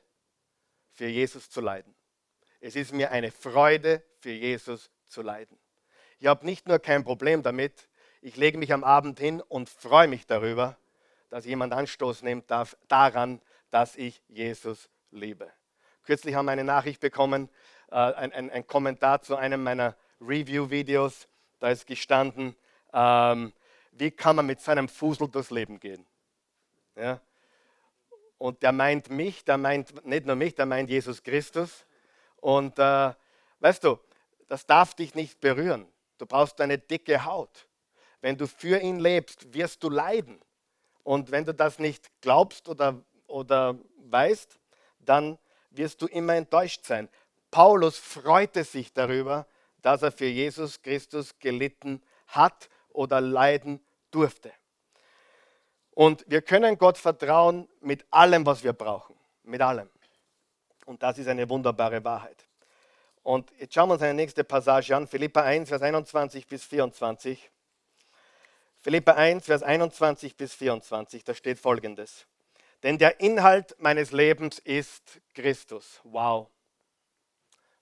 für 0.92 1.06
Jesus 1.06 1.48
zu 1.48 1.60
leiden. 1.60 1.94
Es 2.60 2.74
ist 2.74 2.92
mir 2.92 3.12
eine 3.12 3.30
Freude, 3.30 4.02
für 4.18 4.32
Jesus 4.32 4.90
zu 5.06 5.22
leiden. 5.22 5.56
Ich 6.18 6.26
habe 6.26 6.44
nicht 6.44 6.66
nur 6.66 6.80
kein 6.80 7.04
Problem 7.04 7.42
damit, 7.42 7.88
Ich 8.20 8.36
lege 8.36 8.58
mich 8.58 8.72
am 8.72 8.82
Abend 8.82 9.20
hin 9.20 9.40
und 9.40 9.68
freue 9.68 10.08
mich 10.08 10.26
darüber, 10.26 10.76
dass 11.30 11.44
jemand 11.44 11.72
Anstoß 11.72 12.22
nimmt 12.22 12.50
darf, 12.50 12.76
daran, 12.88 13.40
dass 13.70 13.94
ich 13.94 14.20
Jesus 14.26 14.90
liebe. 15.12 15.48
Kürzlich 16.02 16.34
haben 16.34 16.46
wir 16.46 16.52
eine 16.52 16.64
Nachricht 16.64 17.00
bekommen, 17.00 17.48
äh, 17.92 17.94
ein, 17.94 18.32
ein, 18.32 18.50
ein, 18.50 18.66
Kommentar 18.66 19.22
zu 19.22 19.36
einem 19.36 19.62
meiner 19.62 19.94
Review-Videos. 20.20 21.28
Da 21.58 21.70
ist 21.70 21.86
gestanden, 21.86 22.54
ähm, 22.92 23.52
wie 23.92 24.10
kann 24.10 24.36
man 24.36 24.46
mit 24.46 24.60
seinem 24.60 24.88
Fusel 24.88 25.28
durchs 25.28 25.50
Leben 25.50 25.80
gehen? 25.80 26.06
Ja? 26.96 27.20
Und 28.38 28.62
der 28.62 28.72
meint 28.72 29.10
mich, 29.10 29.44
der 29.44 29.58
meint 29.58 30.04
nicht 30.06 30.26
nur 30.26 30.36
mich, 30.36 30.54
der 30.54 30.66
meint 30.66 30.88
Jesus 30.88 31.22
Christus. 31.22 31.84
Und 32.36 32.78
äh, 32.78 33.12
weißt 33.58 33.82
du, 33.82 33.98
das 34.46 34.64
darf 34.64 34.94
dich 34.94 35.14
nicht 35.14 35.40
berühren. 35.40 35.86
Du 36.18 36.26
brauchst 36.26 36.60
eine 36.60 36.78
dicke 36.78 37.24
Haut. 37.24 37.68
Wenn 38.20 38.36
du 38.36 38.46
für 38.46 38.78
ihn 38.78 38.98
lebst, 39.00 39.52
wirst 39.52 39.82
du 39.82 39.90
leiden. 39.90 40.40
Und 41.02 41.30
wenn 41.30 41.44
du 41.44 41.54
das 41.54 41.78
nicht 41.78 42.10
glaubst 42.20 42.68
oder, 42.68 43.00
oder 43.26 43.76
weißt, 44.04 44.58
dann 45.00 45.38
wirst 45.70 46.02
du 46.02 46.06
immer 46.06 46.34
enttäuscht 46.34 46.84
sein. 46.84 47.08
Paulus 47.50 47.98
freute 47.98 48.64
sich 48.64 48.92
darüber, 48.92 49.46
dass 49.82 50.02
er 50.02 50.12
für 50.12 50.26
Jesus 50.26 50.82
Christus 50.82 51.38
gelitten 51.38 52.02
hat 52.28 52.68
oder 52.90 53.20
leiden 53.20 53.80
durfte. 54.10 54.52
Und 55.92 56.24
wir 56.28 56.42
können 56.42 56.78
Gott 56.78 56.98
vertrauen 56.98 57.68
mit 57.80 58.06
allem, 58.10 58.46
was 58.46 58.62
wir 58.62 58.72
brauchen. 58.72 59.16
Mit 59.42 59.60
allem. 59.60 59.88
Und 60.86 61.02
das 61.02 61.18
ist 61.18 61.28
eine 61.28 61.48
wunderbare 61.48 62.02
Wahrheit. 62.04 62.46
Und 63.22 63.52
jetzt 63.58 63.74
schauen 63.74 63.88
wir 63.88 63.94
uns 63.94 64.02
eine 64.02 64.14
nächste 64.14 64.44
Passage 64.44 64.94
an, 64.94 65.06
Philippa 65.06 65.42
1, 65.42 65.68
Vers 65.68 65.82
21 65.82 66.46
bis 66.46 66.64
24. 66.64 67.50
Philippa 68.80 69.12
1, 69.12 69.44
Vers 69.44 69.62
21 69.62 70.36
bis 70.36 70.54
24, 70.54 71.24
da 71.24 71.34
steht 71.34 71.58
folgendes. 71.58 72.26
Denn 72.82 72.96
der 72.96 73.20
Inhalt 73.20 73.74
meines 73.80 74.12
Lebens 74.12 74.60
ist 74.60 75.20
Christus. 75.34 76.00
Wow. 76.04 76.48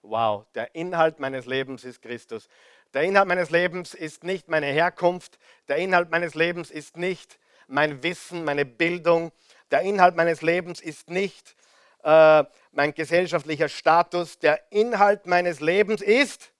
Wow, 0.08 0.46
der 0.54 0.72
Inhalt 0.76 1.18
meines 1.18 1.46
Lebens 1.46 1.82
ist 1.82 2.00
Christus. 2.00 2.48
Der 2.94 3.02
Inhalt 3.02 3.26
meines 3.26 3.50
Lebens 3.50 3.92
ist 3.92 4.22
nicht 4.22 4.48
meine 4.48 4.66
Herkunft. 4.66 5.36
Der 5.66 5.78
Inhalt 5.78 6.10
meines 6.10 6.36
Lebens 6.36 6.70
ist 6.70 6.96
nicht 6.96 7.40
mein 7.66 8.04
Wissen, 8.04 8.44
meine 8.44 8.64
Bildung. 8.64 9.32
Der 9.72 9.80
Inhalt 9.80 10.14
meines 10.14 10.42
Lebens 10.42 10.80
ist 10.80 11.10
nicht 11.10 11.56
äh, 12.04 12.44
mein 12.70 12.94
gesellschaftlicher 12.94 13.68
Status. 13.68 14.38
Der 14.38 14.60
Inhalt 14.70 15.26
meines 15.26 15.58
Lebens 15.58 16.02
ist 16.02 16.52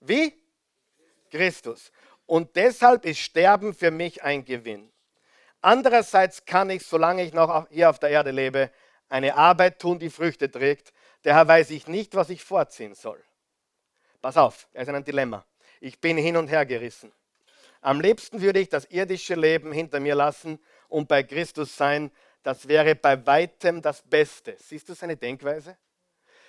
wie? 0.00 0.32
Christus. 1.32 1.90
Und 2.26 2.54
deshalb 2.54 3.04
ist 3.06 3.18
Sterben 3.18 3.74
für 3.74 3.90
mich 3.90 4.22
ein 4.22 4.44
Gewinn. 4.44 4.92
Andererseits 5.62 6.44
kann 6.44 6.70
ich, 6.70 6.86
solange 6.86 7.24
ich 7.24 7.32
noch 7.32 7.68
hier 7.70 7.90
auf 7.90 7.98
der 7.98 8.10
Erde 8.10 8.30
lebe, 8.30 8.70
eine 9.08 9.36
Arbeit 9.36 9.80
tun, 9.80 9.98
die 9.98 10.10
Früchte 10.10 10.48
trägt. 10.48 10.92
Daher 11.26 11.48
weiß 11.48 11.70
ich 11.70 11.88
nicht, 11.88 12.14
was 12.14 12.30
ich 12.30 12.44
vorziehen 12.44 12.94
soll. 12.94 13.20
Pass 14.22 14.36
auf, 14.36 14.68
er 14.72 14.82
ist 14.82 14.88
ein 14.88 15.02
Dilemma. 15.02 15.44
Ich 15.80 16.00
bin 16.00 16.16
hin 16.16 16.36
und 16.36 16.46
her 16.46 16.64
gerissen. 16.64 17.10
Am 17.80 18.00
liebsten 18.00 18.40
würde 18.40 18.60
ich 18.60 18.68
das 18.68 18.84
irdische 18.84 19.34
Leben 19.34 19.72
hinter 19.72 19.98
mir 19.98 20.14
lassen 20.14 20.60
und 20.86 21.08
bei 21.08 21.24
Christus 21.24 21.76
sein, 21.76 22.12
das 22.44 22.68
wäre 22.68 22.94
bei 22.94 23.26
weitem 23.26 23.82
das 23.82 24.02
Beste. 24.02 24.56
Siehst 24.60 24.88
du 24.88 24.94
seine 24.94 25.16
Denkweise? 25.16 25.76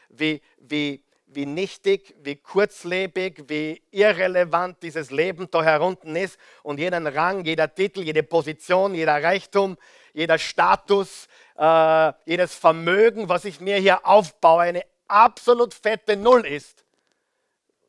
Wie, 0.09 0.43
wie, 0.59 1.03
wie 1.27 1.45
nichtig, 1.45 2.15
wie 2.23 2.35
kurzlebig, 2.35 3.43
wie 3.47 3.81
irrelevant 3.91 4.81
dieses 4.81 5.11
Leben 5.11 5.49
da 5.51 5.63
herunten 5.63 6.15
ist 6.15 6.39
und 6.63 6.79
jeden 6.79 7.05
Rang, 7.05 7.43
jeder 7.43 7.73
Titel, 7.73 8.01
jede 8.01 8.23
Position, 8.23 8.95
jeder 8.95 9.21
Reichtum, 9.21 9.77
jeder 10.13 10.37
Status, 10.37 11.27
äh, 11.57 12.13
jedes 12.25 12.55
Vermögen, 12.55 13.29
was 13.29 13.45
ich 13.45 13.59
mir 13.59 13.77
hier 13.77 14.05
aufbaue, 14.05 14.63
eine 14.63 14.85
absolut 15.07 15.73
fette 15.73 16.15
Null 16.15 16.45
ist, 16.45 16.85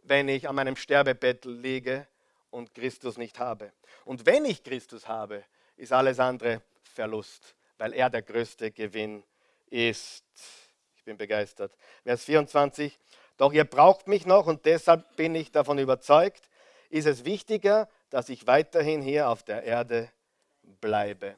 wenn 0.02 0.28
ich 0.28 0.48
an 0.48 0.54
meinem 0.54 0.76
Sterbebett 0.76 1.44
liege 1.44 2.06
und 2.50 2.74
Christus 2.74 3.16
nicht 3.16 3.38
habe. 3.38 3.72
Und 4.04 4.26
wenn 4.26 4.44
ich 4.44 4.62
Christus 4.62 5.06
habe, 5.06 5.44
ist 5.76 5.92
alles 5.92 6.18
andere 6.18 6.62
Verlust 6.82 7.54
weil 7.78 7.94
er 7.94 8.10
der 8.10 8.22
größte 8.22 8.70
Gewinn 8.72 9.22
ist. 9.70 10.24
Ich 10.96 11.04
bin 11.04 11.16
begeistert. 11.16 11.72
Vers 12.02 12.24
24. 12.24 12.98
Doch 13.38 13.52
ihr 13.52 13.64
braucht 13.64 14.08
mich 14.08 14.26
noch 14.26 14.46
und 14.46 14.66
deshalb 14.66 15.16
bin 15.16 15.34
ich 15.34 15.50
davon 15.50 15.78
überzeugt, 15.78 16.50
ist 16.90 17.06
es 17.06 17.24
wichtiger, 17.24 17.88
dass 18.10 18.28
ich 18.28 18.46
weiterhin 18.46 19.00
hier 19.00 19.28
auf 19.30 19.42
der 19.42 19.62
Erde 19.62 20.10
bleibe. 20.80 21.36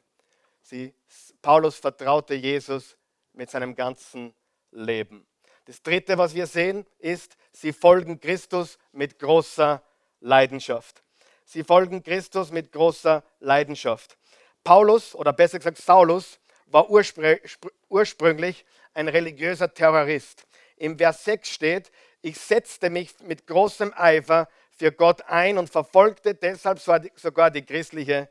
Sie, 0.61 0.93
Paulus 1.41 1.77
vertraute 1.77 2.33
Jesus 2.33 2.97
mit 3.33 3.49
seinem 3.49 3.75
ganzen 3.75 4.33
Leben. 4.71 5.25
Das 5.65 5.81
Dritte, 5.83 6.17
was 6.17 6.33
wir 6.33 6.47
sehen, 6.47 6.85
ist, 6.97 7.37
sie 7.51 7.71
folgen 7.71 8.19
Christus 8.19 8.77
mit 8.91 9.19
großer 9.19 9.81
Leidenschaft. 10.19 11.03
Sie 11.45 11.63
folgen 11.63 12.01
Christus 12.01 12.51
mit 12.51 12.71
großer 12.71 13.23
Leidenschaft. 13.39 14.17
Paulus, 14.63 15.13
oder 15.13 15.33
besser 15.33 15.59
gesagt 15.59 15.77
Saulus, 15.77 16.39
war 16.65 16.89
ursprünglich 16.89 18.65
ein 18.93 19.07
religiöser 19.07 19.73
Terrorist. 19.73 20.47
Im 20.81 20.97
Vers 20.97 21.23
6 21.25 21.49
steht, 21.49 21.91
ich 22.21 22.39
setzte 22.39 22.89
mich 22.89 23.13
mit 23.21 23.47
großem 23.47 23.93
Eifer 23.95 24.47
für 24.71 24.91
Gott 24.91 25.21
ein 25.27 25.57
und 25.57 25.69
verfolgte 25.69 26.33
deshalb 26.33 26.79
sogar 26.79 27.51
die 27.51 27.63
christliche 27.63 28.29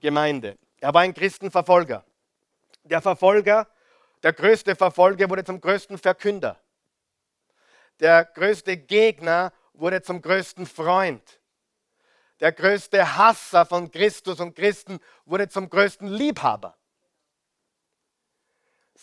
Gemeinde. 0.00 0.56
Er 0.80 0.94
war 0.94 1.02
ein 1.02 1.14
Christenverfolger. 1.14 2.04
Der 2.84 3.02
Verfolger, 3.02 3.68
der 4.22 4.32
größte 4.32 4.76
Verfolger 4.76 5.28
wurde 5.28 5.44
zum 5.44 5.60
größten 5.60 5.98
Verkünder. 5.98 6.60
Der 7.98 8.24
größte 8.24 8.76
Gegner 8.76 9.52
wurde 9.74 10.00
zum 10.00 10.22
größten 10.22 10.66
Freund 10.66 11.40
der 12.40 12.52
größte 12.52 13.16
Hasser 13.16 13.66
von 13.66 13.90
Christus 13.90 14.40
und 14.40 14.54
Christen, 14.56 14.98
wurde 15.26 15.48
zum 15.48 15.68
größten 15.68 16.08
Liebhaber. 16.08 16.76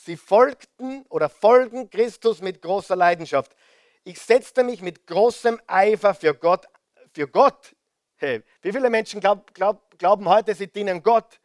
Sie 0.05 0.17
folgten 0.17 1.05
oder 1.09 1.29
folgen 1.29 1.89
Christus 1.89 2.41
mit 2.41 2.61
großer 2.61 2.95
Leidenschaft. 2.95 3.55
Ich 4.03 4.19
setzte 4.19 4.63
mich 4.63 4.81
mit 4.81 5.05
großem 5.07 5.59
Eifer 5.67 6.13
für 6.13 6.33
Gott. 6.33 6.67
Für 7.13 7.27
Gott. 7.27 7.75
Hey, 8.15 8.43
wie 8.61 8.71
viele 8.71 8.89
Menschen 8.89 9.19
glaub, 9.19 9.53
glaub, 9.53 9.97
glauben 9.97 10.27
heute, 10.27 10.55
sie 10.55 10.67
dienen 10.67 11.03
Gott 11.03 11.39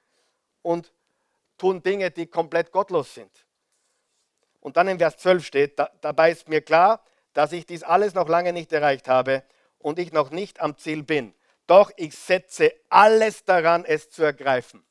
und 0.63 0.93
tun 1.59 1.83
Dinge, 1.83 2.11
die 2.11 2.27
komplett 2.27 2.73
gottlos 2.73 3.15
sind? 3.15 3.31
Und 4.61 4.77
dann 4.77 4.89
in 4.89 4.99
Vers 4.99 5.17
12 5.19 5.45
steht, 5.45 5.79
da, 5.79 5.91
dabei 6.01 6.31
ist 6.31 6.49
mir 6.49 6.61
klar, 6.61 7.05
dass 7.33 7.53
ich 7.53 7.67
dies 7.67 7.83
alles 7.83 8.15
noch 8.15 8.29
lange 8.29 8.53
nicht 8.53 8.73
erreicht 8.73 9.09
habe 9.09 9.43
und 9.79 9.99
ich 9.99 10.13
noch 10.13 10.31
nicht 10.31 10.61
am 10.61 10.77
Ziel 10.77 11.03
bin 11.03 11.35
doch 11.67 11.91
ich 11.97 12.15
setze 12.15 12.75
alles 12.89 13.45
daran, 13.45 13.85
es 13.85 14.11
zu 14.11 14.23
ergreifen. 14.23 14.85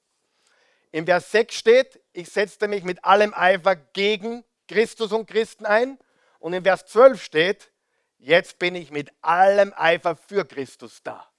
Im 0.92 1.06
Vers 1.06 1.32
6 1.32 1.56
steht, 1.56 2.02
ich 2.14 2.30
setzte 2.30 2.68
mich 2.68 2.84
mit 2.84 3.04
allem 3.04 3.34
Eifer 3.34 3.76
gegen 3.76 4.44
Christus 4.68 5.12
und 5.12 5.26
Christen 5.26 5.66
ein. 5.66 5.98
Und 6.39 6.54
im 6.54 6.64
Vers 6.64 6.86
12 6.88 7.24
steht, 7.24 7.72
jetzt 8.18 8.60
bin 8.60 8.76
ich 8.76 8.92
mit 8.92 9.12
allem 9.22 9.74
Eifer 9.76 10.16
für 10.16 10.46
Christus 10.46 11.02
da. 11.04 11.30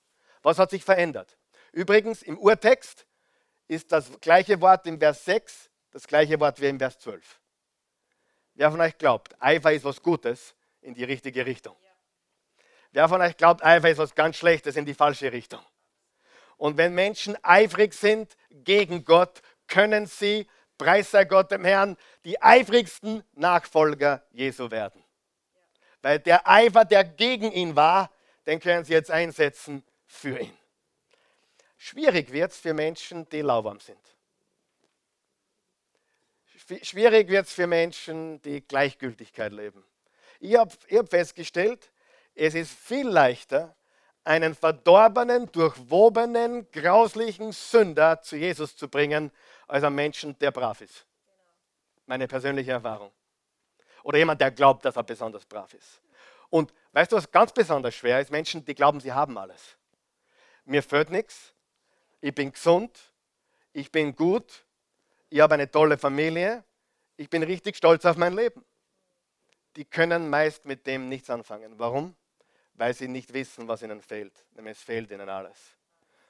Was 0.43 0.59
hat 0.59 0.71
sich 0.71 0.85
verändert? 0.85 1.37
Übrigens, 1.73 2.23
im 2.23 2.39
Urtext 2.39 3.07
ist 3.69 3.93
das 3.93 4.21
gleiche 4.21 4.61
Wort 4.61 4.87
im 4.87 4.99
Vers 4.99 5.25
6 5.25 5.71
das 5.91 6.07
gleiche 6.07 6.41
Wort 6.41 6.61
wie 6.61 6.69
im 6.69 6.79
Vers 6.79 6.99
12. 6.99 7.41
Wer 8.55 8.71
von 8.71 8.81
euch 8.81 8.97
glaubt, 8.99 9.35
Eifer 9.41 9.73
ist 9.73 9.85
was 9.85 10.03
Gutes 10.03 10.55
in 10.81 10.95
die 10.95 11.05
richtige 11.05 11.47
Richtung? 11.47 11.77
Wer 12.91 13.09
von 13.09 13.21
euch 13.21 13.37
glaubt, 13.37 13.63
Eifer 13.65 13.91
ist 13.91 13.99
was 13.99 14.15
ganz 14.15 14.37
Schlechtes 14.37 14.77
in 14.77 14.85
die 14.85 14.95
falsche 14.95 15.33
Richtung? 15.33 15.61
Und 16.63 16.77
wenn 16.77 16.95
Menschen 16.95 17.37
eifrig 17.43 17.93
sind 17.93 18.37
gegen 18.53 19.05
Gott, 19.05 19.43
können 19.67 20.07
sie, 20.07 20.47
preis 20.79 21.11
sei 21.11 21.25
Gott 21.25 21.51
dem 21.51 21.65
Herrn, 21.65 21.97
die 22.25 22.41
eifrigsten 22.41 23.25
Nachfolger 23.33 24.25
Jesu 24.31 24.71
werden. 24.71 25.03
Weil 26.03 26.21
der 26.21 26.49
Eifer, 26.49 26.85
der 26.85 27.03
gegen 27.03 27.51
ihn 27.51 27.75
war, 27.75 28.13
den 28.47 28.61
können 28.61 28.85
sie 28.85 28.93
jetzt 28.93 29.11
einsetzen 29.11 29.83
für 30.07 30.39
ihn. 30.39 30.57
Schwierig 31.79 32.31
wird 32.31 32.53
es 32.53 32.59
für 32.59 32.75
Menschen, 32.75 33.29
die 33.31 33.41
lauwarm 33.41 33.81
sind. 33.81 33.99
Schwierig 36.83 37.27
wird 37.27 37.47
es 37.47 37.53
für 37.53 37.67
Menschen, 37.67 38.41
die 38.43 38.61
Gleichgültigkeit 38.61 39.51
leben. 39.51 39.83
Ich 40.39 40.57
habe 40.57 40.73
hab 40.93 41.11
festgestellt, 41.11 41.91
es 42.37 42.55
ist 42.55 42.71
viel 42.71 43.09
leichter, 43.09 43.75
einen 44.25 44.55
verdorbenen, 44.55 45.51
durchwobenen, 45.51 46.71
grauslichen 46.71 47.53
Sünder 47.53 48.21
zu 48.23 48.37
Jesus 48.37 48.77
zu 48.77 48.89
bringen, 48.89 49.31
als 49.67 49.85
einen 49.85 49.97
Menschen, 49.97 50.39
der 50.39 50.51
brav 50.51 50.81
ist. 50.81 51.07
Meine 52.07 52.29
persönliche 52.29 52.73
Erfahrung. 52.73 53.11
Oder 54.03 54.19
jemand, 54.19 54.41
der 54.41 54.51
glaubt, 54.51 54.85
dass 54.85 54.97
er 54.97 55.03
besonders 55.03 55.45
brav 55.45 55.73
ist. 55.75 56.01
Und 56.51 56.73
weißt 56.93 57.13
du, 57.13 57.17
was 57.17 57.31
ganz 57.31 57.53
besonders 57.53 57.95
schwer 57.95 58.21
ist? 58.21 58.31
Menschen, 58.31 58.65
die 58.65 58.75
glauben, 58.75 59.01
sie 59.01 59.13
haben 59.13 59.39
alles. 59.39 59.77
mir 60.65 60.83
fehlt 60.83 61.11
nichts, 61.11 61.55
ich 62.21 62.35
bin 62.35 62.53
gesund, 62.53 63.13
ich 63.73 63.91
bin 63.91 64.15
gut, 64.15 64.65
ich 65.31 65.41
habe 65.41 65.55
eine 65.55 65.71
tolle 65.71 65.99
Familie, 65.99 66.63
ich 67.17 67.29
bin 67.29 67.43
richtig 67.43 67.77
stolz 67.77 68.05
auf 68.05 68.17
mein 68.17 68.35
Leben. 68.35 68.65
Die 69.77 69.85
können 69.85 70.29
meist 70.29 70.67
mit 70.67 70.87
dem 70.87 71.09
nichts 71.09 71.31
anfangen. 71.31 71.79
Warum? 71.79 72.15
Weil 72.75 72.95
sie 72.95 73.09
nicht 73.09 73.33
wissen, 73.33 73.69
was 73.69 73.83
ihnen 73.83 74.01
fehlt. 74.01 74.33
Nämlich 74.53 74.79
es 74.79 74.83
fehlt 74.83 75.11
ihnen 75.11 75.29
alles. 75.29 75.59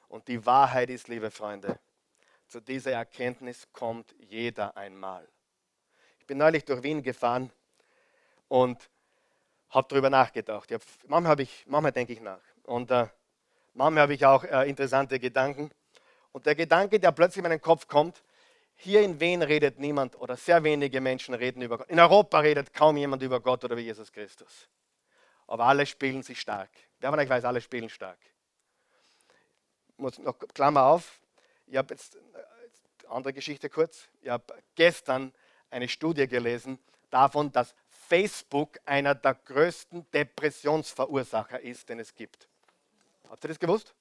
Und 0.07 0.27
die 0.27 0.45
Wahrheit 0.45 0.89
ist, 0.89 1.07
liebe 1.07 1.31
Freunde, 1.31 1.79
zu 2.47 2.59
dieser 2.59 2.91
Erkenntnis 2.91 3.67
kommt 3.71 4.13
jeder 4.19 4.77
einmal. 4.77 5.27
Ich 6.19 6.27
bin 6.27 6.37
neulich 6.37 6.63
durch 6.65 6.83
Wien 6.83 7.01
gefahren 7.01 7.51
und 8.47 8.89
habe 9.69 9.87
darüber 9.89 10.09
nachgedacht. 10.09 10.71
Hab, 10.71 10.81
manchmal, 11.07 11.31
habe 11.31 11.43
ich, 11.43 11.65
manchmal 11.67 11.91
denke 11.91 12.13
ich 12.13 12.21
nach. 12.21 12.41
Und 12.63 12.91
äh, 12.91 13.07
manchmal 13.73 14.03
habe 14.03 14.13
ich 14.13 14.25
auch 14.25 14.43
äh, 14.43 14.69
interessante 14.69 15.19
Gedanken. 15.19 15.71
Und 16.31 16.45
der 16.45 16.55
Gedanke, 16.55 16.99
der 16.99 17.11
plötzlich 17.11 17.43
in 17.43 17.49
meinen 17.49 17.61
Kopf 17.61 17.87
kommt, 17.87 18.23
hier 18.75 19.01
in 19.01 19.19
Wien 19.19 19.41
redet 19.41 19.79
niemand 19.79 20.19
oder 20.19 20.35
sehr 20.35 20.63
wenige 20.63 20.99
Menschen 21.01 21.33
reden 21.33 21.61
über 21.61 21.77
Gott. 21.77 21.89
In 21.89 21.99
Europa 21.99 22.39
redet 22.39 22.73
kaum 22.73 22.97
jemand 22.97 23.21
über 23.23 23.39
Gott 23.39 23.63
oder 23.63 23.73
über 23.73 23.81
Jesus 23.81 24.11
Christus. 24.11 24.67
Aber 25.53 25.65
alle 25.65 25.85
spielen 25.85 26.23
sich 26.23 26.41
stark. 26.41 26.71
Wer 26.99 27.11
von 27.11 27.19
euch 27.19 27.29
weiß, 27.29 27.45
alle 27.45 27.61
spielen 27.61 27.87
stark. 27.87 28.17
Muss 29.97 30.17
noch 30.17 30.35
Klammer 30.51 30.85
auf. 30.85 31.21
Ich 31.67 31.77
habe 31.77 31.93
jetzt 31.93 32.15
äh, 32.15 33.07
andere 33.07 33.33
Geschichte 33.33 33.69
kurz. 33.69 34.09
Ich 34.21 34.29
habe 34.29 34.43
gestern 34.73 35.31
eine 35.69 35.87
Studie 35.87 36.27
gelesen 36.27 36.79
davon, 37.11 37.51
dass 37.51 37.75
Facebook 37.87 38.79
einer 38.85 39.13
der 39.13 39.35
größten 39.35 40.09
Depressionsverursacher 40.09 41.59
ist, 41.59 41.87
den 41.87 41.99
es 41.99 42.15
gibt. 42.15 42.49
Habt 43.29 43.45
ihr 43.45 43.49
das 43.49 43.59
gewusst? 43.59 43.93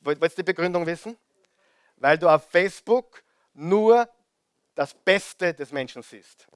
Wollt 0.00 0.20
ihr 0.20 0.28
die 0.30 0.42
Begründung 0.42 0.84
wissen? 0.84 1.16
Weil 1.94 2.18
du 2.18 2.28
auf 2.28 2.50
Facebook 2.50 3.22
nur 3.52 4.08
das 4.74 4.94
Beste 4.94 5.54
des 5.54 5.70
Menschen 5.70 6.02
siehst. 6.02 6.48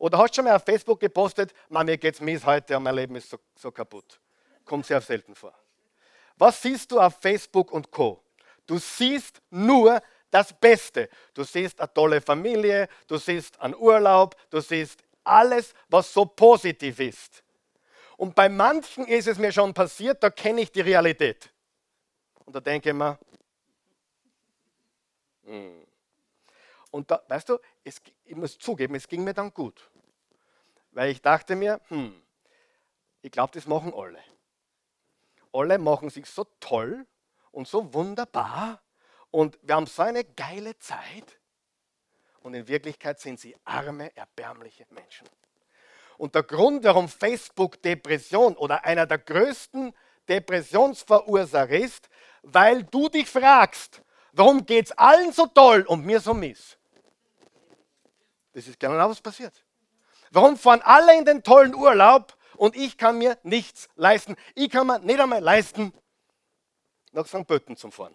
Oder 0.00 0.16
hast 0.16 0.30
du 0.30 0.36
schon 0.36 0.46
mal 0.46 0.56
auf 0.56 0.64
Facebook 0.64 0.98
gepostet, 0.98 1.52
mir 1.68 1.98
geht's 1.98 2.22
mies 2.22 2.44
heute 2.46 2.74
und 2.74 2.84
mein 2.84 2.94
Leben 2.94 3.16
ist 3.16 3.28
so, 3.28 3.38
so 3.54 3.70
kaputt. 3.70 4.18
Kommt 4.64 4.86
sehr 4.86 5.00
selten 5.02 5.34
vor. 5.34 5.52
Was 6.36 6.62
siehst 6.62 6.90
du 6.90 6.98
auf 6.98 7.18
Facebook 7.20 7.70
und 7.70 7.90
Co? 7.90 8.22
Du 8.66 8.78
siehst 8.78 9.42
nur 9.50 10.00
das 10.30 10.58
Beste. 10.58 11.10
Du 11.34 11.44
siehst 11.44 11.78
eine 11.78 11.92
tolle 11.92 12.22
Familie, 12.22 12.88
du 13.06 13.18
siehst 13.18 13.60
einen 13.60 13.74
Urlaub, 13.74 14.36
du 14.48 14.60
siehst 14.60 15.02
alles, 15.22 15.74
was 15.90 16.10
so 16.14 16.24
positiv 16.24 16.98
ist. 16.98 17.42
Und 18.16 18.34
bei 18.34 18.48
manchen 18.48 19.06
ist 19.06 19.28
es 19.28 19.36
mir 19.36 19.52
schon 19.52 19.74
passiert, 19.74 20.22
da 20.22 20.30
kenne 20.30 20.62
ich 20.62 20.72
die 20.72 20.80
Realität. 20.80 21.52
Und 22.46 22.56
da 22.56 22.60
denke 22.60 22.88
ich 22.88 22.94
mir, 22.94 23.18
hm. 25.44 25.84
und 26.90 27.10
da, 27.10 27.22
weißt 27.28 27.50
du, 27.50 27.58
es, 27.84 28.00
ich 28.24 28.36
muss 28.36 28.58
zugeben, 28.58 28.94
es 28.94 29.08
ging 29.08 29.24
mir 29.24 29.34
dann 29.34 29.52
gut. 29.52 29.90
Weil 30.92 31.10
ich 31.10 31.22
dachte 31.22 31.56
mir, 31.56 31.80
hm, 31.88 32.14
ich 33.22 33.30
glaube, 33.30 33.52
das 33.52 33.66
machen 33.66 33.92
alle. 33.94 34.18
Alle 35.52 35.78
machen 35.78 36.10
sich 36.10 36.26
so 36.26 36.46
toll 36.60 37.06
und 37.50 37.68
so 37.68 37.92
wunderbar 37.92 38.80
und 39.30 39.58
wir 39.62 39.74
haben 39.74 39.86
so 39.86 40.02
eine 40.02 40.24
geile 40.24 40.78
Zeit 40.78 41.38
und 42.42 42.54
in 42.54 42.66
Wirklichkeit 42.68 43.20
sind 43.20 43.38
sie 43.38 43.56
arme, 43.64 44.14
erbärmliche 44.16 44.86
Menschen. 44.90 45.28
Und 46.16 46.34
der 46.34 46.42
Grund, 46.42 46.84
warum 46.84 47.08
Facebook 47.08 47.80
Depression 47.82 48.56
oder 48.56 48.84
einer 48.84 49.06
der 49.06 49.18
größten 49.18 49.94
Depressionsverursacher 50.28 51.78
ist, 51.78 52.08
weil 52.42 52.84
du 52.84 53.08
dich 53.08 53.28
fragst, 53.28 54.02
warum 54.32 54.64
geht 54.64 54.86
es 54.86 54.92
allen 54.92 55.32
so 55.32 55.46
toll 55.46 55.82
und 55.82 56.04
mir 56.04 56.20
so 56.20 56.34
mies? 56.34 56.78
Das 58.52 58.66
ist 58.66 58.78
genau 58.78 59.08
was 59.08 59.20
passiert. 59.20 59.54
Warum 60.30 60.56
fahren 60.56 60.80
alle 60.82 61.16
in 61.16 61.24
den 61.24 61.42
tollen 61.42 61.74
Urlaub 61.74 62.36
und 62.56 62.76
ich 62.76 62.96
kann 62.96 63.18
mir 63.18 63.38
nichts 63.42 63.88
leisten? 63.96 64.36
Ich 64.54 64.70
kann 64.70 64.86
mir 64.86 64.98
nicht 65.00 65.20
einmal 65.20 65.40
leisten, 65.40 65.92
nach 67.12 67.26
St. 67.26 67.46
Pölten 67.46 67.76
zu 67.76 67.90
fahren. 67.90 68.14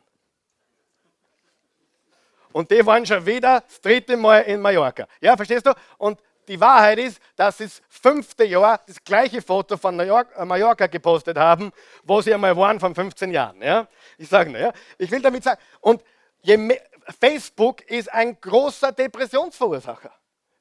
Und 2.54 2.72
die 2.72 2.86
waren 2.86 3.06
schon 3.06 3.26
wieder 3.26 3.62
das 3.62 3.82
dritte 3.82 4.16
Mal 4.16 4.42
in 4.42 4.62
Mallorca. 4.62 5.08
Ja, 5.20 5.36
verstehst 5.36 5.66
du? 5.66 5.74
Und 5.98 6.22
die 6.48 6.60
Wahrheit 6.60 7.00
ist, 7.00 7.20
dass 7.36 7.58
sie 7.58 7.66
das 7.66 7.82
fünfte 7.90 8.46
Jahr 8.46 8.80
das 8.88 9.04
gleiche 9.04 9.42
Foto 9.42 9.76
von 9.76 10.00
äh, 10.00 10.46
Mallorca 10.46 10.88
gepostet 10.88 11.38
haben, 11.38 11.72
wo 12.04 12.22
sie 12.22 12.34
einmal 12.34 12.56
waren 12.56 12.80
von 12.80 12.96
15 12.96 13.32
Jahren. 13.32 13.62
Ja? 13.62 13.88
Ich 14.18 14.30
sage 14.30 14.52
nur, 14.52 14.60
ja? 14.60 14.74
ich 14.98 15.12
will 15.12 15.22
damit 15.22 15.44
sagen, 15.44 15.60
und 15.82 16.02
mehr, 16.46 16.80
Facebook 17.20 17.82
ist 17.90 18.12
ein 18.14 18.40
großer 18.40 18.92
Depressionsverursacher. 18.92 20.14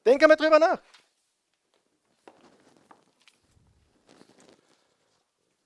Denk 0.05 0.21
einmal 0.21 0.37
drüber 0.37 0.59
nach. 0.59 0.79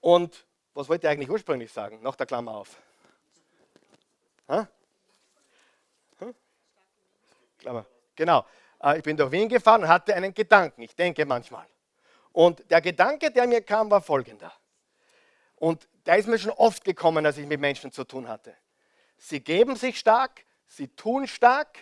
Und 0.01 0.45
was 0.73 0.87
wollte 0.87 1.07
ich 1.07 1.11
eigentlich 1.11 1.29
ursprünglich 1.29 1.71
sagen? 1.71 2.01
Nach 2.01 2.15
der 2.15 2.25
Klammer 2.25 2.55
auf. 2.55 2.81
Ha? 4.47 4.67
Klammer. 7.59 7.85
Genau. 8.15 8.45
Äh, 8.81 8.97
ich 8.97 9.03
bin 9.03 9.17
durch 9.17 9.31
Wien 9.31 9.49
gefahren 9.49 9.83
und 9.83 9.89
hatte 9.89 10.15
einen 10.15 10.33
Gedanken. 10.33 10.81
Ich 10.81 10.95
denke 10.95 11.25
manchmal. 11.25 11.67
Und 12.31 12.69
der 12.71 12.81
Gedanke, 12.81 13.31
der 13.31 13.47
mir 13.47 13.61
kam, 13.61 13.91
war 13.91 14.01
folgender. 14.01 14.53
Und 15.57 15.87
der 16.05 16.17
ist 16.17 16.27
mir 16.27 16.39
schon 16.39 16.51
oft 16.51 16.83
gekommen, 16.85 17.25
als 17.25 17.37
ich 17.37 17.45
mit 17.45 17.59
Menschen 17.59 17.91
zu 17.91 18.05
tun 18.05 18.27
hatte. 18.27 18.55
Sie 19.17 19.41
geben 19.41 19.75
sich 19.75 19.99
stark, 19.99 20.45
sie 20.65 20.87
tun 20.87 21.27
stark, 21.27 21.77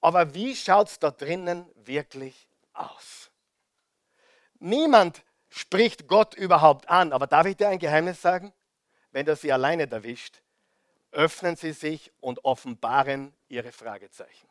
aber 0.00 0.34
wie 0.34 0.54
schaut 0.54 0.88
es 0.88 0.98
da 0.98 1.10
drinnen 1.10 1.70
wirklich 1.74 2.48
aus? 2.72 3.30
Niemand 4.58 5.22
spricht 5.48 6.06
Gott 6.06 6.34
überhaupt 6.34 6.88
an, 6.88 7.12
aber 7.12 7.26
darf 7.26 7.46
ich 7.46 7.56
dir 7.56 7.68
ein 7.68 7.78
Geheimnis 7.78 8.20
sagen? 8.20 8.52
Wenn 9.10 9.26
er 9.26 9.36
sie 9.36 9.52
alleine 9.52 9.90
erwischt, 9.90 10.42
öffnen 11.12 11.56
sie 11.56 11.72
sich 11.72 12.12
und 12.20 12.44
offenbaren 12.44 13.34
ihre 13.48 13.72
Fragezeichen. 13.72 14.48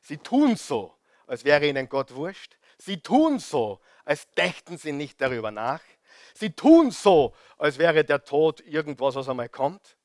Sie 0.00 0.18
tun 0.18 0.56
so, 0.56 0.94
als 1.26 1.44
wäre 1.44 1.66
ihnen 1.66 1.88
Gott 1.88 2.14
wurscht. 2.14 2.56
Sie 2.78 3.00
tun 3.00 3.38
so, 3.38 3.80
als 4.04 4.28
dächten 4.34 4.78
sie 4.78 4.92
nicht 4.92 5.20
darüber 5.20 5.50
nach. 5.50 5.82
Sie 6.34 6.50
tun 6.50 6.90
so, 6.90 7.34
als 7.58 7.78
wäre 7.78 8.04
der 8.04 8.24
Tod 8.24 8.60
irgendwas, 8.60 9.14
was 9.14 9.28
einmal 9.28 9.48
kommt. 9.48 9.96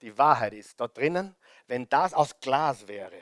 Die 0.00 0.16
Wahrheit 0.16 0.52
ist, 0.52 0.80
da 0.80 0.86
drinnen, 0.86 1.34
wenn 1.66 1.88
das 1.88 2.14
aus 2.14 2.38
Glas 2.40 2.86
wäre, 2.86 3.20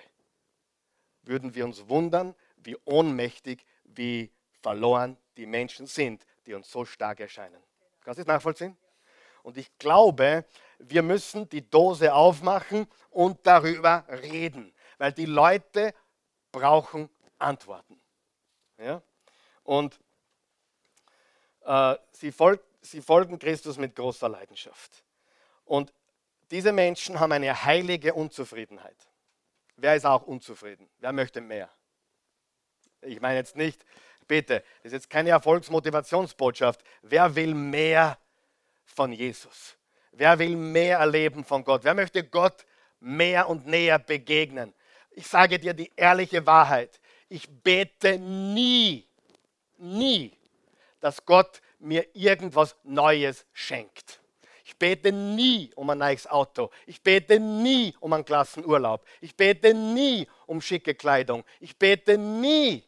würden 1.26 1.54
wir 1.54 1.64
uns 1.64 1.88
wundern, 1.88 2.34
wie 2.56 2.76
ohnmächtig, 2.84 3.64
wie 3.84 4.30
verloren 4.62 5.16
die 5.36 5.46
Menschen 5.46 5.86
sind, 5.86 6.24
die 6.46 6.54
uns 6.54 6.70
so 6.70 6.84
stark 6.84 7.20
erscheinen. 7.20 7.62
Kannst 8.04 8.18
du 8.18 8.24
das 8.24 8.34
nachvollziehen? 8.34 8.76
Und 9.42 9.56
ich 9.56 9.76
glaube, 9.78 10.44
wir 10.78 11.02
müssen 11.02 11.48
die 11.48 11.68
Dose 11.68 12.12
aufmachen 12.12 12.86
und 13.10 13.46
darüber 13.46 14.04
reden, 14.08 14.72
weil 14.98 15.12
die 15.12 15.26
Leute 15.26 15.94
brauchen 16.50 17.08
Antworten. 17.38 18.00
Ja? 18.78 19.02
Und 19.62 19.98
äh, 21.64 21.96
sie, 22.12 22.32
folg, 22.32 22.62
sie 22.80 23.02
folgen 23.02 23.38
Christus 23.38 23.76
mit 23.76 23.94
großer 23.94 24.28
Leidenschaft. 24.28 25.04
Und 25.64 25.92
diese 26.50 26.72
Menschen 26.72 27.18
haben 27.18 27.32
eine 27.32 27.64
heilige 27.64 28.14
Unzufriedenheit. 28.14 28.96
Wer 29.76 29.96
ist 29.96 30.06
auch 30.06 30.22
unzufrieden? 30.22 30.88
Wer 30.98 31.12
möchte 31.12 31.40
mehr? 31.40 31.70
Ich 33.02 33.20
meine 33.20 33.36
jetzt 33.36 33.56
nicht, 33.56 33.84
bitte, 34.26 34.64
das 34.82 34.86
ist 34.86 34.92
jetzt 34.92 35.10
keine 35.10 35.30
Erfolgsmotivationsbotschaft. 35.30 36.82
Wer 37.02 37.34
will 37.36 37.54
mehr 37.54 38.18
von 38.84 39.12
Jesus? 39.12 39.76
Wer 40.12 40.38
will 40.38 40.56
mehr 40.56 40.98
erleben 40.98 41.44
von 41.44 41.62
Gott? 41.62 41.84
Wer 41.84 41.94
möchte 41.94 42.24
Gott 42.24 42.64
mehr 43.00 43.48
und 43.48 43.66
näher 43.66 43.98
begegnen? 43.98 44.74
Ich 45.10 45.26
sage 45.26 45.58
dir 45.58 45.74
die 45.74 45.92
ehrliche 45.94 46.46
Wahrheit. 46.46 47.00
Ich 47.28 47.48
bete 47.48 48.18
nie, 48.18 49.06
nie, 49.76 50.36
dass 51.00 51.24
Gott 51.24 51.60
mir 51.78 52.06
irgendwas 52.14 52.76
Neues 52.82 53.46
schenkt. 53.52 54.20
Ich 54.76 54.78
bete 54.78 55.10
nie 55.10 55.72
um 55.74 55.88
ein 55.88 55.96
neues 55.96 56.26
Auto. 56.26 56.70
Ich 56.84 57.02
bete 57.02 57.40
nie 57.40 57.96
um 57.98 58.12
einen 58.12 58.26
klassen 58.26 58.62
Urlaub. 58.62 59.06
Ich 59.22 59.34
bete 59.34 59.72
nie 59.72 60.28
um 60.44 60.60
schicke 60.60 60.94
Kleidung. 60.94 61.44
Ich 61.60 61.78
bete 61.78 62.18
nie, 62.18 62.84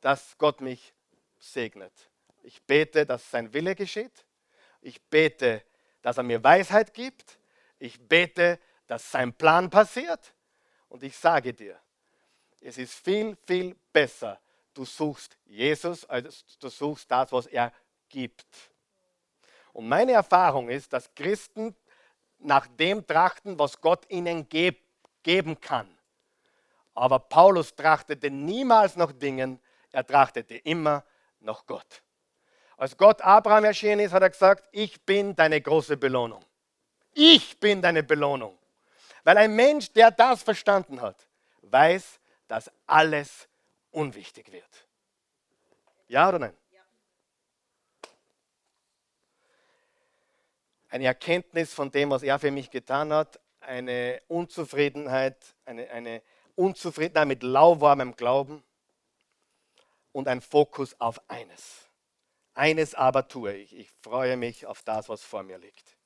dass 0.00 0.38
Gott 0.38 0.60
mich 0.60 0.94
segnet. 1.40 1.92
Ich 2.44 2.62
bete, 2.62 3.04
dass 3.04 3.28
sein 3.28 3.52
Wille 3.52 3.74
geschieht. 3.74 4.12
Ich 4.80 5.02
bete, 5.02 5.64
dass 6.02 6.18
er 6.18 6.22
mir 6.22 6.44
Weisheit 6.44 6.94
gibt. 6.94 7.36
Ich 7.80 8.00
bete, 8.00 8.60
dass 8.86 9.10
sein 9.10 9.32
Plan 9.34 9.68
passiert. 9.68 10.34
Und 10.88 11.02
ich 11.02 11.16
sage 11.16 11.52
dir, 11.52 11.80
es 12.60 12.78
ist 12.78 12.94
viel, 12.94 13.36
viel 13.44 13.74
besser, 13.92 14.40
du 14.72 14.84
suchst 14.84 15.36
Jesus, 15.46 16.04
als 16.04 16.44
du 16.60 16.68
suchst 16.68 17.10
das, 17.10 17.32
was 17.32 17.46
er 17.46 17.72
gibt. 18.08 18.46
Und 19.74 19.88
meine 19.88 20.12
Erfahrung 20.12 20.70
ist, 20.70 20.92
dass 20.92 21.12
Christen 21.14 21.74
nach 22.38 22.66
dem 22.66 23.06
trachten, 23.06 23.58
was 23.58 23.80
Gott 23.80 24.08
ihnen 24.08 24.48
geb 24.48 24.80
geben 25.22 25.60
kann. 25.60 25.88
Aber 26.94 27.18
Paulus 27.18 27.74
trachtete 27.74 28.30
niemals 28.30 28.94
nach 28.94 29.10
Dingen, 29.12 29.58
er 29.90 30.06
trachtete 30.06 30.54
immer 30.58 31.04
nach 31.40 31.66
Gott. 31.66 32.02
Als 32.76 32.96
Gott 32.96 33.20
Abraham 33.22 33.64
erschienen 33.64 34.00
ist, 34.00 34.12
hat 34.12 34.22
er 34.22 34.30
gesagt, 34.30 34.68
ich 34.70 35.04
bin 35.04 35.34
deine 35.34 35.60
große 35.60 35.96
Belohnung. 35.96 36.44
Ich 37.12 37.58
bin 37.58 37.82
deine 37.82 38.02
Belohnung. 38.02 38.56
Weil 39.24 39.38
ein 39.38 39.56
Mensch, 39.56 39.92
der 39.92 40.10
das 40.10 40.42
verstanden 40.42 41.00
hat, 41.00 41.26
weiß, 41.62 42.20
dass 42.46 42.70
alles 42.86 43.48
unwichtig 43.90 44.52
wird. 44.52 44.86
Ja 46.06 46.28
oder 46.28 46.38
nein? 46.38 46.56
Eine 50.94 51.06
Erkenntnis 51.06 51.74
von 51.74 51.90
dem, 51.90 52.10
was 52.10 52.22
er 52.22 52.38
für 52.38 52.52
mich 52.52 52.70
getan 52.70 53.12
hat, 53.12 53.40
eine 53.58 54.22
Unzufriedenheit, 54.28 55.36
eine, 55.64 55.90
eine 55.90 56.22
Unzufriedenheit 56.54 57.26
mit 57.26 57.42
lauwarmem 57.42 58.14
Glauben 58.14 58.62
und 60.12 60.28
ein 60.28 60.40
Fokus 60.40 60.94
auf 61.00 61.20
eines. 61.28 61.88
Eines 62.54 62.94
aber 62.94 63.26
tue 63.26 63.54
ich. 63.54 63.76
Ich 63.76 63.90
freue 64.04 64.36
mich 64.36 64.66
auf 64.66 64.84
das, 64.84 65.08
was 65.08 65.24
vor 65.24 65.42
mir 65.42 65.58
liegt. 65.58 65.96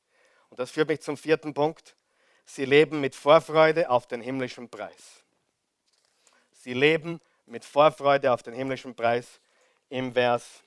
Und 0.48 0.58
das 0.58 0.70
führt 0.70 0.88
mich 0.88 1.02
zum 1.02 1.18
vierten 1.18 1.52
Punkt. 1.52 1.94
Sie 2.46 2.64
leben 2.64 3.02
mit 3.02 3.14
Vorfreude 3.14 3.90
auf 3.90 4.06
den 4.06 4.22
himmlischen 4.22 4.70
Preis. 4.70 5.22
Sie 6.52 6.72
leben 6.72 7.20
mit 7.44 7.66
Vorfreude 7.66 8.32
auf 8.32 8.42
den 8.42 8.54
himmlischen 8.54 8.94
Preis 8.94 9.38
im 9.90 10.14
Vers 10.14 10.62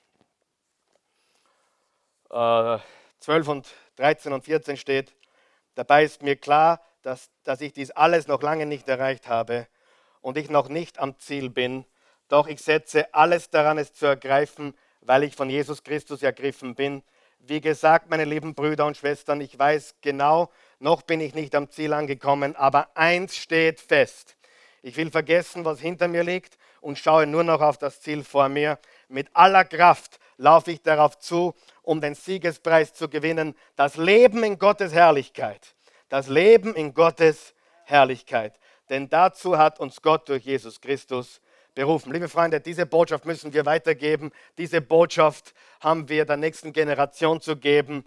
äh, 2.30 2.78
12 3.18 3.48
und 3.48 3.74
13 3.96 4.32
und 4.32 4.44
14 4.44 4.76
steht, 4.76 5.14
dabei 5.74 6.04
ist 6.04 6.22
mir 6.22 6.36
klar, 6.36 6.80
dass, 7.02 7.30
dass 7.44 7.60
ich 7.60 7.72
dies 7.72 7.90
alles 7.90 8.26
noch 8.26 8.42
lange 8.42 8.66
nicht 8.66 8.88
erreicht 8.88 9.28
habe 9.28 9.66
und 10.20 10.38
ich 10.38 10.50
noch 10.50 10.68
nicht 10.68 10.98
am 10.98 11.18
Ziel 11.18 11.50
bin, 11.50 11.84
doch 12.28 12.46
ich 12.46 12.60
setze 12.60 13.12
alles 13.12 13.50
daran, 13.50 13.78
es 13.78 13.92
zu 13.92 14.06
ergreifen, 14.06 14.74
weil 15.00 15.24
ich 15.24 15.36
von 15.36 15.50
Jesus 15.50 15.82
Christus 15.82 16.22
ergriffen 16.22 16.74
bin. 16.74 17.02
Wie 17.40 17.60
gesagt, 17.60 18.08
meine 18.08 18.24
lieben 18.24 18.54
Brüder 18.54 18.86
und 18.86 18.96
Schwestern, 18.96 19.40
ich 19.40 19.58
weiß 19.58 19.96
genau, 20.00 20.50
noch 20.78 21.02
bin 21.02 21.20
ich 21.20 21.34
nicht 21.34 21.54
am 21.54 21.70
Ziel 21.70 21.92
angekommen, 21.92 22.54
aber 22.56 22.96
eins 22.96 23.36
steht 23.36 23.80
fest. 23.80 24.36
Ich 24.80 24.96
will 24.96 25.10
vergessen, 25.10 25.64
was 25.64 25.80
hinter 25.80 26.08
mir 26.08 26.24
liegt 26.24 26.56
und 26.80 26.98
schaue 26.98 27.26
nur 27.26 27.44
noch 27.44 27.60
auf 27.60 27.78
das 27.78 28.00
Ziel 28.00 28.24
vor 28.24 28.48
mir. 28.48 28.78
Mit 29.12 29.28
aller 29.34 29.66
Kraft 29.66 30.18
laufe 30.38 30.70
ich 30.70 30.80
darauf 30.82 31.18
zu, 31.18 31.54
um 31.82 32.00
den 32.00 32.14
Siegespreis 32.14 32.94
zu 32.94 33.10
gewinnen. 33.10 33.54
Das 33.76 33.96
Leben 33.96 34.42
in 34.42 34.58
Gottes 34.58 34.94
Herrlichkeit. 34.94 35.74
Das 36.08 36.28
Leben 36.28 36.74
in 36.74 36.94
Gottes 36.94 37.54
Herrlichkeit. 37.84 38.58
Denn 38.88 39.10
dazu 39.10 39.58
hat 39.58 39.80
uns 39.80 40.00
Gott 40.00 40.30
durch 40.30 40.44
Jesus 40.44 40.80
Christus 40.80 41.42
berufen. 41.74 42.10
Liebe 42.10 42.30
Freunde, 42.30 42.60
diese 42.60 42.86
Botschaft 42.86 43.26
müssen 43.26 43.52
wir 43.52 43.66
weitergeben. 43.66 44.32
Diese 44.56 44.80
Botschaft 44.80 45.52
haben 45.80 46.08
wir 46.08 46.24
der 46.24 46.38
nächsten 46.38 46.72
Generation 46.72 47.42
zu 47.42 47.56
geben. 47.56 48.04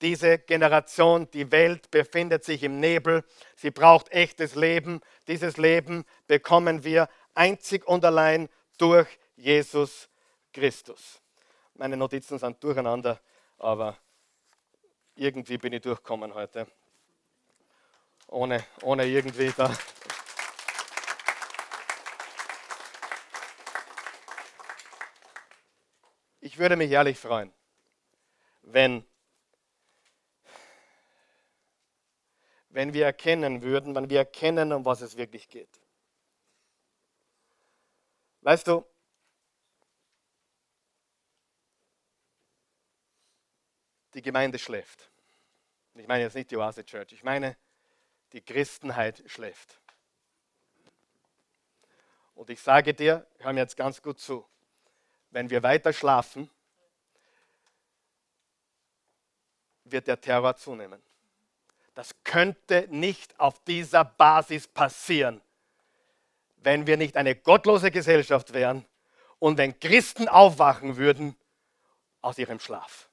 Diese 0.00 0.38
Generation, 0.38 1.30
die 1.30 1.52
Welt 1.52 1.92
befindet 1.92 2.44
sich 2.44 2.64
im 2.64 2.80
Nebel. 2.80 3.22
Sie 3.54 3.70
braucht 3.70 4.10
echtes 4.10 4.56
Leben. 4.56 5.02
Dieses 5.28 5.56
Leben 5.56 6.04
bekommen 6.26 6.82
wir 6.82 7.08
einzig 7.36 7.86
und 7.86 8.04
allein 8.04 8.48
durch 8.76 9.06
Jesus 9.36 10.08
Christus. 10.52 11.20
Meine 11.74 11.96
Notizen 11.96 12.38
sind 12.38 12.62
durcheinander, 12.62 13.20
aber 13.58 13.96
irgendwie 15.14 15.58
bin 15.58 15.72
ich 15.72 15.82
durchgekommen 15.82 16.34
heute. 16.34 16.66
Ohne, 18.28 18.64
ohne 18.82 19.06
irgendwie 19.06 19.52
da. 19.56 19.76
Ich 26.40 26.58
würde 26.58 26.76
mich 26.76 26.90
ehrlich 26.90 27.18
freuen, 27.18 27.52
wenn 28.62 29.04
wenn 32.70 32.92
wir 32.92 33.06
erkennen 33.06 33.62
würden, 33.62 33.94
wenn 33.94 34.08
wir 34.08 34.18
erkennen, 34.18 34.72
um 34.72 34.84
was 34.84 35.00
es 35.00 35.16
wirklich 35.16 35.48
geht. 35.48 35.80
Weißt 38.42 38.66
du, 38.68 38.84
die 44.14 44.22
Gemeinde 44.22 44.58
schläft. 44.58 45.10
Ich 45.94 46.06
meine 46.06 46.24
jetzt 46.24 46.34
nicht 46.34 46.50
die 46.50 46.56
Oase 46.56 46.84
Church, 46.84 47.12
ich 47.12 47.24
meine, 47.24 47.56
die 48.32 48.40
Christenheit 48.40 49.22
schläft. 49.26 49.80
Und 52.34 52.50
ich 52.50 52.60
sage 52.60 52.94
dir, 52.94 53.26
hör 53.38 53.52
mir 53.52 53.60
jetzt 53.60 53.76
ganz 53.76 54.00
gut 54.00 54.20
zu, 54.20 54.46
wenn 55.30 55.50
wir 55.50 55.62
weiter 55.62 55.92
schlafen, 55.92 56.48
wird 59.84 60.06
der 60.06 60.20
Terror 60.20 60.54
zunehmen. 60.56 61.02
Das 61.94 62.14
könnte 62.22 62.86
nicht 62.90 63.38
auf 63.40 63.58
dieser 63.64 64.04
Basis 64.04 64.68
passieren, 64.68 65.40
wenn 66.58 66.86
wir 66.86 66.96
nicht 66.96 67.16
eine 67.16 67.34
gottlose 67.34 67.90
Gesellschaft 67.90 68.52
wären 68.52 68.84
und 69.40 69.58
wenn 69.58 69.78
Christen 69.80 70.28
aufwachen 70.28 70.96
würden 70.96 71.36
aus 72.20 72.38
ihrem 72.38 72.60
Schlaf. 72.60 73.07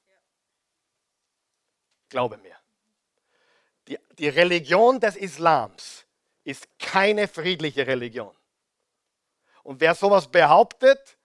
Glaube 2.08 2.36
mir. 2.38 2.56
Die, 3.88 3.98
die 4.18 4.28
Religion 4.28 5.00
des 5.00 5.16
Islams 5.16 6.06
ist 6.44 6.66
keine 6.78 7.28
friedliche 7.28 7.86
Religion. 7.86 8.34
Und 9.62 9.80
wer 9.80 9.94
sowas 9.94 10.28
behauptet, 10.28 11.18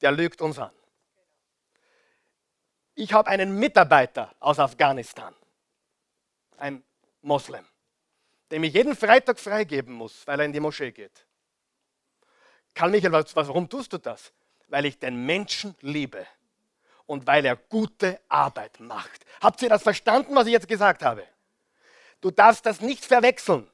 der 0.00 0.12
lügt 0.12 0.40
uns 0.40 0.58
an. 0.58 0.72
Ich 2.94 3.12
habe 3.12 3.28
einen 3.28 3.58
Mitarbeiter 3.58 4.34
aus 4.40 4.58
Afghanistan, 4.58 5.34
ein 6.56 6.82
Moslem, 7.20 7.66
dem 8.50 8.64
ich 8.64 8.72
jeden 8.72 8.96
Freitag 8.96 9.38
freigeben 9.38 9.94
muss, 9.94 10.26
weil 10.26 10.40
er 10.40 10.46
in 10.46 10.52
die 10.52 10.60
Moschee 10.60 10.92
geht. 10.92 11.26
Karl 12.74 12.90
Michael, 12.90 13.12
warum 13.12 13.68
tust 13.68 13.92
du 13.92 13.98
das? 13.98 14.32
Weil 14.68 14.86
ich 14.86 14.98
den 14.98 15.26
Menschen 15.26 15.76
liebe 15.80 16.26
und 17.06 17.26
weil 17.26 17.44
er 17.44 17.56
gute 17.56 18.20
Arbeit 18.28 18.78
macht. 18.80 19.24
Habt 19.40 19.62
ihr 19.62 19.68
das 19.68 19.82
verstanden, 19.82 20.34
was 20.34 20.46
ich 20.46 20.52
jetzt 20.52 20.68
gesagt 20.68 21.02
habe? 21.02 21.26
Du 22.20 22.30
darfst 22.30 22.66
das 22.66 22.80
nicht 22.80 23.04
verwechseln. 23.04 23.68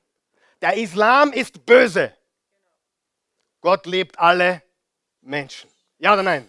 Der 0.61 0.77
Islam 0.77 1.33
ist 1.33 1.65
böse. 1.65 2.15
Gott 3.61 3.87
liebt 3.87 4.19
alle 4.19 4.63
Menschen. 5.21 5.71
Ja 5.99 6.13
oder 6.13 6.23
nein? 6.23 6.49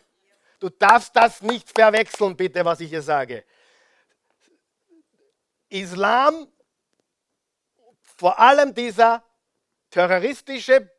Du 0.59 0.69
darfst 0.69 1.15
das 1.15 1.41
nicht 1.41 1.69
verwechseln, 1.69 2.36
bitte, 2.36 2.63
was 2.63 2.79
ich 2.79 2.89
hier 2.89 3.01
sage. 3.01 3.43
Islam 5.69 6.47
vor 8.17 8.39
allem 8.39 8.73
dieser 8.73 9.23
terroristische, 9.89 10.89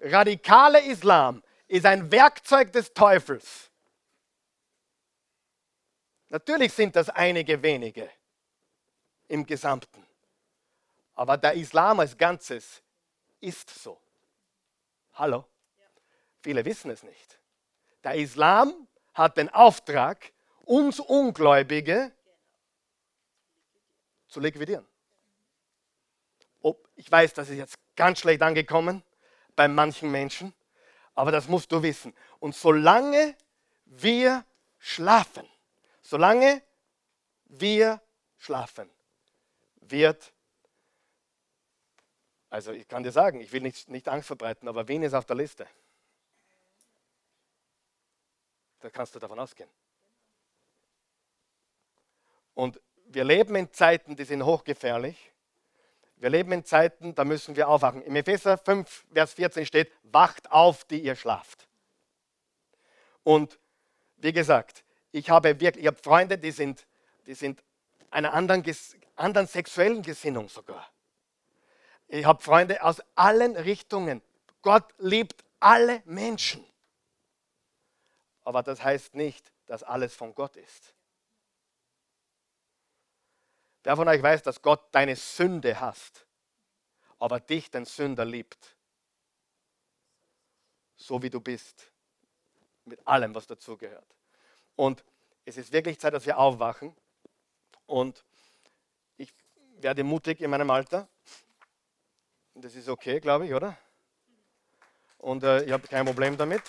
radikale 0.00 0.80
Islam 0.80 1.42
ist 1.66 1.86
ein 1.86 2.10
Werkzeug 2.12 2.72
des 2.72 2.92
Teufels. 2.92 3.70
Natürlich 6.34 6.72
sind 6.72 6.96
das 6.96 7.08
einige 7.10 7.62
wenige 7.62 8.10
im 9.28 9.46
Gesamten. 9.46 10.04
Aber 11.14 11.36
der 11.36 11.52
Islam 11.52 12.00
als 12.00 12.18
Ganzes 12.18 12.82
ist 13.38 13.70
so. 13.70 14.00
Hallo? 15.12 15.44
Viele 16.42 16.64
wissen 16.64 16.90
es 16.90 17.04
nicht. 17.04 17.38
Der 18.02 18.16
Islam 18.16 18.88
hat 19.12 19.36
den 19.36 19.48
Auftrag, 19.48 20.32
uns 20.64 20.98
Ungläubige 20.98 22.10
zu 24.26 24.40
liquidieren 24.40 24.84
ob, 26.62 26.88
ich 26.96 27.12
weiß, 27.12 27.32
das 27.34 27.48
ist 27.48 27.58
jetzt 27.58 27.78
ganz 27.94 28.18
schlecht 28.18 28.42
angekommen 28.42 29.04
bei 29.54 29.68
manchen 29.68 30.10
Menschen, 30.10 30.52
aber 31.14 31.30
das 31.30 31.46
musst 31.46 31.70
du 31.70 31.80
wissen. 31.80 32.12
Und 32.40 32.56
solange 32.56 33.36
wir 33.84 34.44
schlafen, 34.78 35.48
solange 36.04 36.62
wir 37.46 38.00
schlafen, 38.36 38.88
wird, 39.76 40.32
also 42.50 42.72
ich 42.72 42.86
kann 42.86 43.02
dir 43.02 43.10
sagen, 43.10 43.40
ich 43.40 43.52
will 43.52 43.62
nicht, 43.62 43.88
nicht 43.88 44.08
Angst 44.08 44.28
verbreiten, 44.28 44.68
aber 44.68 44.86
Wien 44.86 45.02
ist 45.02 45.14
auf 45.14 45.24
der 45.24 45.36
Liste. 45.36 45.66
Da 48.80 48.90
kannst 48.90 49.14
du 49.14 49.18
davon 49.18 49.38
ausgehen. 49.38 49.68
Und 52.52 52.80
wir 53.06 53.24
leben 53.24 53.56
in 53.56 53.72
Zeiten, 53.72 54.14
die 54.14 54.24
sind 54.24 54.44
hochgefährlich. 54.44 55.32
Wir 56.16 56.30
leben 56.30 56.52
in 56.52 56.64
Zeiten, 56.64 57.14
da 57.14 57.24
müssen 57.24 57.56
wir 57.56 57.68
aufwachen. 57.68 58.02
Im 58.02 58.14
Epheser 58.14 58.58
5, 58.58 59.06
Vers 59.12 59.32
14 59.34 59.66
steht, 59.66 59.90
wacht 60.04 60.50
auf, 60.52 60.84
die 60.84 61.02
ihr 61.02 61.16
schlaft. 61.16 61.66
Und 63.22 63.58
wie 64.16 64.32
gesagt, 64.32 64.84
ich 65.14 65.30
habe 65.30 65.60
wirklich, 65.60 65.84
ich 65.84 65.86
habe 65.86 65.96
Freunde, 65.96 66.36
die 66.38 66.50
sind 66.50 66.86
die 67.26 67.34
sind 67.34 67.62
einer 68.10 68.32
anderen, 68.32 68.64
anderen 69.16 69.46
sexuellen 69.46 70.02
Gesinnung 70.02 70.48
sogar. 70.48 70.90
Ich 72.08 72.24
habe 72.24 72.42
Freunde 72.42 72.82
aus 72.82 73.00
allen 73.14 73.56
Richtungen. 73.56 74.22
Gott 74.62 74.92
liebt 74.98 75.44
alle 75.60 76.02
Menschen. 76.04 76.64
Aber 78.44 78.62
das 78.62 78.82
heißt 78.82 79.14
nicht, 79.14 79.52
dass 79.66 79.82
alles 79.82 80.14
von 80.14 80.34
Gott 80.34 80.56
ist. 80.56 80.94
Wer 83.82 83.96
von 83.96 84.08
euch 84.08 84.22
weiß, 84.22 84.42
dass 84.42 84.60
Gott 84.62 84.86
deine 84.92 85.16
Sünde 85.16 85.78
hasst, 85.80 86.26
aber 87.18 87.40
dich, 87.40 87.70
den 87.70 87.84
Sünder, 87.84 88.24
liebt? 88.24 88.76
So 90.96 91.22
wie 91.22 91.30
du 91.30 91.40
bist. 91.40 91.90
Mit 92.84 93.06
allem, 93.06 93.34
was 93.34 93.46
dazugehört. 93.46 94.14
Und 94.76 95.04
es 95.44 95.56
ist 95.56 95.72
wirklich 95.72 95.98
Zeit, 95.98 96.14
dass 96.14 96.26
wir 96.26 96.38
aufwachen. 96.38 96.94
Und 97.86 98.24
ich 99.16 99.32
werde 99.80 100.04
mutig 100.04 100.40
in 100.40 100.50
meinem 100.50 100.70
Alter. 100.70 101.08
Das 102.54 102.74
ist 102.74 102.88
okay, 102.88 103.20
glaube 103.20 103.46
ich, 103.46 103.54
oder? 103.54 103.76
Und 105.18 105.42
äh, 105.42 105.64
ich 105.64 105.72
habe 105.72 105.86
kein 105.86 106.04
Problem 106.04 106.36
damit. 106.36 106.62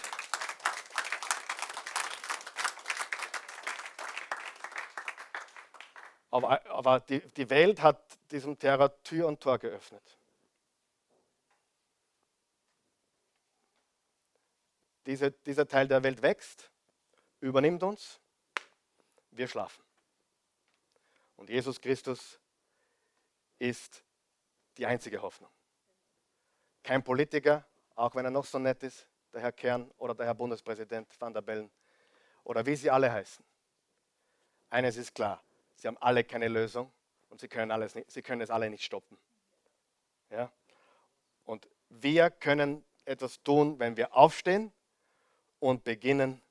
Aber, 6.31 6.65
aber 6.69 6.99
die, 6.99 7.19
die 7.19 7.49
Welt 7.49 7.81
hat 7.81 8.01
diesem 8.31 8.59
Terror 8.59 8.91
Tür 9.03 9.27
und 9.27 9.39
Tor 9.39 9.57
geöffnet. 9.57 10.17
Diese, 15.05 15.31
dieser 15.31 15.67
Teil 15.67 15.87
der 15.87 16.03
Welt 16.03 16.21
wächst, 16.21 16.71
übernimmt 17.45 17.83
uns, 17.83 18.19
wir 19.31 19.47
schlafen. 19.47 19.83
Und 21.35 21.49
Jesus 21.49 21.79
Christus 21.79 22.39
ist 23.59 24.03
die 24.77 24.85
einzige 24.85 25.21
Hoffnung. 25.21 25.51
Kein 26.83 27.03
Politiker, 27.03 27.65
auch 27.95 28.15
wenn 28.15 28.25
er 28.25 28.31
noch 28.31 28.45
so 28.45 28.59
nett 28.59 28.83
ist, 28.83 29.07
der 29.33 29.41
Herr 29.41 29.51
Kern 29.51 29.91
oder 29.97 30.15
der 30.15 30.25
Herr 30.25 30.35
Bundespräsident 30.35 31.07
Van 31.19 31.33
der 31.33 31.41
Bellen 31.41 31.71
oder 32.43 32.65
wie 32.65 32.75
sie 32.75 32.89
alle 32.89 33.11
heißen. 33.11 33.43
Eines 34.69 34.97
ist 34.97 35.13
klar, 35.13 35.43
sie 35.75 35.87
haben 35.87 35.97
alle 35.99 36.23
keine 36.23 36.47
Lösung 36.47 36.91
und 37.29 37.39
sie 37.39 37.47
können, 37.47 37.71
alles 37.71 37.95
nicht, 37.95 38.11
sie 38.11 38.21
können 38.21 38.41
es 38.41 38.49
alle 38.49 38.69
nicht 38.69 38.83
stoppen. 38.83 39.17
Ja? 40.29 40.51
Und 41.43 41.67
wir 41.89 42.29
können 42.29 42.85
etwas 43.05 43.41
tun, 43.43 43.79
wenn 43.79 43.97
wir 43.97 44.15
aufstehen 44.15 44.73
und 45.59 45.83
beginnen, 45.83 46.41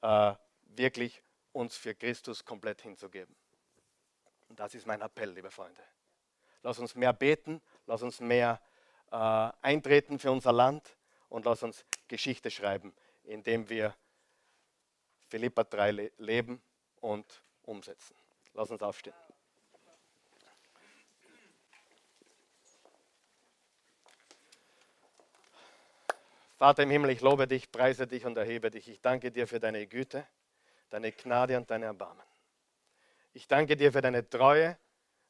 wirklich 0.00 1.22
uns 1.52 1.76
für 1.76 1.94
Christus 1.94 2.44
komplett 2.44 2.82
hinzugeben. 2.82 3.34
Und 4.48 4.60
das 4.60 4.74
ist 4.74 4.86
mein 4.86 5.00
Appell, 5.00 5.30
liebe 5.30 5.50
Freunde. 5.50 5.82
Lass 6.62 6.78
uns 6.78 6.94
mehr 6.94 7.12
beten, 7.12 7.62
lass 7.86 8.02
uns 8.02 8.20
mehr 8.20 8.60
äh, 9.10 9.16
eintreten 9.62 10.18
für 10.18 10.30
unser 10.30 10.52
Land 10.52 10.96
und 11.28 11.44
lass 11.44 11.62
uns 11.62 11.84
Geschichte 12.08 12.50
schreiben, 12.50 12.94
indem 13.24 13.68
wir 13.68 13.94
Philippa 15.28 15.64
3 15.64 15.90
le 15.90 16.12
leben 16.18 16.62
und 17.00 17.42
umsetzen. 17.62 18.14
Lass 18.54 18.70
uns 18.70 18.82
aufstehen. 18.82 19.14
Vater 26.56 26.84
im 26.84 26.90
Himmel, 26.90 27.10
ich 27.10 27.20
lobe 27.20 27.46
dich, 27.46 27.70
preise 27.70 28.06
dich 28.06 28.24
und 28.24 28.36
erhebe 28.38 28.70
dich. 28.70 28.88
Ich 28.88 29.02
danke 29.02 29.30
dir 29.30 29.46
für 29.46 29.60
deine 29.60 29.86
Güte, 29.86 30.26
deine 30.88 31.12
Gnade 31.12 31.56
und 31.58 31.70
deine 31.70 31.84
Erbarmen. 31.84 32.24
Ich 33.34 33.46
danke 33.46 33.76
dir 33.76 33.92
für 33.92 34.00
deine 34.00 34.26
Treue, 34.28 34.78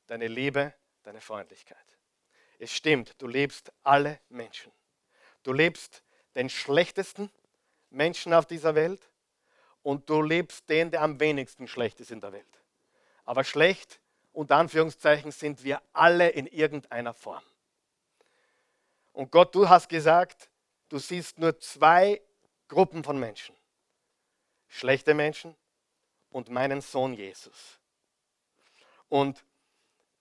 deine 0.07 0.29
Liebe, 0.29 0.73
deine 1.03 1.21
Freundlichkeit. 1.21 1.77
Es 2.61 2.73
stimmt, 2.73 3.21
du 3.21 3.27
liebst 3.27 3.73
alle 3.83 4.21
Menschen. 4.29 4.71
Du 5.43 5.53
liebst 5.53 6.05
den 6.37 6.49
schlechtesten 6.49 7.31
Menschen 7.91 8.33
auf 8.33 8.47
dieser 8.47 8.77
Welt 8.77 9.11
und 9.83 10.09
du 10.09 10.23
liebst 10.23 10.69
den, 10.69 10.93
der 10.93 11.03
am 11.03 11.19
wenigsten 11.19 11.67
schlecht 11.67 12.01
ist 12.01 12.13
in 12.13 12.21
der 12.21 12.33
Welt. 12.33 12.63
Aber 13.25 13.43
schlecht, 13.43 14.01
unter 14.33 14.57
Anführungszeichen, 14.57 15.33
sind 15.33 15.65
wir 15.65 15.83
alle 15.93 16.29
in 16.29 16.47
irgendeiner 16.47 17.15
Form. 17.15 17.43
Und 19.13 19.33
Gott, 19.33 19.53
du 19.55 19.69
hast 19.69 19.89
gesagt, 19.89 20.49
du 20.89 20.99
siehst 20.99 21.39
nur 21.39 21.59
zwei 21.59 22.21
Gruppen 22.69 23.05
von 23.05 23.19
Menschen. 23.19 23.55
Schlechte 24.69 25.15
Menschen 25.15 25.55
und 26.31 26.51
meinen 26.51 26.81
Sohn 26.81 27.15
Jesus. 27.15 27.79
Und 29.09 29.45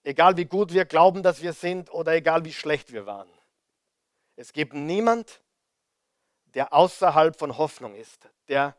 egal 0.02 0.36
wie 0.36 0.44
gut 0.44 0.72
wir 0.72 0.84
glauben, 0.84 1.22
dass 1.22 1.42
wir 1.42 1.52
sind 1.52 1.92
oder 1.92 2.12
egal 2.12 2.44
wie 2.44 2.52
schlecht 2.52 2.92
wir 2.92 3.06
waren, 3.06 3.28
es 4.36 4.52
gibt 4.52 4.74
niemand, 4.74 5.40
der 6.54 6.72
außerhalb 6.72 7.38
von 7.38 7.58
Hoffnung 7.58 7.94
ist, 7.94 8.28
der 8.48 8.76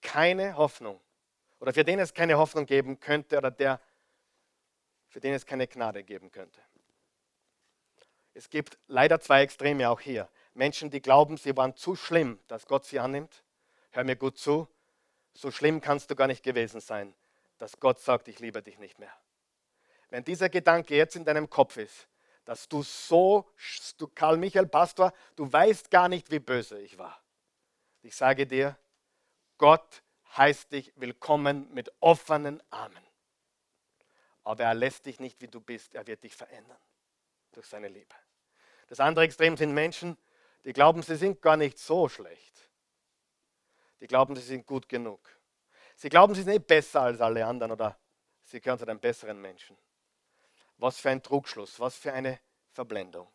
keine 0.00 0.56
Hoffnung 0.56 1.00
oder 1.60 1.72
für 1.72 1.84
den 1.84 1.98
es 1.98 2.14
keine 2.14 2.38
Hoffnung 2.38 2.66
geben 2.66 2.98
könnte 2.98 3.36
oder 3.36 3.50
der 3.50 3.80
für 5.08 5.20
den 5.20 5.34
es 5.34 5.44
keine 5.44 5.68
Gnade 5.68 6.02
geben 6.02 6.30
könnte. 6.32 6.60
Es 8.34 8.48
gibt 8.48 8.78
leider 8.86 9.20
zwei 9.20 9.42
Extreme 9.42 9.90
auch 9.90 10.00
hier. 10.00 10.28
Menschen, 10.54 10.90
die 10.90 11.00
glauben, 11.00 11.36
sie 11.36 11.56
waren 11.56 11.76
zu 11.76 11.96
schlimm, 11.96 12.38
dass 12.48 12.66
Gott 12.66 12.84
sie 12.84 13.00
annimmt. 13.00 13.42
Hör 13.90 14.04
mir 14.04 14.16
gut 14.16 14.38
zu, 14.38 14.68
so 15.34 15.50
schlimm 15.50 15.80
kannst 15.80 16.10
du 16.10 16.14
gar 16.14 16.26
nicht 16.26 16.42
gewesen 16.42 16.80
sein, 16.80 17.14
dass 17.58 17.80
Gott 17.80 18.00
sagt, 18.00 18.28
ich 18.28 18.38
liebe 18.38 18.62
dich 18.62 18.78
nicht 18.78 18.98
mehr 18.98 19.12
wenn 20.12 20.24
dieser 20.24 20.50
Gedanke 20.50 20.94
jetzt 20.94 21.16
in 21.16 21.24
deinem 21.24 21.48
Kopf 21.48 21.78
ist, 21.78 22.06
dass 22.44 22.68
du 22.68 22.82
so, 22.82 23.50
du 23.96 24.06
Karl 24.08 24.36
Michael 24.36 24.66
Pastor, 24.66 25.10
du 25.36 25.50
weißt 25.50 25.90
gar 25.90 26.08
nicht, 26.10 26.30
wie 26.30 26.38
böse 26.38 26.78
ich 26.78 26.98
war. 26.98 27.18
Ich 28.02 28.14
sage 28.14 28.46
dir, 28.46 28.76
Gott 29.56 30.02
heißt 30.36 30.70
dich 30.70 30.92
willkommen 30.96 31.72
mit 31.72 31.90
offenen 32.00 32.62
Armen. 32.68 33.02
Aber 34.44 34.64
er 34.64 34.74
lässt 34.74 35.06
dich 35.06 35.18
nicht, 35.18 35.40
wie 35.40 35.48
du 35.48 35.62
bist. 35.62 35.94
Er 35.94 36.06
wird 36.06 36.22
dich 36.24 36.36
verändern 36.36 36.80
durch 37.52 37.66
seine 37.66 37.88
Liebe. 37.88 38.14
Das 38.88 39.00
andere 39.00 39.24
Extrem 39.24 39.56
sind 39.56 39.72
Menschen, 39.72 40.18
die 40.64 40.72
glauben, 40.72 41.02
sie 41.02 41.16
sind 41.16 41.42
gar 41.42 41.56
nicht 41.56 41.78
so 41.78 42.08
schlecht. 42.08 42.70
Die 44.00 44.06
glauben, 44.06 44.34
sie 44.36 44.42
sind 44.42 44.66
gut 44.66 44.88
genug. 44.88 45.20
Sie 45.96 46.08
glauben, 46.08 46.34
sie 46.34 46.42
sind 46.42 46.52
nicht 46.52 46.66
besser 46.66 47.02
als 47.02 47.20
alle 47.20 47.46
anderen 47.46 47.72
oder 47.72 47.98
sie 48.44 48.60
gehören 48.60 48.78
zu 48.78 48.86
den 48.86 48.98
besseren 48.98 49.40
Menschen. 49.40 49.76
Was 50.78 50.98
für 50.98 51.10
ein 51.10 51.22
Trugschluss, 51.22 51.78
was 51.78 51.96
für 51.96 52.12
eine 52.12 52.40
Verblendung. 52.72 53.28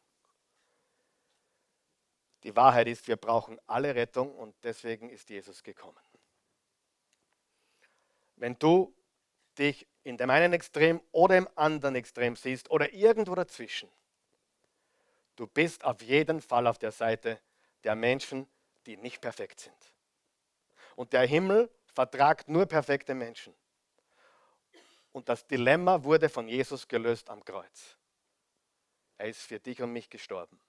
Die 2.43 2.55
Wahrheit 2.55 2.87
ist, 2.87 3.07
wir 3.07 3.15
brauchen 3.15 3.59
alle 3.67 3.95
Rettung 3.95 4.33
und 4.35 4.55
deswegen 4.63 5.09
ist 5.09 5.29
Jesus 5.29 5.63
gekommen. 5.63 5.99
Wenn 8.35 8.57
du 8.59 8.95
dich 9.57 9.87
in 10.03 10.17
dem 10.17 10.29
einen 10.29 10.53
Extrem 10.53 11.01
oder 11.11 11.37
im 11.37 11.49
anderen 11.55 11.95
Extrem 11.95 12.35
siehst 12.35 12.69
oder 12.69 12.93
irgendwo 12.93 13.35
dazwischen, 13.35 13.89
du 15.37 15.47
bist 15.47 15.85
auf 15.85 16.01
jeden 16.01 16.41
Fall 16.41 16.67
auf 16.67 16.77
der 16.77 16.91
Seite 16.91 17.39
der 17.83 17.95
Menschen, 17.95 18.47
die 18.85 18.97
nicht 18.97 19.21
perfekt 19.21 19.61
sind. 19.61 19.93
Und 20.95 21.13
der 21.13 21.25
Himmel 21.25 21.69
vertragt 21.93 22.49
nur 22.49 22.65
perfekte 22.65 23.13
Menschen. 23.13 23.53
Und 25.13 25.29
das 25.29 25.47
Dilemma 25.47 26.03
wurde 26.03 26.29
von 26.29 26.47
Jesus 26.47 26.87
gelöst 26.87 27.29
am 27.29 27.43
Kreuz. 27.43 27.97
Er 29.17 29.29
ist 29.29 29.41
für 29.41 29.59
dich 29.59 29.81
und 29.81 29.93
mich 29.93 30.09
gestorben. 30.09 30.59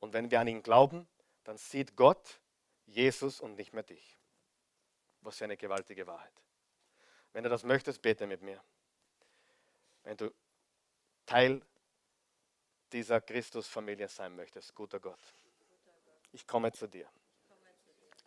Und 0.00 0.12
wenn 0.12 0.30
wir 0.30 0.40
an 0.40 0.48
ihn 0.48 0.62
glauben, 0.62 1.06
dann 1.44 1.58
sieht 1.58 1.96
Gott 1.96 2.40
Jesus 2.86 3.40
und 3.40 3.56
nicht 3.56 3.72
mehr 3.72 3.82
dich. 3.82 4.18
Was 5.20 5.38
für 5.38 5.44
eine 5.44 5.56
gewaltige 5.56 6.06
Wahrheit. 6.06 6.32
Wenn 7.32 7.44
du 7.44 7.50
das 7.50 7.64
möchtest, 7.64 8.00
bete 8.02 8.26
mit 8.26 8.42
mir. 8.42 8.62
Wenn 10.04 10.16
du 10.16 10.32
Teil 11.26 11.62
dieser 12.94 13.20
Christusfamilie 13.20 14.08
sein 14.08 14.36
möchtest, 14.36 14.72
guter 14.72 15.00
Gott, 15.00 15.18
ich 16.30 16.46
komme 16.46 16.70
zu 16.70 16.86
dir, 16.86 17.10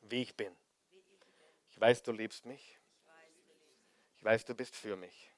wie 0.02 0.22
ich 0.22 0.36
bin. 0.36 0.54
Ich 1.72 1.80
weiß, 1.80 2.04
du 2.04 2.12
liebst 2.12 2.46
mich. 2.46 2.78
Ich 4.18 4.24
weiß, 4.26 4.44
du 4.44 4.54
bist 4.54 4.76
für 4.76 4.98
mich. 4.98 5.32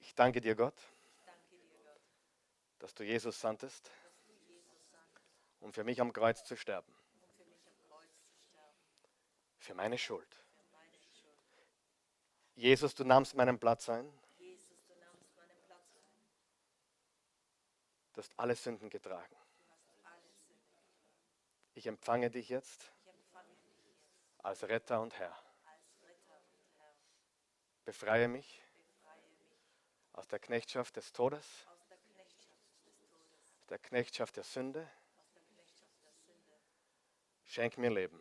Ich 0.00 0.14
danke 0.14 0.42
dir, 0.42 0.54
Gott, 0.54 0.78
dass 2.80 2.94
du 2.94 3.02
Jesus 3.02 3.40
sandtest, 3.40 3.90
um 5.60 5.72
für 5.72 5.84
mich 5.84 6.00
am 6.02 6.12
Kreuz 6.12 6.44
zu 6.44 6.54
sterben. 6.54 6.92
Für 9.56 9.74
meine 9.74 9.96
Schuld. 9.96 10.44
Jesus, 12.56 12.94
du 12.94 13.04
nahmst 13.04 13.34
meinen 13.34 13.58
Platz 13.58 13.88
ein. 13.88 14.12
Du 18.18 18.22
hast 18.24 18.36
alle 18.36 18.56
Sünden 18.56 18.90
getragen. 18.90 19.36
Ich 21.74 21.86
empfange 21.86 22.28
dich 22.32 22.48
jetzt 22.48 22.90
als 24.38 24.64
Retter 24.64 25.00
und 25.00 25.16
Herr. 25.20 25.40
Befreie 27.84 28.26
mich 28.26 28.60
aus 30.14 30.26
der 30.26 30.40
Knechtschaft 30.40 30.96
des 30.96 31.12
Todes, 31.12 31.68
aus 33.60 33.66
der 33.68 33.78
Knechtschaft 33.78 34.34
der 34.34 34.42
Sünde. 34.42 34.90
Schenk 37.44 37.78
mir 37.78 37.90
Leben, 37.90 38.20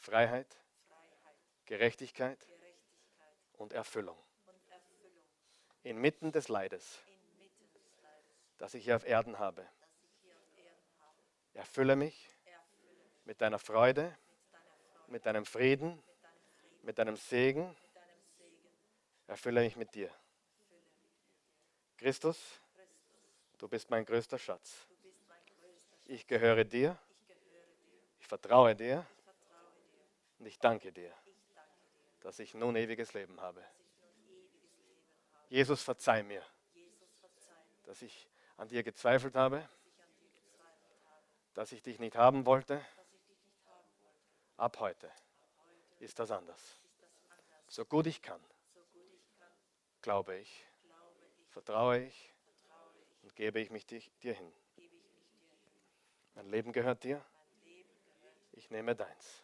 Freiheit, 0.00 0.56
Gerechtigkeit 1.66 2.38
und 3.58 3.74
Erfüllung. 3.74 4.16
Inmitten 5.82 6.32
des 6.32 6.48
Leides, 6.48 7.02
das 8.58 8.74
ich 8.74 8.84
hier 8.84 8.96
auf 8.96 9.06
Erden 9.06 9.38
habe. 9.38 9.66
Erfülle 11.54 11.96
mich 11.96 12.28
mit 13.24 13.40
deiner 13.40 13.58
Freude, 13.58 14.16
mit 15.08 15.26
deinem 15.26 15.44
Frieden, 15.44 16.02
mit 16.82 16.98
deinem 16.98 17.16
Segen. 17.16 17.74
Erfülle 19.26 19.60
mich 19.60 19.76
mit 19.76 19.94
dir. 19.94 20.10
Christus, 21.96 22.60
du 23.58 23.68
bist 23.68 23.90
mein 23.90 24.04
größter 24.04 24.38
Schatz. 24.38 24.86
Ich 26.04 26.26
gehöre 26.26 26.64
dir. 26.64 26.96
Ich 28.20 28.26
vertraue 28.26 28.76
dir. 28.76 29.06
Und 30.38 30.46
ich 30.46 30.58
danke 30.58 30.92
dir, 30.92 31.12
dass 32.20 32.38
ich 32.38 32.54
nun 32.54 32.76
ewiges 32.76 33.14
Leben 33.14 33.40
habe. 33.40 33.64
Jesus, 35.48 35.82
verzeih 35.82 36.22
mir, 36.22 36.44
dass 37.84 38.02
ich 38.02 38.28
an 38.56 38.68
dir 38.68 38.82
gezweifelt 38.82 39.34
habe, 39.34 39.68
dass 41.54 41.72
ich 41.72 41.82
dich 41.82 41.98
nicht 41.98 42.16
haben 42.16 42.46
wollte. 42.46 42.84
Ab 44.56 44.78
heute 44.80 45.10
ist 46.00 46.18
das 46.18 46.30
anders. 46.30 46.78
So 47.68 47.84
gut 47.84 48.06
ich 48.06 48.22
kann, 48.22 48.42
glaube 50.02 50.36
ich, 50.36 50.66
vertraue 51.50 52.04
ich 52.04 52.32
und 53.22 53.34
gebe 53.34 53.60
ich 53.60 53.70
mich 53.70 53.86
dir 53.86 54.34
hin. 54.34 54.52
Mein 56.34 56.50
Leben 56.50 56.72
gehört 56.72 57.02
dir. 57.02 57.24
Ich 58.52 58.70
nehme 58.70 58.94
deins. 58.94 59.42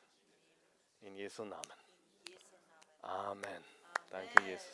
In 1.01 1.17
Jesu 1.17 1.45
Namen. 1.45 1.73
Amen. 3.03 3.65
Danke, 4.11 4.43
Jesus. 4.45 4.73